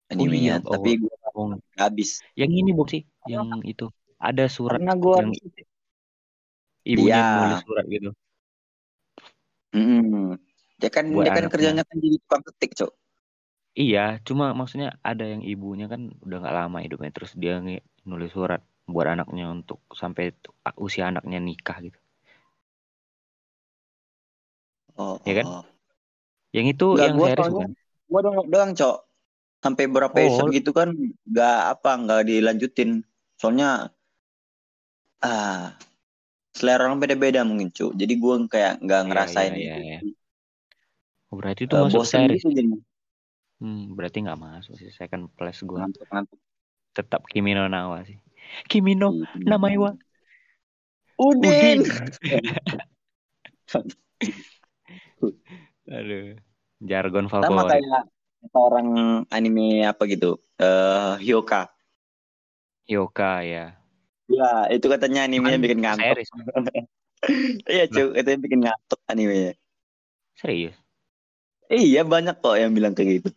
animenya, 0.08 0.64
iya, 0.64 0.64
oh. 0.64 0.74
tapi 0.80 0.96
gua 1.04 1.12
Oh, 1.36 1.52
habis. 1.76 2.24
yang 2.40 2.48
ini 2.48 2.72
Bob 2.72 2.88
sih, 2.88 3.04
yang 3.28 3.60
itu. 3.68 3.92
Ada 4.16 4.48
surat 4.48 4.80
Karena 4.80 4.96
gua 4.96 5.28
yang 5.28 5.36
ibunya 6.88 7.20
Iya. 7.20 7.36
nulis 7.36 7.60
surat 7.68 7.86
gitu. 7.92 8.10
Mm-mm. 9.76 10.40
Dia 10.82 10.90
kan 10.96 11.06
Buat 11.14 11.26
dia 11.26 11.32
kan 11.38 11.46
anaknya. 11.46 11.54
kerjanya 11.54 11.84
kan 11.88 11.96
jadi 12.04 12.18
tukang 12.24 12.44
ketik, 12.48 12.72
Cok. 12.80 12.92
Iya, 13.82 14.00
cuma 14.28 14.46
maksudnya 14.60 14.90
ada 15.10 15.24
yang 15.32 15.42
ibunya 15.52 15.86
kan 15.94 16.02
udah 16.26 16.38
nggak 16.42 16.56
lama 16.60 16.78
hidupnya 16.86 17.10
terus 17.16 17.32
dia 17.42 17.54
nulis 18.10 18.32
surat 18.36 18.62
buat 18.94 19.08
anaknya 19.14 19.44
untuk 19.56 19.80
sampai 20.02 20.24
usia 20.86 21.04
anaknya 21.12 21.40
nikah 21.48 21.78
gitu. 21.86 22.00
Oh, 24.98 25.20
Iya 25.28 25.34
kan? 25.44 25.46
oh. 25.48 25.64
Yang 26.56 26.66
itu 26.74 26.86
Nggak, 26.96 27.06
yang 27.06 27.16
gua 27.20 27.28
series 27.30 27.48
bukan? 27.54 27.70
Gua 28.12 28.20
download 28.26 28.48
doang, 28.54 28.72
Cok. 28.80 28.96
Sampai 29.64 29.84
berapa 29.90 30.16
Oh. 30.16 30.22
episode 30.22 30.50
gitu 30.58 30.72
kan 30.80 30.90
nggak 31.32 31.58
apa 31.74 31.90
nggak 32.04 32.22
dilanjutin. 32.30 32.90
Soalnya 33.40 33.90
ah 35.30 35.76
selera 36.58 36.82
orang 36.88 37.00
beda-beda 37.04 37.42
mungkin, 37.50 37.70
Cok. 37.78 37.92
Jadi 38.02 38.14
gua 38.24 38.36
kayak 38.54 38.74
nggak 38.86 39.02
Iya, 39.02 39.08
ngerasain 39.10 39.54
iya, 39.54 39.58
iya, 39.60 39.74
itu. 39.74 39.80
iya. 39.86 39.98
Oh, 41.36 41.38
berarti 41.40 41.62
itu 41.68 41.76
Eh, 41.76 41.82
masuk 41.84 42.04
series. 42.12 42.44
gitu 42.44 42.48
jadi 42.58 42.70
Hmm, 43.62 43.80
berarti 43.98 44.18
nggak 44.24 44.40
masuk 44.46 44.74
sih 44.80 44.90
second 45.00 45.24
place 45.38 45.60
ngantuk-ngantuk. 45.76 46.40
Tetap 46.98 47.22
Kimi 47.32 47.52
no 47.58 47.64
Nawa 47.74 47.98
sih. 48.08 48.18
Kimi 48.70 48.94
no 49.02 49.10
Gitu. 49.10 49.50
Namaiwa 49.50 49.90
Udin. 51.28 51.80
Aduh, 55.98 56.38
jargon 56.90 57.28
Sama 57.42 57.62
favorit. 57.62 57.70
kayak 57.70 58.02
orang 58.56 58.88
anime 59.36 59.86
apa 59.92 60.04
gitu. 60.12 60.40
Eh 60.62 61.14
Hyoka. 61.24 61.70
Yoka 62.88 63.42
ya. 63.44 63.66
Ya, 64.38 64.46
itu 64.74 64.86
katanya 64.94 65.20
animenya 65.28 65.58
Kan 65.58 65.64
bikin 65.64 65.80
ngantuk. 65.84 66.18
Iya, 67.72 67.84
Cok. 67.94 68.08
Katanya 68.18 68.40
bikin 68.46 68.60
ngantuk 68.64 69.00
animenya. 69.12 69.52
Serius. 70.36 70.85
Iya, 71.72 72.06
banyak 72.06 72.36
kok 72.42 72.56
yang 72.62 72.72
bilang 72.78 72.94
kayak 72.94 73.22
gitu. 73.22 73.30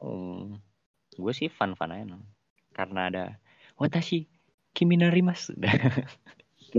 Oh, 0.00 0.56
gue 1.20 1.32
sih 1.36 1.48
fun-fun 1.52 1.92
aja 1.92 2.04
nonton. 2.08 2.24
Karena 2.72 3.00
ada 3.12 3.24
Watashi 3.76 4.24
Kimi 4.72 4.96
narimasu. 4.96 5.52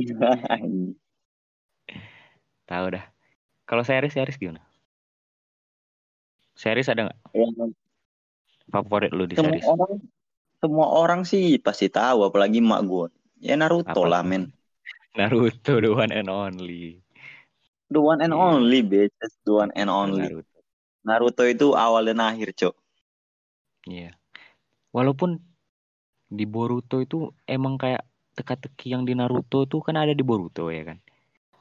Tahu 2.69 2.85
dah. 2.95 3.05
Kalau 3.67 3.83
series-series 3.85 4.39
gimana? 4.41 4.63
Series 6.55 6.87
ada 6.91 7.09
nggak 7.09 7.19
Yang 7.33 7.73
favorit 8.71 9.11
lu 9.11 9.25
di 9.27 9.35
semua 9.35 9.51
series? 9.51 9.65
orang 9.67 9.93
semua 10.61 10.87
orang 10.93 11.21
sih 11.25 11.57
pasti 11.57 11.87
tahu 11.89 12.27
apalagi 12.29 12.61
mak 12.61 12.81
gue 12.85 13.07
ya 13.41 13.57
Naruto 13.57 13.89
Apa 13.91 14.07
lah 14.07 14.21
men 14.21 14.53
Naruto 15.17 15.81
the 15.81 15.91
one 15.91 16.11
and 16.13 16.29
only. 16.31 17.01
the 17.91 17.99
one 17.99 18.21
and 18.23 18.31
Iya. 18.31 18.39
only 18.53 18.79
bitches 18.85 19.33
the 19.43 19.51
one 19.51 19.71
and 19.75 19.89
only 19.89 20.29
Naruto. 20.29 20.50
Naruto 21.01 21.43
itu 21.47 21.73
awal 21.73 22.07
dan 22.09 22.21
akhir 22.21 22.53
cok 22.53 22.75
Iya. 23.89 24.13
Walaupun 24.93 25.41
di 26.29 26.45
Boruto 26.45 27.01
itu 27.01 27.33
emang 27.49 27.81
kayak 27.81 28.05
teka-teki 28.37 28.93
yang 28.93 29.03
di 29.03 29.17
Naruto 29.17 29.65
tuh 29.65 29.81
kan 29.81 29.97
ada 29.97 30.13
di 30.13 30.21
Boruto 30.21 30.69
ya 30.69 30.85
kan. 30.85 31.01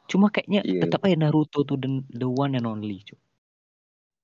Cuma 0.05 0.28
kayaknya 0.28 0.61
Iya. 0.66 0.84
tetap 0.84 1.07
aja 1.07 1.16
Naruto 1.16 1.64
tuh 1.64 1.80
the, 1.80 2.05
the 2.12 2.28
one 2.28 2.53
and 2.59 2.68
only. 2.68 3.01
Cu. 3.03 3.16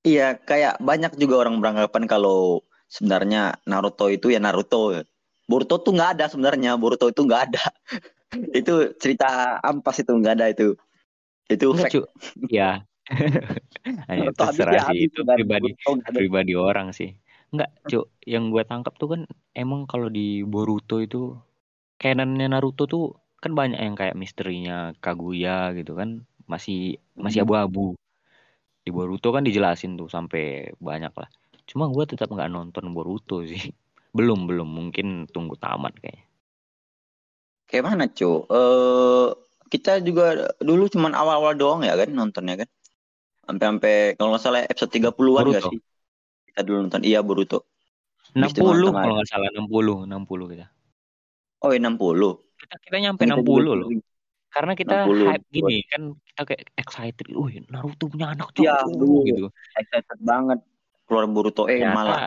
iya 0.07 0.39
kayak 0.39 0.79
banyak 0.79 1.19
juga 1.19 1.43
orang 1.43 1.59
beranggapan 1.59 2.07
kalau 2.07 2.63
sebenarnya 2.87 3.59
Naruto 3.67 4.07
itu 4.07 4.31
ya 4.31 4.39
Naruto 4.39 5.03
Boruto 5.51 5.83
tuh 5.83 5.95
nggak 5.95 6.19
ada 6.19 6.25
sebenarnya 6.31 6.79
Boruto 6.79 7.11
itu 7.11 7.27
nggak 7.27 7.43
ada 7.51 7.65
itu 8.59 8.95
cerita 9.03 9.59
ampas 9.67 9.99
itu 9.99 10.15
nggak 10.15 10.35
ada 10.39 10.47
itu 10.55 10.79
itu 11.51 11.67
Enggak, 11.71 11.91
fact 11.91 11.95
Cu. 11.95 12.03
Iya. 12.47 12.87
Hanya 14.11 14.31
Naruto 14.31 14.43
habis 14.43 14.59
terserah 14.67 14.85
sih 14.91 14.99
itu 15.07 15.21
pribadi 15.23 15.71
pribadi 16.11 16.53
orang 16.59 16.91
sih. 16.91 17.11
Enggak, 17.55 17.71
Cuk. 17.87 18.07
Yang 18.27 18.45
gue 18.53 18.63
tangkap 18.67 18.95
tuh 18.99 19.09
kan 19.15 19.21
emang 19.55 19.87
kalau 19.87 20.09
di 20.11 20.43
Boruto 20.43 20.99
itu 20.99 21.39
canonnya 22.03 22.47
Naruto 22.51 22.85
tuh 22.91 23.05
kan 23.43 23.53
banyak 23.55 23.79
yang 23.79 23.95
kayak 23.95 24.19
misterinya 24.19 24.93
Kaguya 25.05 25.75
gitu 25.79 25.95
kan. 25.95 26.27
masih 26.47 27.03
masih 27.19 27.43
Hmm. 27.43 27.51
abu-abu 27.51 27.99
di 28.87 28.91
Boruto 28.95 29.29
kan 29.35 29.43
dijelasin 29.43 29.99
tuh 30.01 30.07
sampai 30.07 30.71
banyak 30.79 31.11
lah 31.21 31.29
cuma 31.67 31.91
gue 31.91 32.05
tetap 32.07 32.31
nggak 32.31 32.51
nonton 32.55 32.95
Boruto 32.95 33.43
sih 33.51 33.75
belum 34.17 34.47
belum 34.47 34.69
mungkin 34.79 35.27
tunggu 35.35 35.59
tamat 35.59 35.99
kayaknya 35.99 36.25
Kayak 37.69 37.85
mana, 37.89 38.05
Cuk? 38.19 38.39
Eh 38.55 39.27
kita 39.73 39.91
juga 40.07 40.23
dulu 40.69 40.85
cuman 40.95 41.13
awal-awal 41.21 41.53
doang 41.61 41.81
ya 41.89 41.95
kan 42.01 42.09
nontonnya 42.19 42.55
kan? 42.63 42.69
Sampai-sampai 43.47 43.95
kalau 44.15 44.35
nggak 44.35 44.43
salah 44.43 44.61
episode 44.63 44.91
30-an 44.91 45.45
nggak 45.47 45.65
sih? 45.71 45.81
Kita 46.51 46.61
dulu 46.61 46.77
nonton. 46.83 47.03
Iya, 47.03 47.23
Boruto. 47.23 47.59
Habis 48.35 48.53
60 48.53 48.53
itu 48.53 48.61
tengah-tengah. 48.61 49.01
kalau 49.01 49.15
nggak 49.15 49.29
salah 49.31 49.49
60 49.49 49.95
60 50.05 50.47
kita 50.51 50.67
Oh, 51.63 51.71
iya, 51.71 51.81
60. 51.81 52.31
kita 52.59 52.75
kita 52.83 52.97
nyampe 53.01 53.23
Kita 53.23 53.35
60 53.39 53.47
juga 53.47 53.75
loh 53.79 53.89
karena 54.47 54.73
kita 54.73 54.97
60. 55.05 55.29
hype 55.29 55.47
gini 55.51 55.77
kan 55.87 56.03
kita 56.19 56.41
kayak 56.45 56.63
excited 56.75 57.27
wih 57.31 57.61
Naruto 57.67 58.05
punya 58.09 58.33
anak 58.33 58.49
cowok 58.51 58.65
Iya, 58.65 58.77
dulu. 58.93 59.17
gitu 59.25 59.47
Excited 59.75 60.19
banget. 60.21 60.59
Keluar 61.05 61.25
Boruto 61.29 61.63
eh 61.65 61.79
Ternyata- 61.79 61.95
malah 61.95 62.23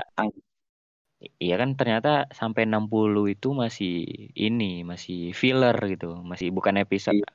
Iya 1.20 1.55
kan 1.59 1.70
ternyata 1.76 2.11
sampai 2.32 2.63
60 2.63 3.28
itu 3.28 3.51
masih 3.51 4.07
ini 4.32 4.88
masih 4.88 5.36
filler 5.36 5.76
gitu 5.86 6.15
masih 6.24 6.47
bukan 6.49 6.80
episode 6.80 7.20
Iya. 7.20 7.28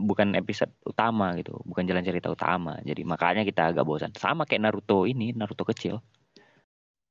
Bukan 0.00 0.32
episode 0.32 0.72
utama 0.88 1.36
gitu 1.36 1.60
bukan 1.68 1.84
jalan 1.84 2.00
cerita 2.00 2.32
utama. 2.32 2.80
Jadi 2.80 3.04
makanya 3.04 3.44
kita 3.44 3.70
agak 3.70 3.84
bosan. 3.84 4.10
Sama 4.16 4.48
kayak 4.48 4.64
Naruto 4.64 5.04
ini 5.04 5.36
Naruto 5.36 5.68
kecil. 5.68 6.00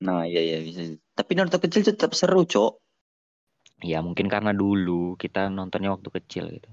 Nah, 0.02 0.26
iya 0.26 0.42
iya 0.42 0.58
bisa. 0.66 0.98
Tapi 1.14 1.32
Naruto 1.38 1.62
kecil 1.62 1.86
tetap 1.86 2.18
seru, 2.18 2.44
Cok. 2.44 2.74
ya 3.80 4.04
mungkin 4.04 4.28
karena 4.28 4.52
dulu 4.52 5.16
kita 5.16 5.48
nontonnya 5.48 5.96
waktu 5.96 6.12
kecil 6.12 6.52
gitu. 6.52 6.68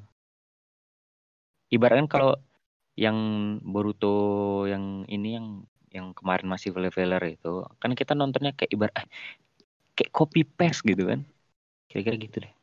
Ibaratkan 1.71 2.11
kalau 2.11 2.35
yang 2.99 3.17
Boruto 3.63 4.67
yang 4.67 5.07
ini 5.07 5.39
yang 5.39 5.47
yang 5.95 6.07
kemarin 6.19 6.51
masih 6.51 6.75
filler 6.75 7.23
itu 7.31 7.63
kan 7.79 7.95
kita 7.95 8.19
nontonnya 8.19 8.59
kayak 8.59 8.75
ibarat 8.75 8.95
eh, 8.99 9.07
kayak 9.95 10.11
copy 10.11 10.43
paste 10.43 10.83
gitu 10.83 11.07
kan. 11.07 11.23
Kira-kira 11.87 12.19
gitu 12.19 12.37
deh 12.43 12.55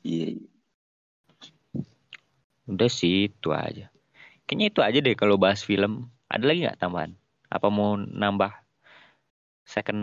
Iya. 0.00 0.40
Udah 2.70 2.90
sih 2.90 3.28
itu 3.28 3.50
aja. 3.50 3.90
Kayaknya 4.46 4.66
itu 4.70 4.80
aja 4.80 4.98
deh 5.02 5.14
kalau 5.14 5.36
bahas 5.36 5.60
film. 5.62 6.08
Ada 6.30 6.44
lagi 6.46 6.62
nggak 6.66 6.78
tambahan? 6.78 7.12
Apa 7.50 7.66
mau 7.68 7.98
nambah 7.98 8.54
second 9.66 10.02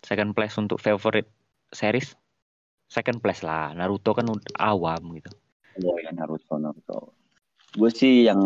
second 0.00 0.32
place 0.32 0.56
untuk 0.56 0.80
favorite 0.80 1.28
series? 1.68 2.16
Second 2.88 3.20
place 3.20 3.44
lah. 3.44 3.72
Naruto 3.76 4.12
kan 4.16 4.28
awam 4.56 5.16
gitu. 5.16 5.30
Oh 5.84 5.96
ya 6.00 6.10
Naruto 6.12 6.56
Naruto. 6.56 7.12
Gue 7.74 7.90
sih 7.90 8.22
yang 8.22 8.38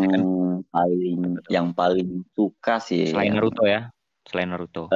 paling 0.73 1.37
yang 1.47 1.71
paling 1.71 2.25
suka 2.33 2.81
sih. 2.81 3.13
Selain 3.13 3.31
yang- 3.31 3.39
Naruto 3.39 3.63
ya. 3.63 3.93
Selain 4.27 4.49
Naruto. 4.51 4.89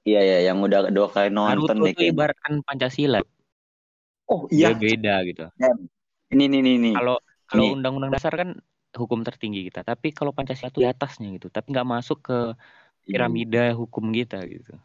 Iya 0.00 0.20
ya 0.24 0.38
yang 0.48 0.64
udah 0.64 0.88
dua 0.88 1.12
kali 1.12 1.28
Naruto 1.28 1.76
nonton 1.76 1.76
deh. 1.84 1.92
itu 1.92 2.00
kayaknya. 2.00 2.14
ibaratkan 2.16 2.52
Pancasila. 2.64 3.20
Oh 4.30 4.46
Dia 4.46 4.70
iya. 4.70 4.78
beda 4.78 5.14
gitu. 5.26 5.44
Ini 6.30 6.44
nih 6.46 6.60
nih 6.62 6.74
nih. 6.78 6.94
Kalau 6.94 7.16
kalau 7.50 7.74
undang-undang 7.74 8.14
dasar 8.14 8.32
kan 8.38 8.54
hukum 8.94 9.26
tertinggi 9.26 9.66
kita, 9.66 9.82
tapi 9.82 10.14
kalau 10.14 10.30
Pancasila 10.30 10.70
itu 10.70 10.82
di 10.82 10.88
atasnya 10.90 11.34
gitu, 11.34 11.50
tapi 11.50 11.74
nggak 11.74 11.88
masuk 11.98 12.18
ke 12.22 12.38
piramida 13.10 13.74
hukum 13.74 14.14
kita 14.14 14.38
gitu. 14.46 14.78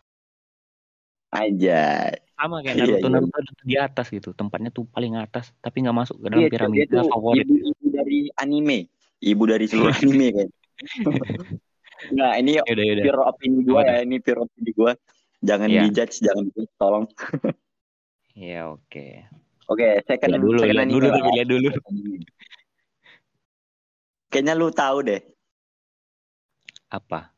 Aja. 1.36 2.10
sama 2.36 2.60
kayak 2.64 2.76
Iya, 2.76 2.84
Naruto 2.84 3.08
iya. 3.08 3.14
Naruto 3.16 3.38
itu 3.44 3.64
di 3.64 3.76
atas 3.80 4.06
gitu 4.12 4.30
tempatnya 4.36 4.70
tuh 4.72 4.84
paling 4.92 5.16
atas 5.20 5.56
tapi 5.64 5.84
nggak 5.84 5.98
masuk 6.04 6.16
ke 6.20 6.28
dalam 6.32 6.44
Iya, 6.44 6.48
dia 6.48 6.54
piramida 6.60 7.00
favorit 7.08 7.46
ibu, 7.48 7.56
ibu 7.72 7.86
dari 7.92 8.20
anime. 8.40 8.80
Ibu 9.24 9.44
dari 9.48 9.66
seluruh 9.68 9.96
anime 10.04 10.28
kan. 10.36 10.48
Nah, 12.12 12.36
ini 12.38 12.60
yaudah 12.60 12.86
yaudah 12.86 13.04
pure 13.08 13.22
opini 13.24 13.58
gue 13.64 13.82
ya, 13.82 13.98
ini 14.04 14.16
pure 14.20 14.40
opini 14.44 14.72
gue. 14.76 14.92
Jangan 15.46 15.68
Iya. 15.72 15.82
dijudge, 15.88 16.16
jangan 16.24 16.44
dijudge, 16.50 16.72
tolong. 16.76 17.06
ya 18.36 18.70
oke 18.70 19.26
Oke, 19.66 19.98
second, 20.06 20.30
lihat 20.30 20.46
dulu 20.46 20.60
second 20.62 20.78
lihat 20.78 20.90
dulu 20.94 21.08
tapi 21.10 21.30
lihat 21.34 21.48
dulu 21.50 21.68
Kayaknya 24.30 24.54
lu 24.54 24.68
tahu 24.70 24.98
deh. 25.10 25.22
apa 26.94 27.34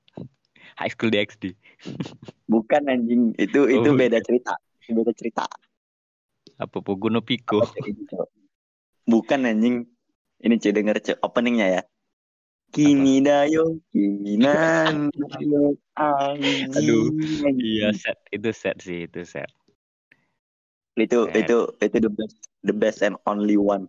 High 0.75 0.91
School 0.91 1.13
DxD 1.13 1.55
Bukan 2.51 2.91
anjing, 2.91 3.31
itu 3.39 3.67
itu 3.71 3.89
Oh, 3.91 3.95
beda 3.95 4.19
cerita. 4.19 4.59
Itu 4.83 4.91
beda 4.97 5.13
cerita. 5.15 5.45
apa 6.57 6.77
Pogo 6.81 7.07
no 7.07 7.21
Pico? 7.23 7.63
Bukan 9.07 9.45
anjing. 9.47 9.87
Ini 10.43 10.55
cuy 10.59 10.71
denger 10.75 10.97
cuy 10.99 11.15
openingnya 11.23 11.67
ya. 11.79 11.81
Kimi 12.75 13.23
dayo, 13.23 13.79
kimi 13.95 14.35
nan. 14.41 15.07
Aduh, 16.75 17.07
iya 17.55 17.95
set 17.95 18.19
itu 18.35 18.49
set 18.51 18.79
sih 18.83 19.07
itu 19.07 19.23
set 19.23 19.47
itu 20.97 21.29
Set. 21.29 21.45
itu 21.45 21.57
itu 21.79 21.97
the 22.01 22.11
best 22.11 22.37
the 22.65 22.73
best 22.73 22.99
and 23.05 23.15
only 23.29 23.55
one. 23.55 23.85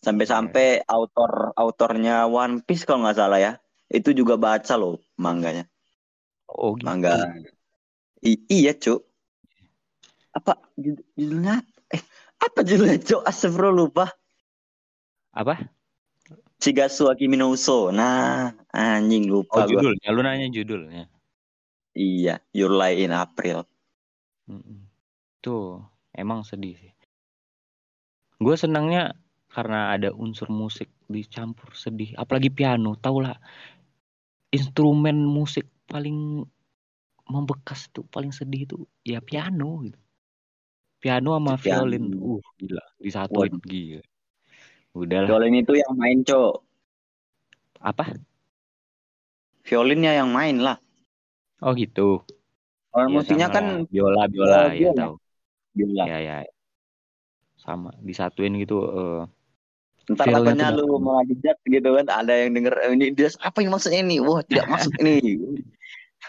Sampai-sampai 0.00 0.80
autor 0.88 1.52
autornya 1.54 2.24
One 2.24 2.64
Piece 2.64 2.88
kalau 2.88 3.04
nggak 3.04 3.20
salah 3.20 3.38
ya 3.38 3.52
itu 3.92 4.16
juga 4.16 4.40
baca 4.40 4.74
loh 4.80 4.96
mangganya 5.20 5.68
oh 6.50 6.74
gitu. 6.74 6.86
Mangga. 6.86 7.30
I- 8.20 8.44
iya 8.50 8.72
cuk. 8.76 9.00
Apa 10.36 10.60
jud- 10.76 11.04
judulnya? 11.16 11.62
Eh 11.90 12.02
apa 12.40 12.60
judulnya 12.62 12.98
cuk? 13.00 13.22
Astagfirullah 13.24 13.74
lupa. 13.74 14.06
Apa? 15.34 15.56
Shigatsu 16.60 17.08
Akimi 17.08 17.40
no 17.40 17.54
Uso. 17.54 17.88
Nah 17.88 18.52
anjing 18.74 19.30
oh 19.30 19.40
lupa 19.40 19.64
gua. 19.64 19.80
judulnya. 19.80 20.08
Lu 20.12 20.20
nanya 20.20 20.46
judulnya. 20.52 21.08
Iya 21.96 22.38
Your 22.54 22.72
Lie 22.76 23.04
in 23.08 23.12
April. 23.14 23.66
Tuh 25.40 25.80
emang 26.14 26.42
sedih 26.42 26.74
sih. 26.76 26.92
Gue 28.40 28.56
senangnya 28.56 29.14
karena 29.50 29.92
ada 29.92 30.14
unsur 30.14 30.48
musik 30.48 30.88
dicampur 31.10 31.74
sedih 31.74 32.14
apalagi 32.16 32.48
piano. 32.48 32.96
Tau 32.96 33.20
lah 33.20 33.36
instrumen 34.50 35.22
musik 35.26 35.66
paling 35.86 36.42
membekas 37.30 37.86
tuh 37.94 38.02
paling 38.10 38.34
sedih 38.34 38.66
itu 38.66 38.76
ya 39.06 39.22
piano 39.22 39.86
gitu. 39.86 39.98
Piano 41.00 41.32
sama 41.32 41.54
Piano. 41.56 41.86
violin 41.88 42.04
uh 42.18 42.42
gila 42.58 42.84
disatuin 43.00 43.54
Waduh. 43.56 43.62
gila. 43.64 44.02
Udahlah 44.92 45.28
violin 45.30 45.54
itu 45.62 45.72
yang 45.78 45.92
main 45.96 46.18
cuk 46.26 46.66
apa? 47.80 48.12
Violinnya 49.64 50.12
yang 50.16 50.28
main 50.34 50.58
lah. 50.60 50.76
Oh 51.62 51.72
gitu. 51.76 52.24
Kalau 52.90 53.06
Iya, 53.06 53.14
musiknya 53.14 53.48
kan 53.48 53.64
lah. 53.64 53.86
biola 53.86 54.22
biola 54.26 54.58
Eh, 54.74 54.82
ya. 54.82 54.90
biola. 54.90 54.98
tahu 55.06 55.14
biola 55.76 56.04
ya 56.08 56.18
ya. 56.20 56.36
Sama 57.60 57.92
disatuin 58.00 58.56
gitu 58.56 58.76
eh 58.88 59.20
Ntar 60.10 60.26
tuh 60.26 60.82
lu 60.82 60.98
mau 60.98 61.22
dijat 61.22 61.54
gitu 61.62 61.88
kan 61.94 62.06
ada 62.10 62.34
yang 62.34 62.50
denger 62.56 62.74
"Eh, 62.82 62.90
ini 62.98 63.06
dia 63.14 63.30
apa 63.38 63.62
yang 63.62 63.70
maksudnya 63.70 64.00
ini? 64.02 64.18
Wah 64.18 64.42
tidak 64.42 64.66
masuk 64.74 64.92
ini. 65.06 65.14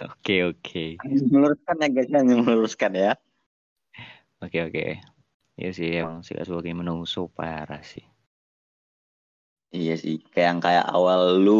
Oke 0.05 0.35
oke. 0.45 0.85
Meluruskan 1.33 1.75
ya 1.81 1.87
guys 1.89 2.09
ya 2.13 2.21
meluruskan 2.21 2.91
ya. 2.93 3.11
Oke 4.43 4.57
oke. 4.67 4.83
Iya 5.59 5.69
sih 5.77 5.89
emang 6.01 6.21
sih 6.25 6.35
sebagai 6.47 6.73
menungso 6.77 7.25
parah 7.37 7.81
sih. 7.81 8.05
iya 9.77 9.93
sih 10.03 10.15
kayak 10.31 10.47
yang 10.49 10.61
kayak 10.65 10.85
awal 10.95 11.21
lu 11.45 11.51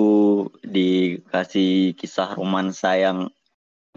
dikasih 0.75 1.95
kisah 1.99 2.29
romansa 2.39 2.87
yang 3.03 3.17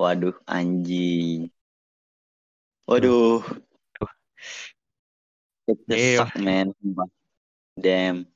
waduh 0.01 0.37
anjing. 0.57 1.51
Waduh 2.89 3.45
It 5.65 5.79
just 5.89 5.97
Iya. 5.97 6.19
suck, 6.25 6.33
man 6.41 6.69
damn 7.75 8.29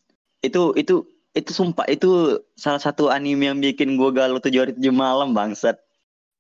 itu 0.43 0.75
itu 0.75 1.07
itu 1.37 1.51
sumpah 1.55 1.87
itu 1.87 2.43
salah 2.59 2.83
satu 2.83 3.07
anime 3.13 3.47
yang 3.47 3.59
bikin 3.63 3.95
gua 3.95 4.11
galau 4.11 4.43
tujuh 4.43 4.67
hari 4.67 4.73
tujuh 4.75 4.95
malam 4.95 5.31
bangsat 5.37 5.79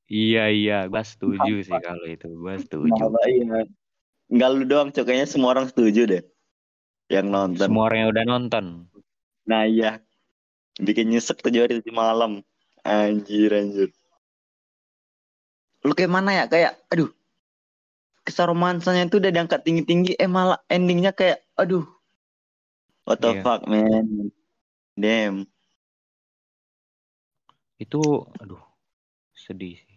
Iya 0.08 0.48
iya, 0.48 0.78
gua 0.88 1.04
setuju 1.04 1.60
sih 1.60 1.76
kalau 1.84 2.08
itu. 2.08 2.32
Gua 2.32 2.56
setuju. 2.56 2.88
Kenapa 2.96 3.20
iya 3.28 3.68
Enggak 4.28 4.48
lu 4.56 4.64
doang, 4.64 4.88
Cok. 4.92 5.04
Kayaknya 5.04 5.28
semua 5.28 5.52
orang 5.56 5.68
setuju 5.68 6.04
deh. 6.08 6.22
Yang 7.12 7.26
nonton. 7.28 7.66
Semua 7.68 7.84
orang 7.88 7.98
yang 8.00 8.10
udah 8.12 8.24
nonton. 8.28 8.64
Nah 9.48 9.64
iya. 9.64 10.00
Bikin 10.80 11.12
nyesek 11.12 11.40
tujuh 11.40 11.64
hari 11.64 11.80
tujuh 11.80 11.92
malam. 11.92 12.44
Anjir, 12.84 13.52
anjir. 13.52 13.92
Lu 15.84 15.92
kayak 15.92 16.12
mana 16.12 16.30
ya? 16.32 16.44
Kayak, 16.48 16.80
aduh. 16.92 17.12
Kisah 18.28 18.44
romansanya 18.52 19.08
itu 19.08 19.16
udah 19.16 19.32
diangkat 19.34 19.60
tinggi-tinggi. 19.66 20.12
Eh 20.22 20.28
malah 20.28 20.60
endingnya 20.68 21.12
kayak, 21.16 21.40
aduh. 21.56 21.84
What 23.08 23.18
the 23.24 23.32
Iya. 23.32 23.42
fuck, 23.42 23.66
man. 23.66 24.30
Damn. 25.00 25.48
Itu 27.84 28.00
aduh 28.42 28.62
sedih 29.44 29.76
sih. 29.82 29.96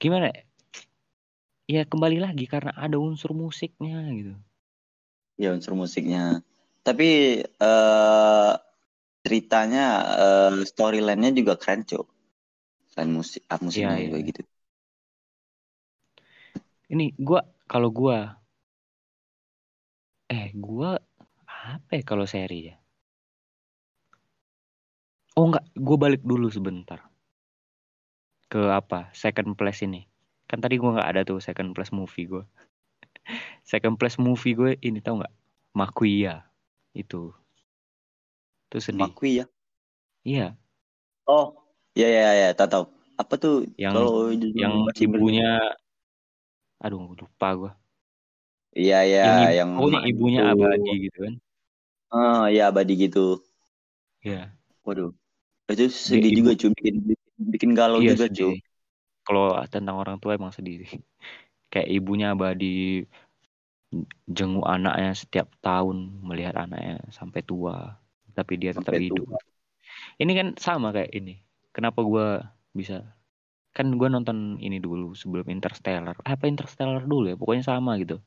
Gimana? 0.00 0.26
ya? 0.34 0.42
Ya 1.74 1.82
kembali 1.90 2.18
lagi 2.26 2.44
karena 2.52 2.72
ada 2.84 2.96
unsur 3.08 3.30
musiknya 3.42 3.98
gitu. 4.18 4.34
ya 5.42 5.48
unsur 5.56 5.74
musiknya. 5.82 6.40
Tapi 6.86 7.08
eh 7.44 8.52
ceritanya 9.24 9.84
eh 10.24 10.52
storyline-nya 10.70 11.30
juga 11.38 11.54
keren, 11.62 11.80
Cok. 11.90 12.06
Selain 12.92 13.10
musik, 13.18 13.42
ah, 13.52 13.60
musiknya 13.66 13.96
Iya, 13.98 14.10
kayak 14.12 14.24
iya. 14.24 14.30
gitu. 14.30 14.42
Ini 16.92 17.16
gua 17.16 17.40
kalau 17.64 17.88
gua 17.88 18.36
eh 20.28 20.52
gua 20.52 21.00
apa 21.48 21.90
ya 21.96 22.02
kalau 22.04 22.28
seri 22.28 22.68
ya? 22.68 22.76
Oh 25.32 25.48
enggak, 25.48 25.64
gua 25.72 25.96
balik 25.96 26.20
dulu 26.20 26.52
sebentar. 26.52 27.00
Ke 28.52 28.68
apa? 28.68 29.08
Second 29.16 29.56
place 29.56 29.80
ini. 29.88 30.04
Kan 30.44 30.60
tadi 30.60 30.76
gua 30.76 31.00
nggak 31.00 31.08
ada 31.08 31.20
tuh 31.24 31.40
second 31.40 31.72
place 31.72 31.96
movie 31.96 32.28
gua. 32.28 32.44
second 33.72 33.96
place 33.96 34.20
movie 34.20 34.52
gue 34.52 34.76
ini 34.84 35.00
tau 35.00 35.22
nggak? 35.22 35.34
Makuya. 35.72 36.44
Itu. 36.92 37.32
Itu 38.68 38.76
sedih. 38.84 39.08
Makui 39.08 39.40
ya. 39.40 39.46
Iya, 40.22 40.48
Oh, 41.26 41.54
ya 41.94 42.06
ya 42.06 42.30
ya, 42.34 42.48
tahu 42.54 42.68
tahu. 42.70 42.84
Apa 43.18 43.34
tuh 43.38 43.66
yang 43.78 43.94
kalau 43.94 44.34
yang 44.34 44.86
ibunya 44.98 45.58
aduh 46.84 47.02
lupa 47.20 47.48
gua. 47.60 47.70
Iya 48.80 48.96
ya, 49.12 49.22
yang, 49.58 49.70
ibu- 49.88 50.04
yang 50.04 50.04
ibunya 50.10 50.42
itu. 50.52 50.52
abadi 50.52 50.90
gitu 51.04 51.18
kan. 51.24 51.34
Oh, 52.18 52.46
ya 52.56 52.62
abadi 52.70 52.92
gitu. 53.02 53.18
Iya. 54.22 54.52
Waduh. 54.86 55.10
Itu 55.72 55.84
sedih 56.08 56.32
juga 56.38 56.52
cuy, 56.60 56.70
bikin 56.78 56.96
bikin 57.52 57.70
galau 57.78 58.00
iya 58.00 58.10
juga 58.10 58.26
cuy. 58.36 58.54
Kalau 59.26 59.44
tentang 59.72 59.96
orang 60.02 60.16
tua 60.22 60.32
emang 60.38 60.52
sedih. 60.56 60.78
Kayak 61.72 61.88
ibunya 61.96 62.26
abadi 62.34 62.66
jenguk 64.36 64.66
anaknya 64.66 65.10
setiap 65.14 65.48
tahun 65.64 66.22
melihat 66.28 66.54
anaknya 66.64 67.02
sampai 67.12 67.40
tua, 67.44 67.98
tapi 68.36 68.52
dia 68.60 68.72
tetap 68.74 68.94
Sampai 68.94 68.98
hidup. 68.98 69.26
tua. 69.26 69.38
Ini 70.22 70.32
kan 70.38 70.48
sama 70.60 70.88
kayak 70.96 71.12
ini. 71.18 71.34
Kenapa 71.74 72.00
gua 72.04 72.26
bisa? 72.76 73.02
Kan 73.72 73.96
gua 73.96 74.08
nonton 74.12 74.60
ini 74.60 74.78
dulu 74.78 75.16
sebelum 75.16 75.48
Interstellar. 75.48 76.16
Apa 76.22 76.44
Interstellar 76.44 77.02
dulu 77.08 77.32
ya? 77.32 77.36
Pokoknya 77.40 77.64
sama 77.64 77.96
gitu. 77.96 78.20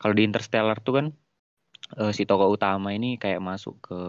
Kalau 0.00 0.14
di 0.14 0.22
Interstellar 0.24 0.78
tuh 0.80 0.94
kan 0.96 1.06
eh, 1.98 2.12
si 2.14 2.22
tokoh 2.24 2.54
utama 2.54 2.94
ini 2.94 3.18
kayak 3.18 3.42
masuk 3.42 3.74
ke 3.82 4.00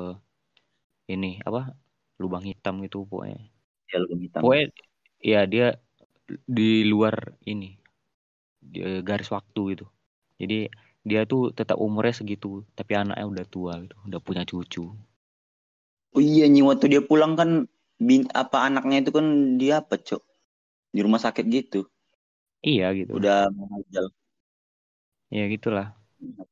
ini 1.09 1.41
apa? 1.43 1.73
lubang 2.21 2.45
hitam 2.45 2.77
gitu 2.85 3.09
pokoknya. 3.09 3.49
Ya, 3.89 3.97
lubang 3.97 4.21
hitam. 4.21 4.45
Pokoknya 4.45 4.69
ya 5.17 5.41
dia 5.49 5.67
di 6.45 6.85
luar 6.85 7.33
ini 7.49 7.81
di, 8.61 8.79
eh, 8.85 9.01
garis 9.01 9.33
waktu 9.33 9.61
gitu. 9.73 9.85
Jadi 10.37 10.69
dia 11.01 11.25
tuh 11.25 11.49
tetap 11.49 11.81
umurnya 11.81 12.13
segitu, 12.13 12.61
tapi 12.77 12.93
anaknya 12.93 13.25
udah 13.25 13.45
tua 13.49 13.73
gitu, 13.81 13.97
udah 14.05 14.19
punya 14.21 14.45
cucu. 14.45 14.85
Oh 16.11 16.21
iya 16.21 16.45
nih 16.45 16.61
waktu 16.61 16.85
dia 16.91 17.01
pulang 17.01 17.33
kan 17.33 17.65
bin, 18.01 18.25
apa 18.33 18.65
anaknya 18.65 19.05
itu 19.05 19.11
kan 19.13 19.25
dia 19.61 19.85
apa, 19.85 19.95
Cok? 20.01 20.21
Di 20.91 20.99
rumah 21.05 21.21
sakit 21.21 21.45
gitu. 21.45 21.85
Iya 22.65 22.93
gitu. 22.97 23.17
Udah 23.17 23.47
mengajar. 23.53 24.09
Ya 25.31 25.45
gitulah. 25.47 25.93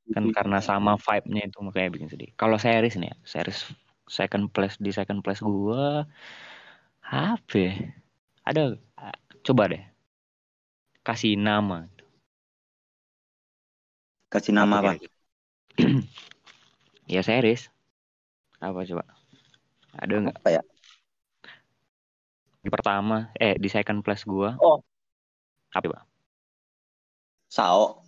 Kan 0.09 0.33
karena 0.33 0.61
sama 0.63 0.97
vibe-nya 0.97 1.49
itu 1.49 1.57
makanya 1.61 1.89
bikin 1.93 2.09
sedih. 2.09 2.29
Kalau 2.33 2.57
series 2.57 2.97
nih 2.97 3.13
ya, 3.13 3.17
series 3.27 3.59
second 4.09 4.49
place 4.49 4.79
di 4.81 4.89
second 4.89 5.21
place 5.21 5.43
gua 5.45 6.09
apa 7.05 7.55
ya? 7.57 7.73
Ada 8.45 8.77
coba 9.45 9.69
deh. 9.69 9.83
Kasih 11.05 11.37
nama. 11.37 11.85
Kasih 14.29 14.53
nama 14.53 14.81
apa? 14.81 14.97
kira-kira? 14.97 15.13
ya 17.13 17.21
series. 17.21 17.69
Apa 18.61 18.85
coba? 18.85 19.05
Ada 19.97 20.13
nggak? 20.21 20.37
Apa 20.41 20.49
ya? 20.53 20.61
Di 22.59 22.67
pertama, 22.67 23.31
eh 23.39 23.55
di 23.55 23.71
second 23.71 24.03
place 24.03 24.27
gua. 24.27 24.59
Oh. 24.59 24.83
Apa 25.71 25.87
Pak? 25.87 26.03
Sao. 27.47 28.03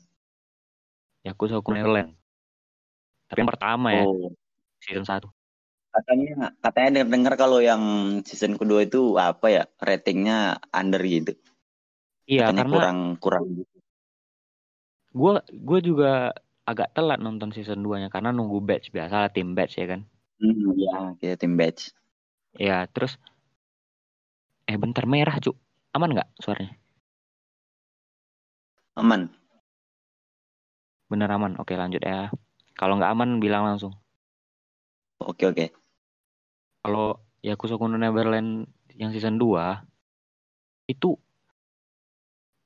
Yakuza 1.23 1.63
Neverland. 1.63 2.11
Tapi 3.31 3.39
yang 3.45 3.51
pertama 3.53 3.87
ya, 3.95 4.03
Oh. 4.03 4.33
season 4.83 5.07
1. 5.07 5.31
Katanya 5.91 6.55
katanya 6.63 7.03
dengar 7.03 7.35
kalau 7.39 7.59
yang 7.63 7.83
season 8.27 8.59
kedua 8.59 8.83
itu 8.83 9.15
apa 9.15 9.47
ya? 9.51 9.63
Ratingnya 9.79 10.59
under 10.75 10.99
gitu. 11.03 11.35
Iya, 12.27 12.47
Katanya 12.51 12.59
karena 12.63 12.75
kurang 12.75 12.99
kurang 13.23 13.43
gitu. 13.63 13.77
gua 15.11 15.43
gua 15.51 15.79
juga 15.83 16.11
agak 16.63 16.95
telat 16.95 17.19
nonton 17.19 17.51
season 17.51 17.83
2-nya 17.83 18.07
karena 18.07 18.31
nunggu 18.31 18.63
batch 18.63 18.95
biasa 18.95 19.31
tim 19.35 19.51
batch 19.55 19.79
ya 19.79 19.87
kan. 19.95 20.01
Hmm, 20.39 20.71
ya, 20.79 20.97
kita 21.19 21.35
tim 21.39 21.59
batch. 21.59 21.91
Ya, 22.55 22.87
terus 22.91 23.15
eh 24.71 24.77
bentar 24.83 25.05
merah, 25.13 25.35
Cuk. 25.45 25.55
Aman 25.95 26.09
nggak 26.15 26.29
suaranya? 26.43 26.73
Aman. 28.95 29.29
Bener 31.11 31.29
aman. 31.35 31.53
Oke, 31.61 31.73
lanjut 31.81 32.01
ya. 32.09 32.19
Kalau 32.79 32.93
nggak 32.97 33.11
aman 33.13 33.29
bilang 33.43 33.63
langsung. 33.69 33.93
Oke, 35.19 35.47
oke. 35.47 35.71
Kalau 36.83 37.07
Yakuza 37.47 37.75
Kuno 37.81 37.95
Neverland 37.97 38.49
yang 38.99 39.09
season 39.13 39.35
2 39.41 39.81
itu 40.87 41.17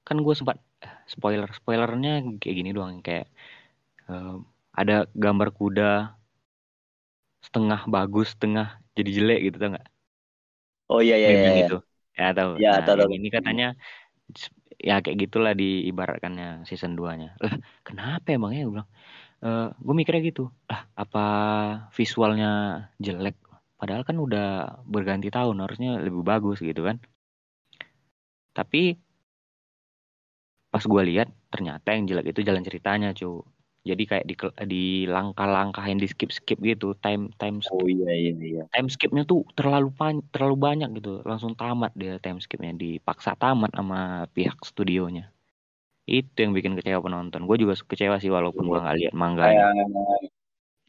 kan 0.07 0.17
gue 0.25 0.33
sempat 0.39 0.57
eh, 0.85 0.93
spoiler 1.13 1.49
spoilernya 1.59 2.09
kayak 2.41 2.55
gini 2.59 2.69
doang 2.77 2.95
kayak 3.05 3.25
eh, 4.11 4.35
ada 4.81 4.93
gambar 5.23 5.49
kuda 5.59 5.83
setengah 7.45 7.81
bagus 7.95 8.27
setengah 8.35 8.67
jadi 8.97 9.09
jelek 9.17 9.39
gitu 9.47 9.55
tau 9.61 9.69
nggak 9.73 9.87
Oh 10.89 10.99
iya 11.05 11.15
iya 11.21 11.29
iya. 11.37 11.49
iya. 11.57 11.65
itu 11.65 11.73
ya 12.15 12.31
tahu. 12.31 12.51
Ya, 12.59 12.79
nah 12.79 12.83
tahu, 12.87 13.11
ini 13.11 13.27
katanya 13.29 13.75
ya 14.75 14.99
kayak 14.99 15.17
gitulah 15.27 15.53
diibaratkannya 15.55 16.67
season 16.67 16.99
2 16.99 17.15
nya 17.15 17.29
lah 17.39 17.55
kenapa 17.87 18.35
emangnya 18.35 18.67
gue 18.67 18.73
bilang 18.75 18.89
eh 19.45 19.67
gue 19.71 19.93
mikirnya 19.93 20.21
gitu. 20.25 20.49
Lah 20.71 20.81
apa 20.95 21.25
visualnya 21.93 22.51
jelek? 22.97 23.37
Padahal 23.75 24.07
kan 24.07 24.17
udah 24.17 24.79
berganti 24.87 25.27
tahun 25.29 25.59
harusnya 25.61 25.99
lebih 26.01 26.23
bagus 26.23 26.63
gitu 26.63 26.81
kan. 26.87 26.97
Tapi 28.55 28.95
pas 30.71 30.83
gue 30.83 31.01
lihat 31.07 31.27
ternyata 31.51 31.87
yang 31.95 32.03
jelek 32.09 32.35
itu 32.35 32.41
jalan 32.43 32.63
ceritanya 32.63 33.11
cu 33.15 33.43
jadi 33.89 34.03
kayak 34.09 34.25
di 34.29 34.35
di 34.71 34.83
langkah-langkahin 35.15 35.97
di 36.01 36.07
skip 36.11 36.31
skip 36.37 36.59
gitu 36.69 36.87
time 37.03 37.23
time 37.41 37.57
skip. 37.65 37.85
Oh 37.85 37.87
iya 37.87 38.11
iya 38.21 38.31
iya. 38.33 38.63
time 38.73 38.89
skipnya 38.93 39.23
tuh 39.31 39.41
terlalu 39.57 39.89
pan 39.99 40.15
terlalu 40.33 40.55
banyak 40.67 40.89
gitu 40.99 41.11
langsung 41.29 41.53
tamat 41.61 41.91
dia 42.01 42.13
time 42.23 42.39
skipnya 42.43 42.73
dipaksa 42.83 43.31
tamat 43.41 43.71
sama 43.77 44.25
pihak 44.35 44.57
studionya. 44.69 45.23
Itu 46.09 46.37
yang 46.43 46.53
bikin 46.57 46.73
kecewa 46.77 47.01
penonton. 47.05 47.41
Gue 47.49 47.57
juga 47.63 47.73
kecewa 47.77 48.15
sih 48.23 48.31
walaupun 48.33 48.65
gue 48.69 48.79
nggak 48.83 48.97
lihat 49.01 49.13
mangganya 49.17 49.69
Kayak 49.73 50.31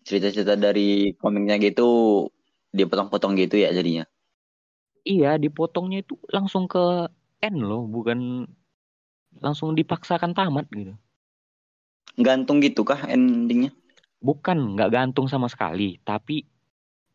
cerita-cerita 0.07 0.55
dari 0.57 1.13
komiknya 1.21 1.57
gitu 1.67 1.83
dipotong-potong 2.79 3.33
gitu 3.43 3.57
ya 3.65 3.71
jadinya. 3.77 4.05
iya 5.13 5.31
dipotongnya 5.45 5.99
itu 6.05 6.15
langsung 6.37 6.65
ke 6.73 6.79
end 7.47 7.59
loh 7.69 7.83
bukan 7.95 8.19
langsung 9.45 9.71
dipaksakan 9.79 10.33
tamat 10.37 10.67
gitu 10.73 10.93
Gantung 12.17 12.59
gitu 12.65 12.83
kah 12.89 13.01
endingnya? 13.09 13.71
bukan 14.29 14.57
nggak 14.77 14.91
gantung 14.97 15.27
sama 15.33 15.49
sekali. 15.55 15.97
Tapi 16.09 16.45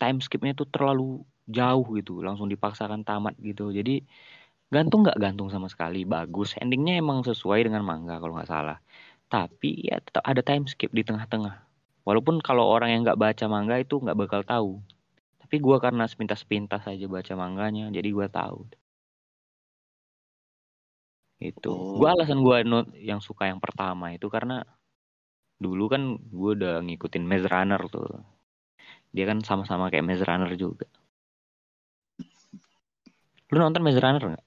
time 0.01 0.17
skipnya 0.25 0.51
itu 0.57 0.65
terlalu 0.75 1.03
jauh 1.57 1.85
gitu. 1.99 2.13
Langsung 2.27 2.47
dipaksakan 2.53 3.01
tamat 3.07 3.35
gitu. 3.49 3.69
Jadi 3.77 4.01
gantung 4.75 4.99
nggak 5.05 5.19
gantung 5.23 5.49
sama 5.53 5.67
sekali. 5.73 5.99
Bagus. 6.15 6.49
Endingnya 6.61 6.93
emang 7.03 7.19
sesuai 7.29 7.59
dengan 7.67 7.83
manga 7.89 8.15
kalau 8.21 8.33
nggak 8.37 8.51
salah. 8.55 8.77
Tapi 9.33 9.69
ya 9.89 9.97
tetap 10.05 10.23
ada 10.31 10.41
time 10.49 10.65
skip 10.71 10.91
di 10.97 11.03
tengah-tengah. 11.07 11.55
Walaupun 12.07 12.35
kalau 12.47 12.65
orang 12.75 12.89
yang 12.93 13.01
nggak 13.05 13.19
baca 13.25 13.45
manga 13.55 13.75
itu 13.85 13.95
nggak 14.03 14.17
bakal 14.21 14.41
tahu. 14.53 14.71
Tapi 15.41 15.55
gua 15.65 15.77
karena 15.85 16.05
sepintas-pintas 16.11 16.83
aja 16.91 17.05
baca 17.15 17.33
manganya 17.43 17.85
jadi 17.97 18.09
gua 18.17 18.27
tahu. 18.31 18.59
Itu 21.49 21.69
Oh. 21.73 21.97
gua 21.99 22.09
alasan 22.15 22.39
gua 22.45 22.57
no- 22.71 22.91
yang 23.09 23.19
suka 23.27 23.43
yang 23.51 23.59
pertama 23.65 24.05
itu 24.15 24.27
karena 24.35 24.55
dulu 25.63 25.83
kan 25.93 26.01
gua 26.39 26.51
udah 26.57 26.73
ngikutin 26.85 27.23
Maze 27.29 27.47
Runner 27.53 27.81
tuh 27.93 28.07
dia 29.15 29.25
kan 29.29 29.37
sama-sama 29.49 29.85
kayak 29.91 30.05
Maze 30.07 30.23
Runner 30.29 30.51
juga 30.63 30.87
lu 33.51 33.57
nonton 33.63 33.83
Maze 33.85 33.99
Runner 34.03 34.23
nggak 34.31 34.45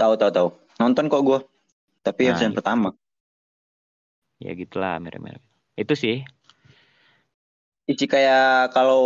Tahu 0.00 0.12
tahu 0.20 0.28
tahu. 0.36 0.48
Nonton 0.80 1.08
kok 1.08 1.22
gue. 1.24 1.38
Tapi 2.04 2.20
yang 2.28 2.36
Nah, 2.36 2.38
season 2.38 2.52
itu. 2.52 2.58
pertama. 2.58 2.88
ya 4.44 4.52
gitulah 4.60 4.92
mirip-mirip 5.04 5.42
itu 5.80 5.94
sih 6.02 6.16
Isi 7.92 8.06
kayak 8.14 8.74
kalau 8.74 9.02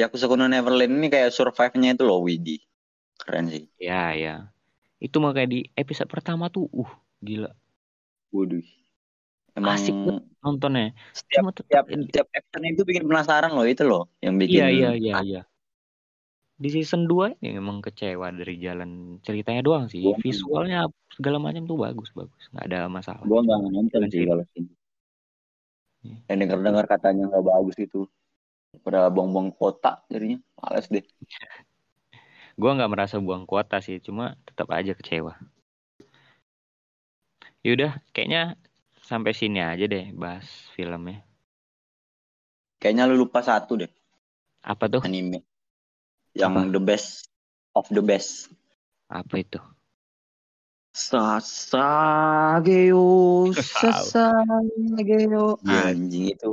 Yakuza 0.00 0.26
Kuno 0.30 0.44
Neverland 0.48 0.92
ini 0.98 1.08
kayak 1.14 1.32
survive-nya 1.36 1.96
itu 1.96 2.04
loh 2.08 2.20
Widi. 2.24 2.56
Keren 3.20 3.46
sih. 3.52 3.64
ya 3.80 4.12
ya 4.14 4.34
itu 5.00 5.16
makanya 5.24 5.48
di 5.54 5.60
episode 5.82 6.10
pertama 6.14 6.44
tuh 6.54 6.68
uh 6.80 6.90
gila 7.26 7.50
Waduh. 8.32 8.64
Emang 9.60 9.76
asik 9.76 9.92
banget 9.94 10.24
nontonnya. 10.40 10.86
setiap 11.12 11.40
Cuma 11.44 11.50
setiap 11.52 11.84
tetap 11.84 12.02
setiap 12.08 12.26
action 12.32 12.62
itu 12.64 12.82
bikin 12.82 13.04
penasaran 13.04 13.52
loh 13.52 13.66
itu 13.68 13.84
loh 13.84 14.08
yang 14.24 14.40
bikin 14.40 14.56
Iya 14.56 14.66
iya 14.72 14.90
iya 14.96 15.16
iya. 15.20 15.42
Di 16.60 16.68
season 16.68 17.08
2 17.08 17.32
ini 17.40 17.56
emang 17.56 17.80
kecewa 17.80 18.32
dari 18.32 18.60
jalan 18.60 19.20
ceritanya 19.24 19.64
doang 19.64 19.88
sih. 19.88 20.04
Gua- 20.04 20.20
Visualnya 20.20 20.88
segala 21.08 21.40
macam 21.40 21.64
tuh 21.64 21.76
bagus 21.76 22.12
bagus, 22.12 22.42
nggak 22.52 22.64
ada 22.68 22.80
masalah. 22.88 23.24
Gua 23.24 23.40
nggak 23.40 23.60
nonton 23.68 24.02
sih 24.12 24.28
kalau 24.28 24.44
sini. 24.52 24.72
Iya. 26.00 26.16
Yang 26.32 26.36
dengar-dengar 26.44 26.84
katanya 26.88 27.28
nggak 27.32 27.44
bagus 27.44 27.76
itu. 27.80 28.04
Pada 28.84 29.08
buang-buang 29.08 29.52
kota 29.56 30.04
jadinya 30.12 30.36
males 30.60 30.88
deh. 30.88 31.04
Gua 32.60 32.76
nggak 32.76 32.92
merasa 32.92 33.16
buang 33.16 33.48
kuota 33.48 33.80
sih, 33.80 33.96
cuma 34.04 34.36
tetap 34.44 34.68
aja 34.68 34.92
kecewa. 34.92 35.40
Yaudah, 37.64 38.00
kayaknya 38.12 38.56
sampai 39.10 39.34
sini 39.34 39.58
aja 39.58 39.90
deh 39.90 40.14
bahas 40.14 40.46
filmnya. 40.78 41.26
Kayaknya 42.80 43.10
lu 43.10 43.26
lupa 43.26 43.42
satu 43.42 43.82
deh 43.82 43.90
Apa 44.62 44.86
tuh? 44.88 45.02
anime 45.02 45.42
yang 46.32 46.54
Apa? 46.54 46.70
the 46.70 46.78
best 46.80 47.26
of 47.74 47.84
the 47.90 47.98
best. 48.00 48.46
Apa 49.10 49.42
itu? 49.42 49.58
Sasageo, 50.94 53.02
Sasageo. 53.54 55.58
Iya. 55.66 55.90
Anjing 55.94 56.26
itu 56.34 56.50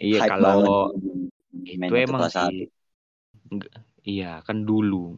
Iya 0.00 0.24
kalau 0.28 0.92
itu 0.92 1.08
Main 1.80 2.04
emang 2.04 2.28
sih. 2.28 2.68
Iya 4.04 4.44
kan 4.44 4.68
dulu. 4.68 5.16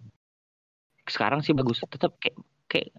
Sekarang 1.07 1.43
sih 1.43 1.55
bagus. 1.59 1.83
Tetap 1.87 2.19
kayak 2.23 2.39
kayak 2.71 2.95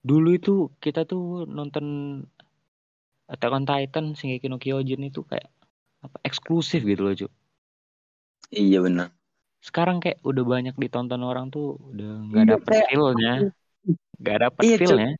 dulu 0.00 0.32
itu 0.36 0.72
kita 0.80 1.04
tuh 1.04 1.44
nonton 1.44 1.84
Attack 3.30 3.52
on 3.54 3.62
Titan, 3.62 4.06
Shingeki 4.12 4.50
no 4.50 4.58
Kyojin 4.58 5.06
itu 5.06 5.22
kayak 5.22 5.46
apa 6.02 6.16
eksklusif 6.26 6.82
gitu 6.82 7.06
loh, 7.06 7.14
Cuk. 7.14 7.32
Iya 8.50 8.82
benar. 8.82 9.14
Sekarang 9.62 10.02
kayak 10.02 10.18
udah 10.26 10.42
banyak 10.42 10.74
ditonton 10.74 11.22
orang 11.22 11.52
tuh 11.52 11.78
udah 11.94 12.10
nggak 12.26 12.42
Iya, 12.42 12.52
dapet 12.56 12.72
kayak- 12.72 12.88
feel-nya. 12.90 13.32
Nggak 14.18 14.38
dapet 14.42 14.62
Iya, 14.66 14.76
feel-nya. 14.82 15.10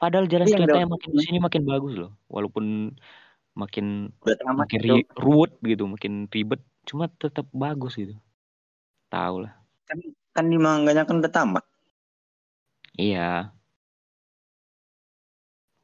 Padahal 0.00 0.26
jalan 0.26 0.46
Iya, 0.48 0.56
ceritanya 0.56 0.88
makin 0.88 1.08
ke 1.12 1.20
sini 1.20 1.38
makin 1.38 1.62
bagus 1.68 1.94
loh. 1.98 2.12
Walaupun 2.26 2.64
makin 3.52 3.86
tamat 4.24 4.56
makin 4.64 4.80
itu. 4.80 4.88
ri- 4.96 5.08
ruwet 5.18 5.52
gitu, 5.60 5.84
makin 5.84 6.12
ribet, 6.30 6.62
cuma 6.88 7.10
tetap 7.12 7.44
bagus 7.52 7.98
gitu. 7.98 8.16
Tahu 9.10 9.44
lah. 9.44 9.52
Kan 10.30 10.46
di 10.46 10.56
manganya 10.56 11.02
kan 11.04 11.18
udah 11.18 11.28
tamat. 11.28 11.64
Iya. 12.94 13.50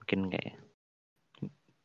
Mungkin 0.01 0.31
kayak 0.31 0.55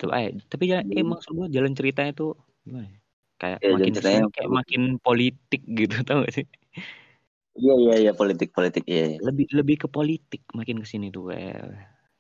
itu 0.02 0.08
aja. 0.10 0.42
Tapi 0.50 0.64
jalan, 0.66 0.86
eh, 0.90 1.06
Hmm. 1.06 1.12
maksud 1.14 1.32
gua 1.38 1.48
jalan 1.54 1.72
ceritanya 1.78 2.12
tuh 2.18 2.34
gimana 2.66 2.90
ya? 2.90 2.98
Kayak 3.38 3.60
jalan 3.62 3.74
makin 3.78 3.94
ke 3.94 4.02
sini 4.02 4.26
kayak 4.34 4.52
makin 4.60 4.82
politik 5.06 5.62
gitu 5.66 5.96
tau 6.02 6.18
gak 6.26 6.34
sih? 6.34 6.46
Iya 7.62 7.74
iya 7.84 7.96
iya 8.02 8.12
politik 8.18 8.50
politik 8.58 8.84
iya. 8.90 9.04
iya. 9.12 9.18
Lebih 9.22 9.46
lebih 9.54 9.76
ke 9.86 9.88
politik 9.92 10.42
makin 10.58 10.82
ke 10.82 10.88
sini 10.90 11.14
tuh 11.14 11.30
kayak 11.30 11.62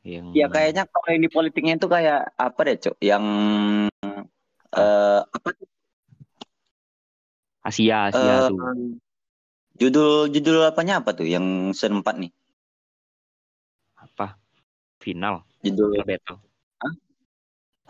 yang 0.05 0.25
Ya 0.33 0.45
kayaknya 0.53 0.83
kalau 0.93 1.07
yang 1.13 1.23
di 1.25 1.31
politiknya 1.31 1.73
itu 1.81 1.87
kayak 1.89 2.19
apa 2.37 2.59
deh 2.67 2.77
cok? 2.77 2.95
Yang 3.01 3.23
eh 4.77 5.19
apa 5.25 5.49
tuh? 5.57 5.67
Asia 7.61 8.09
Asia 8.09 8.33
Eh, 8.41 8.49
tuh. 8.49 8.57
judul 9.81 10.29
judul 10.33 10.57
apanya 10.67 11.01
apa 11.01 11.09
tuh 11.17 11.25
yang 11.25 11.73
senempat 11.73 12.15
nih? 12.21 12.31
Apa? 13.97 14.37
Final, 15.01 15.45
Judul 15.65 15.97
battle. 16.05 16.37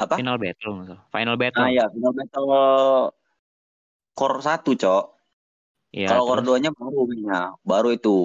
Apa? 0.01 0.15
Final 0.17 0.37
battle. 0.41 0.97
Final 1.13 1.35
battle. 1.37 1.63
Ah 1.63 1.69
ya, 1.69 1.85
Final 1.93 2.13
Battle 2.17 2.47
Core 4.11 4.39
1, 4.43 4.75
Cok. 4.75 5.03
Iya, 5.91 6.07
Kalau 6.11 6.23
Core 6.27 6.43
2-nya 6.43 6.71
baru 6.71 6.99
kayaknya. 7.07 7.39
Baru 7.63 7.89
itu. 7.91 8.17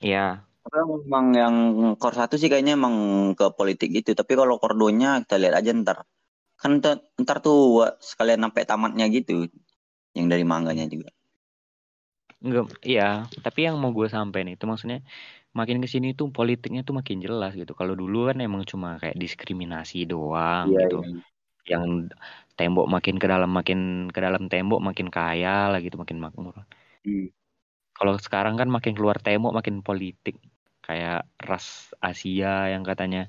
iya. 0.00 0.44
Tapi 0.66 0.82
memang 0.82 1.26
yang 1.32 1.54
Core 1.96 2.16
1 2.26 2.36
sih 2.36 2.50
kayaknya 2.50 2.74
emang 2.74 2.94
ke 3.38 3.48
politik 3.54 3.92
gitu. 3.92 4.12
Tapi 4.12 4.32
kalau 4.34 4.60
Core 4.60 4.76
2-nya 4.76 5.24
kita 5.24 5.36
lihat 5.40 5.54
aja 5.60 5.70
ntar. 5.72 5.98
Kan 6.56 6.80
ntar, 6.80 7.38
tuh 7.44 7.84
sekalian 8.00 8.40
sampai 8.44 8.62
tamatnya 8.64 9.06
gitu. 9.12 9.48
Yang 10.16 10.26
dari 10.32 10.44
manganya 10.44 10.88
juga. 10.88 11.12
Enggak, 12.36 12.78
iya, 12.84 13.24
tapi 13.40 13.64
yang 13.64 13.80
mau 13.80 13.96
gue 13.96 14.12
sampai 14.12 14.44
nih 14.44 14.60
itu 14.60 14.68
maksudnya 14.68 15.00
makin 15.56 15.80
ke 15.80 15.88
sini 15.88 16.12
tuh 16.12 16.28
politiknya 16.28 16.84
tuh 16.84 16.94
makin 17.00 17.18
jelas 17.24 17.56
gitu. 17.56 17.72
Kalau 17.72 17.96
dulu 17.96 18.28
kan 18.28 18.36
emang 18.44 18.62
cuma 18.68 19.00
kayak 19.00 19.16
diskriminasi 19.16 20.04
doang 20.04 20.70
Iya, 20.70 20.80
gitu. 20.84 20.98
iya. 21.02 21.20
Yang 21.66 22.12
tembok 22.54 22.86
makin 22.86 23.16
ke 23.16 23.26
dalam 23.26 23.50
makin 23.50 23.80
ke 24.12 24.20
dalam 24.20 24.46
tembok 24.52 24.80
makin 24.84 25.08
kaya 25.08 25.72
lah 25.72 25.80
gitu, 25.80 25.96
makin 25.96 26.20
makmur. 26.20 26.54
Hmm. 27.02 27.32
Kalau 27.96 28.14
sekarang 28.20 28.60
kan 28.60 28.68
makin 28.68 28.92
keluar 28.92 29.16
tembok 29.16 29.56
makin 29.56 29.80
politik. 29.80 30.36
Kayak 30.86 31.26
ras 31.42 31.90
Asia 31.98 32.70
yang 32.70 32.86
katanya 32.86 33.26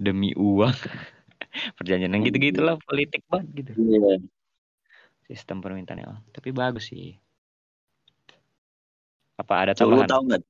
demi 0.00 0.34
uang. 0.34 0.74
Perjanjian 1.78 2.10
yang 2.10 2.24
gitu-gitulah 2.26 2.80
politik 2.82 3.22
banget 3.30 3.46
gitu. 3.62 3.70
Iya. 3.78 4.24
Sistem 5.30 5.62
permintaannya. 5.62 6.06
Oh, 6.08 6.18
Tapi 6.32 6.50
bagus 6.50 6.90
sih. 6.90 7.14
Apa 9.36 9.68
ada 9.68 9.72
lu 9.84 10.00
tambahan? 10.00 10.08
tahu 10.10 10.22
nggak? 10.32 10.42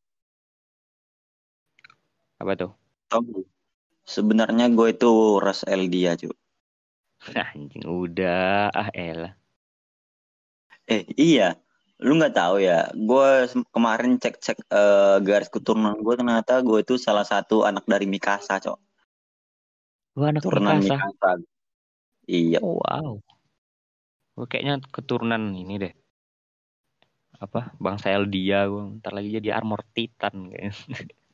Apa 2.37 2.53
tuh? 2.55 2.73
Nggak? 3.09 3.47
Sebenarnya 4.07 4.71
gue 4.71 4.89
itu 4.95 5.43
ras 5.43 5.67
Eldia, 5.67 6.15
Cuk. 6.15 6.37
Anjing 7.57 7.85
udah 7.89 8.71
ah 8.71 8.89
elah. 8.95 9.35
Eh, 10.87 11.03
iya. 11.19 11.59
Lu 11.97 12.15
nggak 12.21 12.37
tahu 12.37 12.61
ya? 12.61 12.93
Gue 12.93 13.49
kemarin 13.73 14.21
cek-cek 14.21 14.69
eh, 14.69 15.17
garis 15.25 15.49
keturunan 15.49 15.97
gue 15.99 16.15
ternyata 16.15 16.61
gue 16.61 16.85
itu 16.85 17.01
salah 17.01 17.25
satu 17.25 17.65
anak 17.65 17.89
dari 17.89 18.07
Mikasa, 18.07 18.61
Cok. 18.61 18.79
Lu 20.21 20.23
anak 20.29 20.45
Keturunan 20.45 20.79
Mikasa. 20.79 21.03
Mikasa. 21.03 21.31
Iya. 22.29 22.59
Oh, 22.61 22.79
wow. 22.79 23.19
Gue 24.37 24.47
kayaknya 24.47 24.85
keturunan 24.93 25.41
ini 25.57 25.75
deh. 25.81 25.95
Apa? 27.41 27.73
Bangsa 27.81 28.13
Eldia 28.13 28.69
gue 28.69 29.01
ntar 29.01 29.17
lagi 29.17 29.33
jadi 29.33 29.57
armor 29.57 29.83
titan 29.97 30.53
kayaknya. 30.53 30.77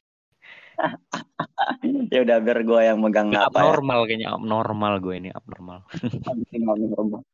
ya 2.13 2.19
udah 2.23 2.37
biar 2.39 2.59
gue 2.63 2.81
yang 2.83 2.99
megang 2.99 3.31
Nggak 3.31 3.49
apa 3.49 3.57
ya. 3.57 3.63
abnormal 3.63 4.01
kayaknya 4.05 4.29
abnormal 4.35 4.93
gue 4.99 5.15
ini 5.17 5.31
abnormal. 5.31 5.79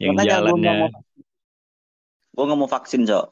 Yang 0.00 0.14
Makanya 0.16 0.32
jalannya 0.32 0.74
gue 2.32 2.44
nggak 2.44 2.58
mau 2.60 2.68
vaksin, 2.68 3.04
Cok. 3.04 3.26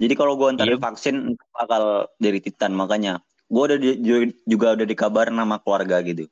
Jadi 0.00 0.14
kalau 0.14 0.34
gue 0.34 0.48
ntar 0.54 0.66
Iya. 0.66 0.74
divaksin 0.78 1.16
bakal 1.50 1.82
dari 2.16 2.38
Titan 2.38 2.74
makanya. 2.74 3.18
Gue 3.46 3.62
udah 3.70 3.78
di- 3.78 3.98
ju- 4.00 4.34
juga 4.46 4.74
udah 4.74 4.86
dikabarin 4.86 5.34
sama 5.34 5.58
keluarga 5.58 5.98
gitu. 6.02 6.26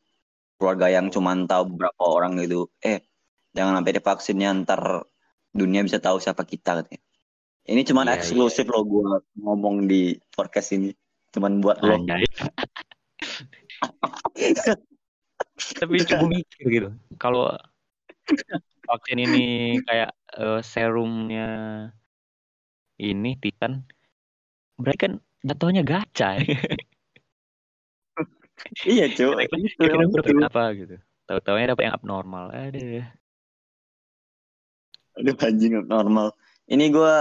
Keluarga 0.58 0.90
yang 0.90 1.10
cuma 1.10 1.34
tahu 1.42 1.74
beberapa 1.74 2.02
orang 2.02 2.38
gitu. 2.38 2.70
Eh, 2.80 3.02
jangan 3.50 3.78
sampai 3.78 3.94
divaksinnya 3.94 4.48
ntar 4.62 5.06
dunia 5.50 5.82
bisa 5.82 5.98
tahu 5.98 6.18
siapa 6.18 6.42
kita 6.42 6.82
katanya. 6.82 7.02
Ini 7.66 7.82
cuma 7.84 8.02
Iya, 8.02 8.16
eksklusif 8.16 8.66
loh 8.66 8.82
gue 8.82 9.10
ngomong 9.36 9.84
di 9.84 10.14
podcast 10.32 10.72
ini. 10.72 10.94
Cuman 11.36 11.60
buat 11.60 11.78
lo. 11.84 11.96
Anjay. 11.98 12.24
Tapi 15.78 15.94
coba 16.06 16.24
mikir 16.30 16.64
gitu. 16.70 16.88
Kalau 17.18 17.52
vaksin 18.88 19.18
ini 19.20 19.76
kayak 19.84 20.10
eh, 20.38 20.60
serumnya 20.64 21.48
ini 22.98 23.38
Titan, 23.38 23.84
berarti 24.80 24.98
kan 24.98 25.12
jatuhnya 25.44 25.82
gacha. 25.86 26.40
ya. 26.42 26.58
Iya, 28.82 29.06
cuy. 29.14 29.46
Apa 30.42 30.74
gitu. 30.74 30.98
Tahu-taunya 31.30 31.70
dapat 31.70 31.82
yang 31.86 31.94
abnormal. 31.94 32.50
Aduh. 32.50 33.06
Aduh 35.18 35.36
anjing 35.38 35.86
normal. 35.86 36.34
Ini 36.66 36.90
gue 36.90 37.16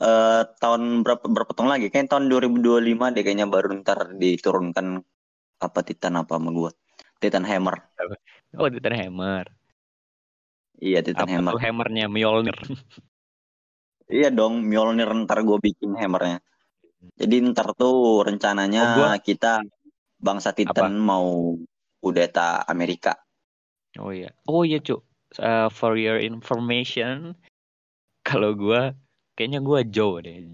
eh 0.00 0.42
tahun 0.58 1.04
berapa 1.04 1.24
berapa 1.28 1.52
tahun 1.52 1.70
lagi? 1.76 1.86
Kayaknya 1.92 2.10
tahun 2.16 2.24
2025 2.32 3.12
deh 3.12 3.22
kayaknya 3.24 3.46
baru 3.46 3.68
ntar 3.84 4.16
diturunkan 4.16 5.04
apa 5.60 5.78
Titan 5.84 6.16
apa 6.16 6.40
sama 6.40 6.50
gue. 6.56 6.70
Titan 7.20 7.44
Hammer. 7.44 7.84
Oh, 8.56 8.68
Titan 8.72 8.96
Hammer. 8.96 9.44
Iya 10.80 11.04
Titan 11.04 11.28
Apa 11.28 11.32
Hammer. 11.36 11.52
tuh 11.52 11.60
hammernya 11.60 12.06
Mjolnir? 12.08 12.56
Iya 14.10 14.34
dong, 14.34 14.66
Mjolnir 14.66 15.06
ntar 15.22 15.38
gue 15.46 15.54
bikin 15.62 15.94
hammernya. 15.94 16.42
Jadi 17.14 17.46
ntar 17.54 17.78
tuh 17.78 18.26
rencananya 18.26 18.82
Oh, 18.82 18.94
gua- 19.06 19.22
kita 19.22 19.62
bangsa 20.18 20.50
Titan 20.50 20.98
mau 20.98 21.54
kudeta 22.02 22.66
Amerika. 22.66 23.14
Oh 24.02 24.10
iya. 24.10 24.34
Oh 24.50 24.66
iya, 24.66 24.82
Cuk. 24.82 25.06
Uh, 25.38 25.70
for 25.70 25.94
your 25.94 26.18
information, 26.18 27.38
kalau 28.28 28.50
gua 28.58 28.98
kayaknya 29.40 29.64
gua 29.64 29.80
Joe 29.88 30.20
deh. 30.20 30.52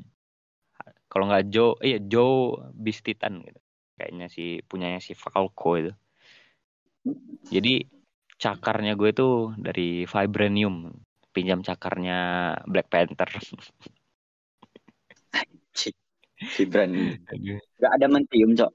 Kalau 1.10 1.26
nggak 1.26 1.50
Joe, 1.50 1.74
iya 1.82 1.98
Joe 1.98 2.70
Beast 2.70 3.02
Titan 3.02 3.42
gitu. 3.42 3.58
Kayaknya 3.98 4.30
si 4.30 4.62
punyanya 4.62 5.02
si 5.02 5.18
Falco 5.18 5.74
itu. 5.74 5.90
Jadi 7.50 7.82
cakarnya 8.38 8.94
gue 8.94 9.10
tuh 9.16 9.56
dari 9.58 10.04
vibranium, 10.06 10.92
pinjam 11.34 11.66
cakarnya 11.66 12.52
Black 12.70 12.86
Panther. 12.92 13.26
Vibran. 16.36 17.16
Aduh. 17.32 17.58
Gak 17.80 17.92
ada 17.96 18.06
mentium, 18.12 18.52
Cok. 18.52 18.72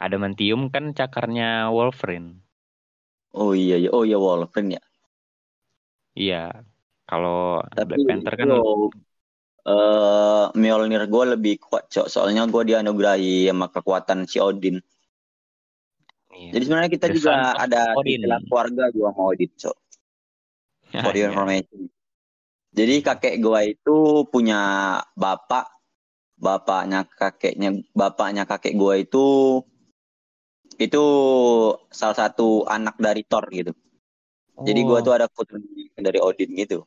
Adamantium 0.00 0.72
kan 0.72 0.96
cakarnya 0.96 1.68
Wolverine. 1.68 2.40
Oh 3.36 3.52
iya, 3.52 3.76
iya. 3.76 3.92
Oh 3.92 4.08
iya 4.08 4.16
Wolverine 4.16 4.80
ya. 4.80 4.82
Iya. 6.16 6.64
Kalau 7.10 7.58
Tapi 7.74 7.90
Black 7.98 8.08
Panther 8.08 8.34
kan 8.38 8.48
eh 9.70 10.44
Mjolnir 10.60 11.02
gue 11.12 11.24
lebih 11.36 11.54
kuat, 11.64 11.84
Cok. 11.92 12.06
Soalnya 12.12 12.42
gue 12.54 12.62
dianugerahi 12.70 13.34
sama 13.50 13.66
kekuatan 13.74 14.18
si 14.30 14.38
Odin. 14.48 14.76
iya. 16.34 16.50
Jadi 16.54 16.62
sebenarnya 16.66 16.92
kita 16.96 17.06
The 17.10 17.14
juga 17.16 17.32
ada 17.64 17.80
istilah 18.02 18.40
keluarga 18.46 18.84
juga 18.94 19.08
sama 19.14 19.22
Odin, 19.32 19.50
Cok. 19.62 19.76
For 21.02 21.14
your 21.16 21.30
Iya. 21.30 21.32
information. 21.32 21.80
Jadi 22.70 22.94
kakek 23.02 23.34
gua 23.42 23.60
itu 23.66 24.26
punya 24.32 24.60
bapak, 25.18 25.66
bapaknya 26.38 27.00
kakeknya, 27.20 27.70
bapaknya 27.94 28.44
kakek 28.50 28.74
gua 28.78 28.94
itu 28.98 29.26
itu 30.80 31.02
salah 31.92 32.16
satu 32.16 32.64
anak 32.76 32.96
dari 32.98 33.22
Thor 33.30 33.44
gitu. 33.52 33.72
Jadi 34.66 34.80
gua 34.88 34.98
Oh. 34.98 35.04
tuh 35.06 35.12
ada 35.16 35.26
keturunan 35.30 35.64
dari 36.08 36.18
Odin 36.20 36.50
gitu. 36.56 36.78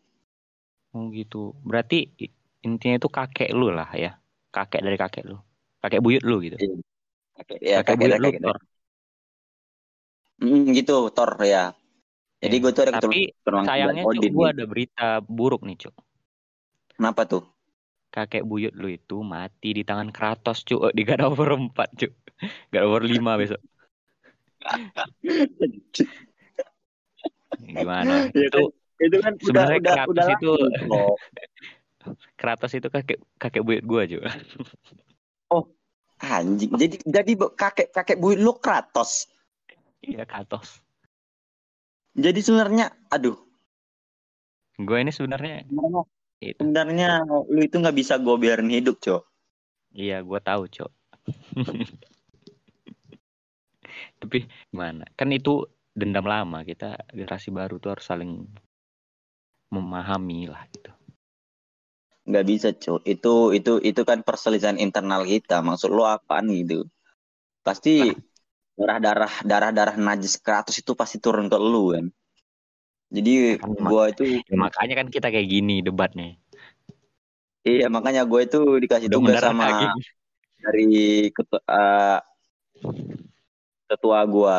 Oh 0.94 1.10
gitu. 1.10 1.58
Berarti 1.66 2.14
intinya 2.62 2.96
itu 3.02 3.10
kakek 3.10 3.50
lu 3.54 3.74
lah 3.74 3.90
ya. 3.98 4.12
Kakek 4.54 4.82
dari 4.86 4.98
kakek 4.98 5.24
lu. 5.26 5.38
Kakek 5.82 6.02
buyut 6.06 6.24
lu 6.24 6.38
gitu. 6.46 6.58
Kakek, 7.38 7.58
ya 7.60 7.82
kakek 7.82 7.86
kakek 7.86 7.98
buyut 8.00 8.12
dari 8.14 8.22
lu. 8.22 8.30
kakek. 8.30 8.42
Thor. 8.46 8.58
Hmm, 10.42 10.64
gitu 10.78 10.96
Thor 11.16 11.32
ya. 11.46 11.64
Jadi 12.44 12.56
Ya. 12.60 12.62
gua 12.62 12.72
tuh 12.76 12.84
ada 12.84 12.94
Tapi 13.00 13.20
sayangnya 13.66 14.04
cuk, 14.04 14.24
gitu. 14.24 14.40
ada 14.44 14.64
berita 14.68 15.08
buruk 15.24 15.62
nih 15.64 15.78
cuk. 15.88 15.96
Kenapa 16.94 17.22
tuh? 17.26 17.44
Kakek 18.14 18.46
buyut 18.46 18.74
lu 18.78 18.94
itu 18.94 19.26
mati 19.26 19.74
di 19.74 19.82
tangan 19.82 20.14
Kratos 20.14 20.62
cuk 20.68 20.94
di 20.94 21.02
God 21.02 21.26
of 21.26 21.34
War 21.40 21.58
4 21.58 21.90
cuk. 21.98 22.14
God 22.70 22.84
of 22.86 22.90
War 22.94 23.02
5 23.02 23.32
besok. 23.42 23.62
Gimana? 27.64 28.30
Ya 28.36 28.46
itu 28.50 28.62
Itu 29.04 29.18
kan 29.20 29.34
Sebenarnya 29.40 29.80
udah 29.84 29.96
Kratos 29.96 30.14
udah 30.16 30.28
itu- 30.32 30.58
Cok. 30.88 31.16
Kratos 32.40 32.72
itu 32.76 32.88
kakek 32.92 33.20
kakek 33.40 33.64
buyut 33.64 33.84
gua 33.84 34.04
cuk. 34.08 34.24
Anjing. 36.24 36.72
Jadi 36.80 36.96
jadi 37.04 37.32
kakek 37.36 37.92
kakek 37.92 38.16
buyut 38.20 38.40
lu 38.40 38.56
Kratos. 38.56 39.28
Iya 40.00 40.24
Kratos. 40.24 40.80
Jadi 42.16 42.40
sebenarnya 42.40 42.94
aduh, 43.12 43.36
Gue 44.78 45.02
ini 45.06 45.14
sebenarnya 45.14 45.66
itu. 46.42 46.58
sebenarnya 46.62 47.22
lu 47.28 47.62
itu 47.62 47.76
nggak 47.78 47.98
bisa 47.98 48.18
gue 48.18 48.36
biarin 48.38 48.70
hidup, 48.70 48.98
Cok. 49.02 49.22
Iya, 49.94 50.22
gua 50.26 50.42
tahu, 50.42 50.66
Cok. 50.70 50.92
Tapi 54.22 54.38
gimana? 54.74 55.06
Kan 55.14 55.30
itu 55.36 55.68
dendam 55.94 56.26
lama. 56.26 56.66
Kita 56.66 56.98
generasi 57.14 57.54
baru 57.54 57.78
tuh 57.78 57.98
harus 57.98 58.06
saling 58.06 58.50
memahami 59.76 60.40
lah 60.54 60.64
gitu. 60.74 60.92
nggak 62.30 62.46
bisa 62.52 62.70
Cuk. 62.84 63.00
itu 63.14 63.34
itu 63.58 63.72
itu 63.90 64.02
kan 64.10 64.20
perselisihan 64.28 64.78
internal 64.86 65.22
kita 65.34 65.58
maksud 65.68 65.90
lo 65.98 66.04
apaan 66.16 66.46
gitu 66.60 66.78
pasti 67.68 67.94
darah 68.80 69.00
darah 69.06 69.34
darah 69.52 69.72
darah 69.78 69.96
najis 70.08 70.36
Kratos 70.46 70.78
itu 70.84 70.92
pasti 71.02 71.18
turun 71.26 71.48
ke 71.54 71.58
lu 71.72 71.84
kan 71.96 72.06
jadi 73.16 73.34
Kan 73.60 73.72
gua 73.88 74.04
itu 74.12 74.24
Ya, 74.50 74.56
makanya 74.64 74.94
kan 75.00 75.08
kita 75.16 75.28
kayak 75.34 75.48
gini 75.54 75.76
debatnya. 75.88 76.28
iya 77.70 77.86
makanya 77.96 78.22
gue 78.32 78.40
itu 78.48 78.58
dikasih 78.84 79.10
Udah 79.10 79.14
tugas 79.14 79.38
sama 79.46 79.64
daging. 79.70 79.94
dari 80.64 80.84
ketua, 81.36 81.60
eh, 81.68 82.18
ketua 83.90 84.20
gua 84.34 84.56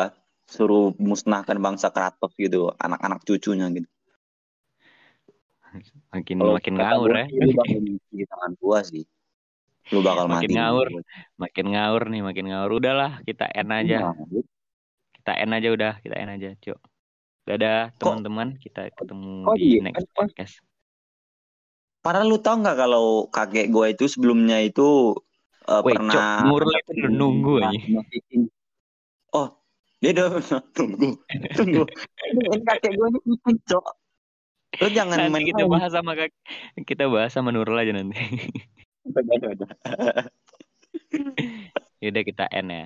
suruh 0.55 0.85
musnahkan 1.09 1.57
bangsa 1.65 1.87
Kratos 1.95 2.31
gitu 2.43 2.61
anak-anak 2.85 3.19
cucunya 3.27 3.65
gitu 3.75 3.89
Makin 6.11 6.37
Kalau 6.39 6.53
makin 6.55 6.73
ngawur 6.79 7.09
gua 7.11 7.23
ya. 7.23 7.27
lu 7.43 7.51
bakal 7.55 7.79
di 7.83 8.23
tangan 8.25 8.51
gua 8.59 8.79
sih 8.83 9.03
lu 9.93 9.99
bakal 10.01 10.25
Makin 10.25 10.49
mati 10.49 10.53
ngawur. 10.57 10.87
Makin 11.37 11.65
ngawur 11.77 12.03
nih, 12.09 12.21
makin 12.25 12.45
ngawur. 12.49 12.71
Udahlah, 12.81 13.21
kita 13.21 13.45
end 13.53 13.69
aja. 13.69 14.17
Kita 15.13 15.31
end 15.37 15.53
aja 15.53 15.69
udah, 15.69 15.93
kita 16.01 16.15
end 16.17 16.31
aja, 16.33 16.49
Cok. 16.57 16.79
Dadah 17.45 17.93
teman-teman, 18.01 18.57
kita 18.57 18.89
ketemu 18.97 19.45
oh 19.45 19.53
di 19.53 19.77
iya, 19.77 19.85
next 19.85 20.09
kan- 20.09 20.25
podcast. 20.25 20.57
Padahal 22.01 22.33
lu 22.33 22.41
tau 22.41 22.57
nggak 22.57 22.77
kalau 22.77 23.29
kakek 23.29 23.69
gue 23.69 23.85
itu 23.93 24.05
sebelumnya 24.09 24.57
itu 24.61 25.13
uh, 25.69 25.81
Wait, 25.85 25.97
pernah 25.97 26.45
Nurul 26.45 26.73
itu 26.73 26.91
udah 27.01 27.11
nunggu 27.13 27.53
aja. 27.61 27.79
Oh, 29.37 29.47
dia 30.01 30.13
udah 30.17 30.29
tunggu, 30.77 31.17
tunggu. 31.57 31.85
Ini 32.33 32.61
kakek 32.65 32.93
gue 32.97 33.07
ini 33.21 33.53
cok. 33.69 33.85
Lu 34.81 34.87
jangan 34.91 35.17
Nanti 35.17 35.31
main 35.31 35.45
kita 35.47 35.63
bahas 35.69 35.91
sama 35.93 36.11
kak, 36.17 36.31
kita 36.83 37.07
bahas 37.07 37.31
sama 37.31 37.49
Nurul 37.55 37.79
aja 37.79 37.91
nanti. 37.95 38.19
Udah, 39.05 39.21
udah, 39.21 39.49
udah. 39.53 39.69
Yaudah 42.03 42.23
kita 42.25 42.45
end 42.51 42.69
ya. 42.73 42.85